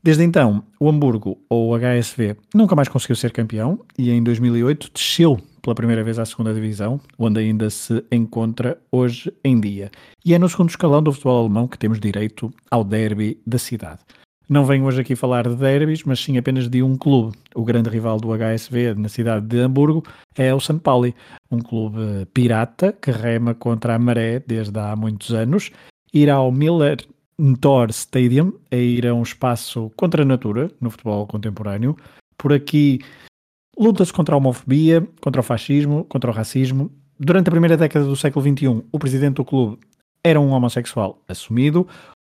Desde 0.00 0.22
então, 0.22 0.62
o 0.78 0.88
Hamburgo, 0.88 1.38
ou 1.50 1.70
o 1.72 1.76
HSV, 1.76 2.36
nunca 2.54 2.76
mais 2.76 2.88
conseguiu 2.88 3.16
ser 3.16 3.32
campeão 3.32 3.80
e 3.98 4.12
em 4.12 4.22
2008 4.22 4.92
desceu 4.94 5.40
pela 5.66 5.74
primeira 5.74 6.04
vez 6.04 6.16
à 6.16 6.24
segunda 6.24 6.54
divisão, 6.54 7.00
onde 7.18 7.40
ainda 7.40 7.68
se 7.70 8.04
encontra 8.12 8.78
hoje 8.92 9.32
em 9.42 9.58
dia. 9.58 9.90
E 10.24 10.32
é 10.32 10.38
no 10.38 10.48
segundo 10.48 10.70
escalão 10.70 11.02
do 11.02 11.12
futebol 11.12 11.40
alemão 11.40 11.66
que 11.66 11.76
temos 11.76 11.98
direito 11.98 12.54
ao 12.70 12.84
derby 12.84 13.40
da 13.44 13.58
cidade. 13.58 13.98
Não 14.48 14.64
venho 14.64 14.84
hoje 14.84 15.00
aqui 15.00 15.16
falar 15.16 15.48
de 15.48 15.56
derbys, 15.56 16.04
mas 16.04 16.20
sim 16.20 16.38
apenas 16.38 16.68
de 16.68 16.84
um 16.84 16.96
clube. 16.96 17.36
O 17.52 17.64
grande 17.64 17.90
rival 17.90 18.20
do 18.20 18.28
HSV 18.28 18.94
na 18.94 19.08
cidade 19.08 19.44
de 19.44 19.58
Hamburgo 19.58 20.04
é 20.36 20.54
o 20.54 20.60
São 20.60 20.78
Paulo, 20.78 21.12
um 21.50 21.58
clube 21.58 22.26
pirata 22.32 22.92
que 22.92 23.10
rema 23.10 23.52
contra 23.52 23.96
a 23.96 23.98
maré 23.98 24.38
desde 24.38 24.78
há 24.78 24.94
muitos 24.94 25.32
anos. 25.32 25.72
Ir 26.14 26.30
ao 26.30 26.52
Miller 26.52 27.04
Thor 27.60 27.90
Stadium 27.90 28.52
é 28.70 28.78
ir 28.78 29.04
a 29.04 29.12
um 29.12 29.24
espaço 29.24 29.90
contra 29.96 30.22
a 30.22 30.24
natura 30.24 30.70
no 30.80 30.90
futebol 30.90 31.26
contemporâneo. 31.26 31.96
Por 32.38 32.52
aqui 32.52 33.00
luta-se 33.78 34.12
contra 34.12 34.34
a 34.34 34.38
homofobia, 34.38 35.06
contra 35.20 35.40
o 35.40 35.44
fascismo, 35.44 36.04
contra 36.04 36.30
o 36.30 36.34
racismo. 36.34 36.90
Durante 37.18 37.48
a 37.48 37.50
primeira 37.50 37.76
década 37.76 38.04
do 38.04 38.16
século 38.16 38.44
XXI, 38.44 38.82
o 38.90 38.98
presidente 38.98 39.36
do 39.36 39.44
clube 39.44 39.78
era 40.24 40.40
um 40.40 40.50
homossexual 40.50 41.22
assumido. 41.28 41.86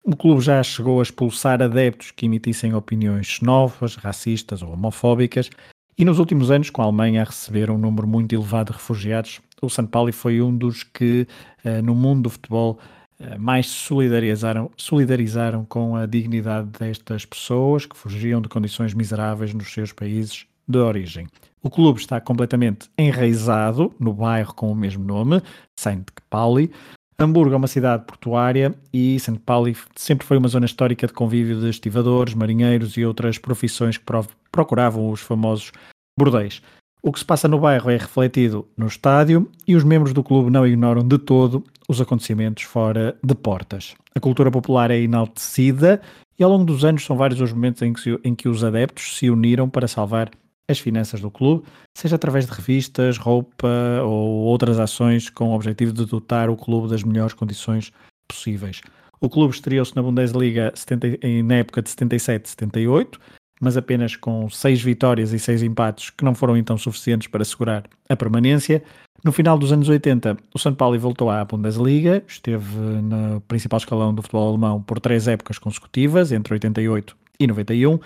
O 0.04 0.16
clube 0.16 0.40
já 0.40 0.62
chegou 0.62 1.00
a 1.00 1.02
expulsar 1.02 1.60
adeptos 1.62 2.10
que 2.10 2.26
emitissem 2.26 2.74
opiniões 2.74 3.26
xenófobas, 3.26 3.96
racistas 3.96 4.62
ou 4.62 4.72
homofóbicas, 4.72 5.50
e 5.98 6.04
nos 6.04 6.18
últimos 6.18 6.50
anos, 6.50 6.68
com 6.68 6.82
a 6.82 6.84
Alemanha 6.84 7.22
a 7.22 7.24
receber 7.24 7.70
um 7.70 7.78
número 7.78 8.06
muito 8.06 8.34
elevado 8.34 8.70
de 8.70 8.78
refugiados, 8.78 9.40
o 9.62 9.70
São 9.70 9.86
Paulo 9.86 10.12
foi 10.12 10.42
um 10.42 10.54
dos 10.54 10.82
que, 10.82 11.26
uh, 11.64 11.82
no 11.82 11.94
mundo 11.94 12.24
do 12.24 12.30
futebol, 12.30 12.78
uh, 13.18 13.40
mais 13.40 13.66
se 13.66 13.86
solidarizaram, 13.86 14.70
solidarizaram 14.76 15.64
com 15.64 15.96
a 15.96 16.04
dignidade 16.04 16.68
destas 16.78 17.24
pessoas 17.24 17.86
que 17.86 17.96
fugiam 17.96 18.42
de 18.42 18.48
condições 18.48 18.92
miseráveis 18.92 19.54
nos 19.54 19.72
seus 19.72 19.90
países 19.90 20.46
de 20.66 20.78
origem. 20.78 21.26
O 21.62 21.70
clube 21.70 21.98
está 21.98 22.20
completamente 22.20 22.88
enraizado 22.96 23.92
no 23.98 24.12
bairro 24.12 24.54
com 24.54 24.70
o 24.70 24.74
mesmo 24.74 25.04
nome, 25.04 25.42
Saint 25.78 26.06
Pauli. 26.30 26.70
Hamburgo 27.18 27.54
é 27.54 27.56
uma 27.56 27.66
cidade 27.66 28.04
portuária 28.04 28.74
e 28.92 29.18
Saint 29.18 29.40
Pauli 29.40 29.76
sempre 29.94 30.26
foi 30.26 30.36
uma 30.36 30.48
zona 30.48 30.66
histórica 30.66 31.06
de 31.06 31.12
convívio 31.12 31.60
de 31.60 31.68
estivadores, 31.68 32.34
marinheiros 32.34 32.96
e 32.96 33.04
outras 33.04 33.38
profissões 33.38 33.96
que 33.96 34.04
procuravam 34.52 35.10
os 35.10 35.20
famosos 35.20 35.72
bordéis. 36.18 36.62
O 37.02 37.12
que 37.12 37.18
se 37.18 37.24
passa 37.24 37.46
no 37.46 37.58
bairro 37.58 37.90
é 37.90 37.96
refletido 37.96 38.66
no 38.76 38.86
estádio 38.86 39.50
e 39.66 39.76
os 39.76 39.84
membros 39.84 40.12
do 40.12 40.22
clube 40.22 40.50
não 40.50 40.66
ignoram 40.66 41.06
de 41.06 41.18
todo 41.18 41.64
os 41.88 42.00
acontecimentos 42.00 42.64
fora 42.64 43.16
de 43.22 43.34
portas. 43.34 43.94
A 44.14 44.20
cultura 44.20 44.50
popular 44.50 44.90
é 44.90 45.00
enaltecida 45.00 46.00
e 46.38 46.42
ao 46.42 46.50
longo 46.50 46.64
dos 46.64 46.84
anos 46.84 47.04
são 47.04 47.16
vários 47.16 47.40
os 47.40 47.52
momentos 47.52 47.80
em 47.82 47.92
que, 47.92 48.20
em 48.24 48.34
que 48.34 48.48
os 48.48 48.62
adeptos 48.62 49.16
se 49.16 49.30
uniram 49.30 49.68
para 49.68 49.88
salvar 49.88 50.30
as 50.68 50.78
finanças 50.78 51.20
do 51.20 51.30
clube, 51.30 51.64
seja 51.96 52.16
através 52.16 52.46
de 52.46 52.52
revistas, 52.52 53.18
roupa 53.18 53.68
ou 54.04 54.44
outras 54.44 54.78
ações 54.78 55.30
com 55.30 55.50
o 55.50 55.54
objetivo 55.54 55.92
de 55.92 56.04
dotar 56.04 56.50
o 56.50 56.56
clube 56.56 56.88
das 56.88 57.02
melhores 57.02 57.34
condições 57.34 57.92
possíveis. 58.28 58.80
O 59.20 59.28
clube 59.28 59.54
estreou-se 59.54 59.94
na 59.96 60.02
Bundesliga 60.02 60.72
70, 60.74 61.18
na 61.44 61.54
época 61.56 61.82
de 61.82 61.90
77-78, 61.90 63.18
mas 63.60 63.76
apenas 63.76 64.16
com 64.16 64.50
seis 64.50 64.82
vitórias 64.82 65.32
e 65.32 65.38
seis 65.38 65.62
empates 65.62 66.10
que 66.10 66.24
não 66.24 66.34
foram 66.34 66.56
então 66.56 66.76
suficientes 66.76 67.28
para 67.28 67.42
assegurar 67.42 67.84
a 68.08 68.16
permanência. 68.16 68.82
No 69.24 69.32
final 69.32 69.58
dos 69.58 69.72
anos 69.72 69.88
80, 69.88 70.36
o 70.54 70.58
São 70.58 70.74
Paulo 70.74 70.98
voltou 70.98 71.30
à 71.30 71.44
Bundesliga, 71.44 72.22
esteve 72.28 72.76
no 72.76 73.40
principal 73.42 73.78
escalão 73.78 74.14
do 74.14 74.20
futebol 74.20 74.48
alemão 74.48 74.82
por 74.82 75.00
três 75.00 75.26
épocas 75.26 75.58
consecutivas, 75.58 76.32
entre 76.32 76.52
88 76.52 77.16
e 77.40 77.46
91, 77.46 77.98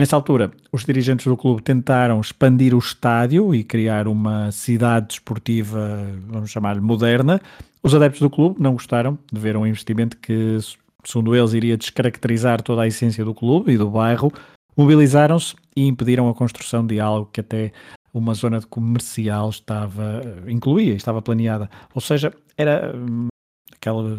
Nessa 0.00 0.16
altura, 0.16 0.50
os 0.72 0.84
dirigentes 0.84 1.24
do 1.24 1.36
clube 1.36 1.62
tentaram 1.62 2.20
expandir 2.20 2.74
o 2.74 2.78
estádio 2.78 3.54
e 3.54 3.62
criar 3.62 4.08
uma 4.08 4.50
cidade 4.50 5.06
desportiva, 5.06 6.04
vamos 6.26 6.50
chamar 6.50 6.80
moderna. 6.80 7.40
Os 7.80 7.94
adeptos 7.94 8.20
do 8.20 8.28
clube 8.28 8.60
não 8.60 8.72
gostaram 8.72 9.16
de 9.32 9.40
ver 9.40 9.56
um 9.56 9.64
investimento 9.64 10.16
que, 10.16 10.58
segundo 11.04 11.36
eles, 11.36 11.52
iria 11.52 11.76
descaracterizar 11.76 12.60
toda 12.60 12.82
a 12.82 12.88
essência 12.88 13.24
do 13.24 13.32
clube 13.32 13.70
e 13.70 13.78
do 13.78 13.88
bairro. 13.88 14.32
Mobilizaram-se 14.76 15.54
e 15.76 15.86
impediram 15.86 16.28
a 16.28 16.34
construção 16.34 16.84
de 16.84 16.98
algo 16.98 17.30
que 17.32 17.38
até 17.38 17.70
uma 18.12 18.34
zona 18.34 18.60
comercial 18.62 19.48
estava 19.48 20.22
incluía, 20.48 20.94
estava 20.94 21.22
planeada. 21.22 21.70
Ou 21.94 22.00
seja, 22.00 22.34
era 22.56 22.92
hum, 22.96 23.28
aquela 23.72 24.18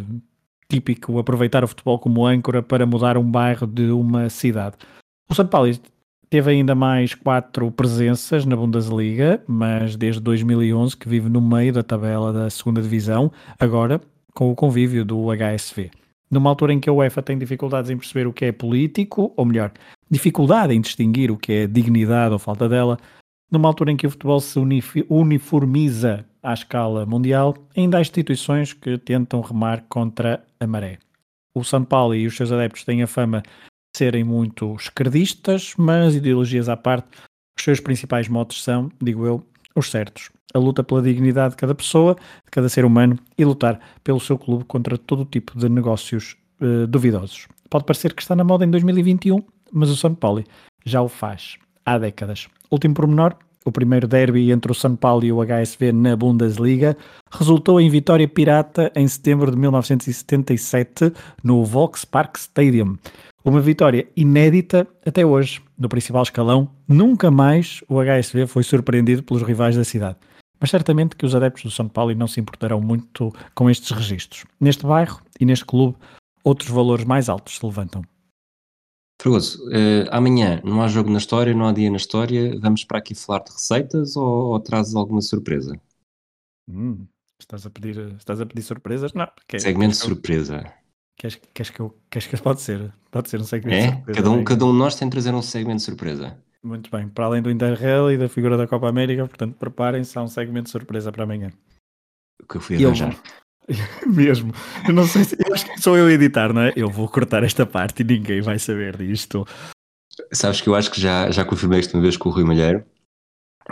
típico 0.70 1.20
aproveitar 1.20 1.66
o 1.66 1.68
futebol 1.68 2.00
como 2.00 2.26
âncora 2.26 2.64
para 2.64 2.86
mudar 2.86 3.18
um 3.18 3.30
bairro 3.30 3.68
de 3.68 3.92
uma 3.92 4.30
cidade. 4.30 4.78
O 5.30 5.34
São 5.34 5.48
Paulo 5.48 5.72
teve 6.30 6.52
ainda 6.52 6.76
mais 6.76 7.14
quatro 7.14 7.72
presenças 7.72 8.46
na 8.46 8.56
Bundesliga, 8.56 9.44
mas 9.48 9.96
desde 9.96 10.22
2011 10.22 10.96
que 10.98 11.10
vive 11.10 11.30
no 11.30 11.42
meio 11.42 11.74
da 11.74 11.84
tabela 11.84 12.32
da 12.32 12.50
segunda 12.50 12.82
divisão, 12.82 13.32
agora 13.60 14.02
com 14.34 14.52
o 14.52 14.56
convívio 14.56 15.06
do 15.06 15.28
HSV. 15.32 15.90
Numa 16.30 16.50
altura 16.50 16.74
em 16.74 16.80
que 16.80 16.90
a 16.90 16.94
UEFA 16.94 17.22
tem 17.22 17.38
dificuldades 17.38 17.90
em 17.90 17.98
perceber 17.98 18.28
o 18.28 18.34
que 18.34 18.46
é 18.46 18.52
político, 18.52 19.34
ou 19.36 19.46
melhor, 19.46 19.72
dificuldade 20.10 20.74
em 20.74 20.82
distinguir 20.82 21.32
o 21.32 21.38
que 21.38 21.54
é 21.54 21.68
dignidade 21.68 22.34
ou 22.34 22.40
falta 22.40 22.68
dela, 22.68 22.98
numa 23.52 23.70
altura 23.70 23.92
em 23.92 23.98
que 23.98 24.08
o 24.08 24.10
futebol 24.10 24.40
se 24.40 24.60
uniformiza 25.10 26.26
à 26.44 26.54
escala 26.54 27.06
mundial, 27.06 27.56
ainda 27.76 27.98
há 27.98 28.02
instituições 28.02 28.74
que 28.74 28.98
tentam 28.98 29.42
remar 29.42 29.86
contra 29.88 30.44
a 30.60 30.68
maré. 30.68 30.98
O 31.54 31.64
São 31.64 31.84
Paulo 31.84 32.14
e 32.14 32.28
os 32.28 32.36
seus 32.36 32.52
adeptos 32.52 32.84
têm 32.84 33.02
a 33.02 33.08
fama 33.08 33.42
serem 33.96 34.24
muito 34.24 34.76
esquerdistas, 34.76 35.74
mas 35.78 36.16
ideologias 36.16 36.68
à 36.70 36.76
parte, 36.76 37.08
os 37.58 37.64
seus 37.64 37.80
principais 37.80 38.28
motos 38.28 38.64
são, 38.64 38.90
digo 39.02 39.26
eu, 39.26 39.46
os 39.76 39.90
certos. 39.90 40.30
A 40.54 40.60
luta 40.60 40.84
pela 40.84 41.02
dignidade 41.02 41.52
de 41.52 41.58
cada 41.58 41.76
pessoa, 41.76 42.16
de 42.16 42.52
cada 42.52 42.70
ser 42.70 42.86
humano 42.86 43.18
e 43.38 43.44
lutar 43.44 43.80
pelo 44.04 44.20
seu 44.20 44.38
clube 44.38 44.64
contra 44.66 44.98
todo 44.98 45.26
tipo 45.26 45.58
de 45.58 45.68
negócios 45.68 46.36
uh, 46.62 46.88
duvidosos. 46.88 47.48
Pode 47.70 47.86
parecer 47.86 48.14
que 48.14 48.22
está 48.22 48.36
na 48.36 48.44
moda 48.44 48.66
em 48.66 48.70
2021, 48.70 49.42
mas 49.72 49.90
o 49.90 49.96
São 49.96 50.14
Paulo 50.14 50.44
já 50.86 51.02
o 51.02 51.10
faz 51.10 51.58
há 51.86 51.98
décadas. 51.98 52.48
Último 52.72 52.94
pormenor, 52.94 53.36
o 53.66 53.72
primeiro 53.72 54.08
derby 54.08 54.52
entre 54.52 54.72
o 54.72 54.76
São 54.76 54.96
Paulo 54.96 55.26
e 55.26 55.32
o 55.32 55.44
HSV 55.44 55.92
na 55.92 56.16
Bundesliga 56.16 56.96
resultou 57.32 57.82
em 57.82 57.90
vitória 57.90 58.28
pirata 58.28 58.92
em 58.96 59.08
setembro 59.08 59.52
de 59.52 59.58
1977 59.58 61.12
no 61.44 61.66
Volkspark 61.66 62.38
Stadium. 62.38 62.96
Uma 63.46 63.62
vitória 63.62 64.10
inédita 64.18 64.88
até 65.06 65.24
hoje 65.24 65.62
no 65.78 65.88
principal 65.88 66.24
escalão. 66.24 66.68
Nunca 66.88 67.30
mais 67.30 67.84
o 67.88 68.02
HSV 68.02 68.48
foi 68.48 68.64
surpreendido 68.64 69.22
pelos 69.22 69.44
rivais 69.44 69.76
da 69.76 69.84
cidade. 69.84 70.18
Mas 70.60 70.72
certamente 70.72 71.16
que 71.16 71.28
os 71.28 71.36
adeptos 71.36 71.62
do 71.62 71.70
São 71.70 71.88
Paulo 71.88 72.16
não 72.16 72.28
se 72.28 72.40
importarão 72.40 72.82
muito 72.82 73.32
com 73.54 73.70
estes 73.70 73.92
registros. 73.92 74.46
Neste 74.60 74.84
bairro 74.84 75.22
e 75.40 75.46
neste 75.46 75.64
clube, 75.64 75.96
outros 76.44 76.72
valores 76.72 77.06
mais 77.06 77.30
altos 77.30 77.58
se 77.58 77.64
levantam. 77.64 78.02
Fragoso, 79.22 79.64
uh, 79.68 80.10
amanhã 80.10 80.60
não 80.66 80.82
há 80.82 80.88
jogo 80.88 81.12
na 81.12 81.20
história, 81.20 81.54
não 81.54 81.68
há 81.68 81.72
dia 81.72 81.92
na 81.92 81.98
história. 81.98 82.60
Vamos 82.60 82.84
para 82.84 82.98
aqui 82.98 83.14
falar 83.14 83.44
de 83.44 83.52
receitas 83.52 84.16
ou, 84.16 84.54
ou 84.54 84.60
trazes 84.60 84.96
alguma 84.96 85.22
surpresa? 85.22 85.80
Hum, 86.68 87.06
estás, 87.40 87.64
a 87.64 87.70
pedir, 87.70 88.16
estás 88.18 88.42
a 88.42 88.46
pedir 88.48 88.64
surpresas? 88.64 89.14
Não. 89.14 89.28
Segmento 89.56 89.92
de 89.92 89.98
surpresa. 89.98 90.74
Queres, 91.18 91.40
queres, 91.54 91.70
que 91.70 91.80
eu, 91.80 91.98
queres 92.10 92.28
que 92.28 92.38
pode 92.42 92.62
ser? 92.62 92.94
Pode 93.10 93.30
ser 93.30 93.40
um 93.40 93.46
segmento 93.46 93.78
é? 93.78 93.88
de 93.88 93.96
surpresa. 93.96 94.22
Cada 94.22 94.32
um, 94.32 94.44
cada 94.44 94.66
um 94.66 94.72
de 94.72 94.78
nós 94.78 94.96
tem 94.96 95.08
de 95.08 95.12
trazer 95.12 95.34
um 95.34 95.42
segmento 95.42 95.78
de 95.78 95.84
surpresa. 95.84 96.38
Muito 96.64 96.90
bem. 96.90 97.08
Para 97.08 97.26
além 97.26 97.42
do 97.42 97.52
Interrail 97.52 98.12
e 98.12 98.18
da 98.18 98.28
figura 98.28 98.58
da 98.58 98.68
Copa 98.68 98.90
América, 98.90 99.28
portanto, 99.28 99.56
preparem-se 99.56 100.18
a 100.18 100.24
um 100.24 100.28
segmento 100.28 100.66
de 100.66 100.72
surpresa 100.72 101.12
para 101.12 101.24
amanhã. 101.24 101.52
O 102.42 102.48
que 102.48 102.58
eu 102.58 102.62
fui 102.62 102.84
arranjar. 102.84 103.16
Mesmo. 104.06 104.52
Eu 104.88 104.94
não 104.94 105.06
sei 105.06 105.24
se. 105.24 105.36
Eu 105.40 105.54
acho 105.54 105.66
que 105.66 105.80
sou 105.80 105.98
eu 105.98 106.08
a 106.08 106.12
editar, 106.12 106.52
não 106.54 106.62
é? 106.62 106.74
Eu 106.76 106.90
vou 106.90 107.08
cortar 107.08 107.44
esta 107.44 107.66
parte 107.66 108.02
e 108.02 108.04
ninguém 108.04 108.42
vai 108.42 108.60
saber 108.60 108.98
disto. 108.98 109.46
Sabes 110.32 110.62
que 110.62 110.68
eu 110.68 110.76
acho 110.76 110.92
que 110.92 111.00
já, 111.00 111.30
já 111.32 111.46
confirmei 111.46 111.80
isto 111.80 111.94
uma 111.94 112.02
vez 112.02 112.18
com 112.18 112.30
o 112.30 112.32
Rui 112.32 112.44
Malheiro, 112.44 112.84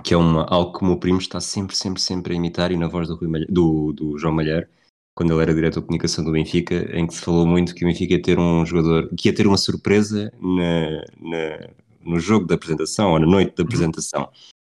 que 0.04 0.14
é 0.14 0.18
uma, 0.18 0.46
algo 0.46 0.78
que 0.78 0.84
o 0.84 0.88
meu 0.88 0.98
primo 0.98 1.20
está 1.20 1.40
sempre, 1.40 1.76
sempre, 1.76 2.02
sempre 2.02 2.34
a 2.34 2.36
imitar 2.36 2.72
e 2.72 2.78
na 2.78 2.88
voz 2.88 3.08
do, 3.08 3.16
Rui 3.16 3.28
Malheiro, 3.28 3.54
do, 3.54 3.94
do 3.94 4.18
João 4.18 4.34
Malheiro 4.34 4.68
quando 5.16 5.34
ele 5.34 5.42
era 5.42 5.54
diretor 5.54 5.80
de 5.80 5.86
comunicação 5.86 6.24
do 6.24 6.32
Benfica, 6.32 6.76
em 6.98 7.06
que 7.06 7.14
se 7.14 7.22
falou 7.22 7.46
muito 7.46 7.76
que 7.76 7.86
o 7.86 7.88
Benfica 7.88 8.14
ia 8.14 8.22
ter 8.22 8.40
um 8.40 8.66
jogador, 8.66 9.10
que 9.16 9.30
ia 9.30 9.36
ter 9.36 9.46
uma 9.46 9.58
surpresa 9.58 10.32
na, 10.40 11.04
na, 11.20 11.70
no 12.02 12.20
jogo 12.20 12.46
da 12.46 12.56
apresentação, 12.56 13.12
ou 13.12 13.20
na 13.20 13.28
noite 13.28 13.56
da 13.56 13.64
apresentação. 13.64 14.32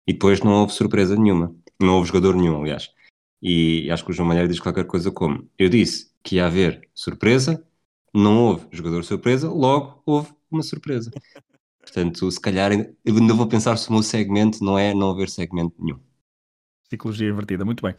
E 0.07 0.13
depois 0.13 0.41
não 0.41 0.53
houve 0.53 0.73
surpresa 0.73 1.15
nenhuma. 1.15 1.55
Não 1.79 1.95
houve 1.95 2.07
jogador 2.07 2.35
nenhum, 2.35 2.61
aliás. 2.61 2.89
E 3.41 3.89
acho 3.91 4.03
que 4.03 4.11
o 4.11 4.13
João 4.13 4.27
Malheiro 4.27 4.49
diz 4.49 4.59
qualquer 4.59 4.85
coisa 4.85 5.11
como: 5.11 5.49
Eu 5.57 5.69
disse 5.69 6.11
que 6.23 6.35
ia 6.35 6.45
haver 6.45 6.89
surpresa, 6.93 7.63
não 8.13 8.37
houve 8.37 8.67
jogador 8.71 9.03
surpresa, 9.03 9.49
logo 9.49 10.01
houve 10.05 10.31
uma 10.49 10.63
surpresa. 10.63 11.11
Portanto, 11.79 12.29
se 12.29 12.39
calhar 12.39 12.71
eu 12.71 13.15
ainda 13.15 13.33
vou 13.33 13.47
pensar 13.47 13.75
se 13.77 13.89
o 13.89 13.93
meu 13.93 14.03
segmento 14.03 14.63
não 14.63 14.77
é 14.77 14.93
não 14.93 15.11
haver 15.11 15.29
segmento 15.29 15.73
nenhum. 15.79 15.99
Psicologia 16.87 17.29
invertida, 17.29 17.63
muito 17.63 17.81
bem. 17.81 17.95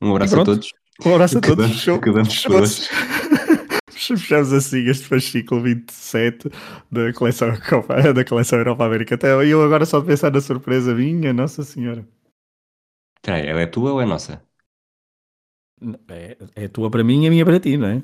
Um 0.00 0.10
abraço 0.10 0.40
a 0.40 0.44
todos. 0.44 0.70
Um 1.04 1.14
abraço 1.14 1.38
a 1.38 1.40
todos. 1.40 1.70
Show. 1.72 2.00
Fechamos, 2.24 2.88
fechamos 3.90 4.52
assim 4.52 4.88
este 4.88 5.04
fascículo 5.04 5.62
27 5.62 6.48
da 6.90 7.12
coleção, 7.12 7.48
da 8.14 8.24
coleção 8.24 8.58
Europa 8.58 8.84
América. 8.84 9.14
Até 9.14 9.32
eu 9.44 9.62
agora 9.62 9.84
só 9.84 10.00
de 10.00 10.06
pensar 10.06 10.32
na 10.32 10.40
surpresa 10.40 10.94
minha, 10.94 11.32
Nossa 11.32 11.62
Senhora. 11.62 12.06
Peraí, 13.22 13.46
ela 13.46 13.60
é 13.60 13.66
tua 13.66 13.92
ou 13.92 14.00
é 14.00 14.06
nossa? 14.06 14.42
É, 16.08 16.36
é 16.54 16.68
tua 16.68 16.90
para 16.90 17.04
mim 17.04 17.24
e 17.24 17.26
a 17.26 17.30
minha 17.30 17.44
para 17.44 17.60
ti, 17.60 17.76
não 17.76 17.88
é? 17.88 18.02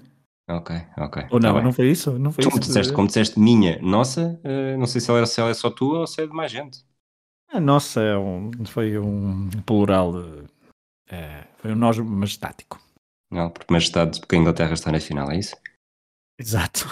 Ok, 0.51 0.76
ok. 0.99 1.26
Ou 1.30 1.40
não, 1.40 1.55
tá 1.55 1.62
não 1.62 1.72
foi 1.72 1.90
isso? 1.90 2.18
Não 2.18 2.32
foi 2.32 2.43
tu 2.43 2.49
isso 2.49 2.59
disseste, 2.59 2.93
como 2.93 3.07
disseste 3.07 3.38
minha, 3.38 3.80
nossa, 3.80 4.38
uh, 4.45 4.76
não 4.76 4.86
sei 4.86 5.01
se 5.01 5.11
ela, 5.11 5.24
se 5.24 5.40
ela 5.40 5.51
é 5.51 5.55
só 5.55 5.70
tua 5.70 6.01
ou 6.01 6.07
se 6.07 6.20
é 6.20 6.26
de 6.26 6.32
mais 6.32 6.51
gente. 6.51 6.84
A 7.49 7.61
nossa 7.61 8.01
é 8.01 8.16
um, 8.16 8.51
foi 8.66 8.99
um 8.99 9.49
plural 9.64 10.12
de 10.12 10.45
é, 11.09 11.47
foi 11.63 11.73
um 11.73 11.77
nós 11.77 11.97
majestático. 11.97 12.81
Não, 13.31 13.49
porque 13.49 13.73
majestade, 13.73 14.19
porque 14.19 14.35
a 14.35 14.39
Inglaterra 14.39 14.75
está 14.75 14.91
na 14.91 14.99
final, 14.99 15.31
é 15.31 15.39
isso? 15.39 15.57
Exato. 16.39 16.89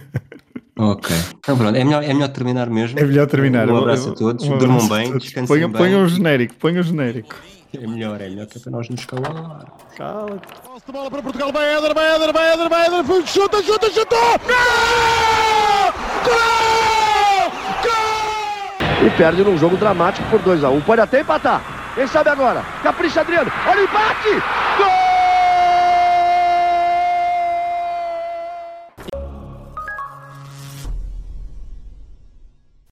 ok. 0.78 1.16
Então 1.38 1.56
pronto, 1.56 1.74
é 1.74 1.82
melhor, 1.82 2.04
é 2.04 2.12
melhor 2.12 2.28
terminar 2.28 2.68
mesmo. 2.68 2.98
É 2.98 3.04
melhor 3.04 3.26
terminar. 3.26 3.68
Um 3.70 3.78
abraço 3.78 4.10
a 4.10 4.14
todos, 4.14 4.46
um 4.46 4.58
durmam 4.58 4.86
bem, 4.86 5.16
descansem 5.16 5.58
bem. 5.58 5.72
Põe 5.72 5.96
um 5.96 6.06
genérico, 6.06 6.54
põe 6.56 6.78
um 6.78 6.82
genérico. 6.82 7.34
É 7.74 7.86
melhor, 7.86 8.20
é 8.20 8.28
melhor 8.28 8.46
que 8.46 8.58
é 8.58 8.60
para 8.60 8.70
nós 8.70 8.88
nos 8.90 9.04
calar. 9.06 9.64
Cala-te. 9.96 10.92
Bola 10.92 11.10
para 11.10 11.22
Portugal, 11.22 11.50
vai 11.50 11.74
Éder, 11.74 11.94
vai 11.94 12.14
Éder, 12.14 12.32
vai 12.32 12.52
Éder, 12.52 12.68
vai 12.68 12.86
Éder, 12.86 13.26
chuta, 13.26 13.62
chuta, 13.62 13.90
chutou! 13.90 14.38
Gol! 14.46 15.92
Gol! 16.26 17.50
Gol! 17.82 19.06
E 19.06 19.10
perde 19.16 19.42
num 19.42 19.56
jogo 19.56 19.76
dramático 19.76 20.28
por 20.28 20.40
2x1. 20.42 20.84
Pode 20.84 21.00
até 21.00 21.22
empatar. 21.22 21.75
Quem 21.96 22.06
sabe 22.06 22.28
agora? 22.28 22.62
Capricha 22.82 23.22
Adriano. 23.22 23.50
Olha 23.66 23.80
o 23.80 23.84
empate! 23.84 24.28
Gol! 24.76 25.05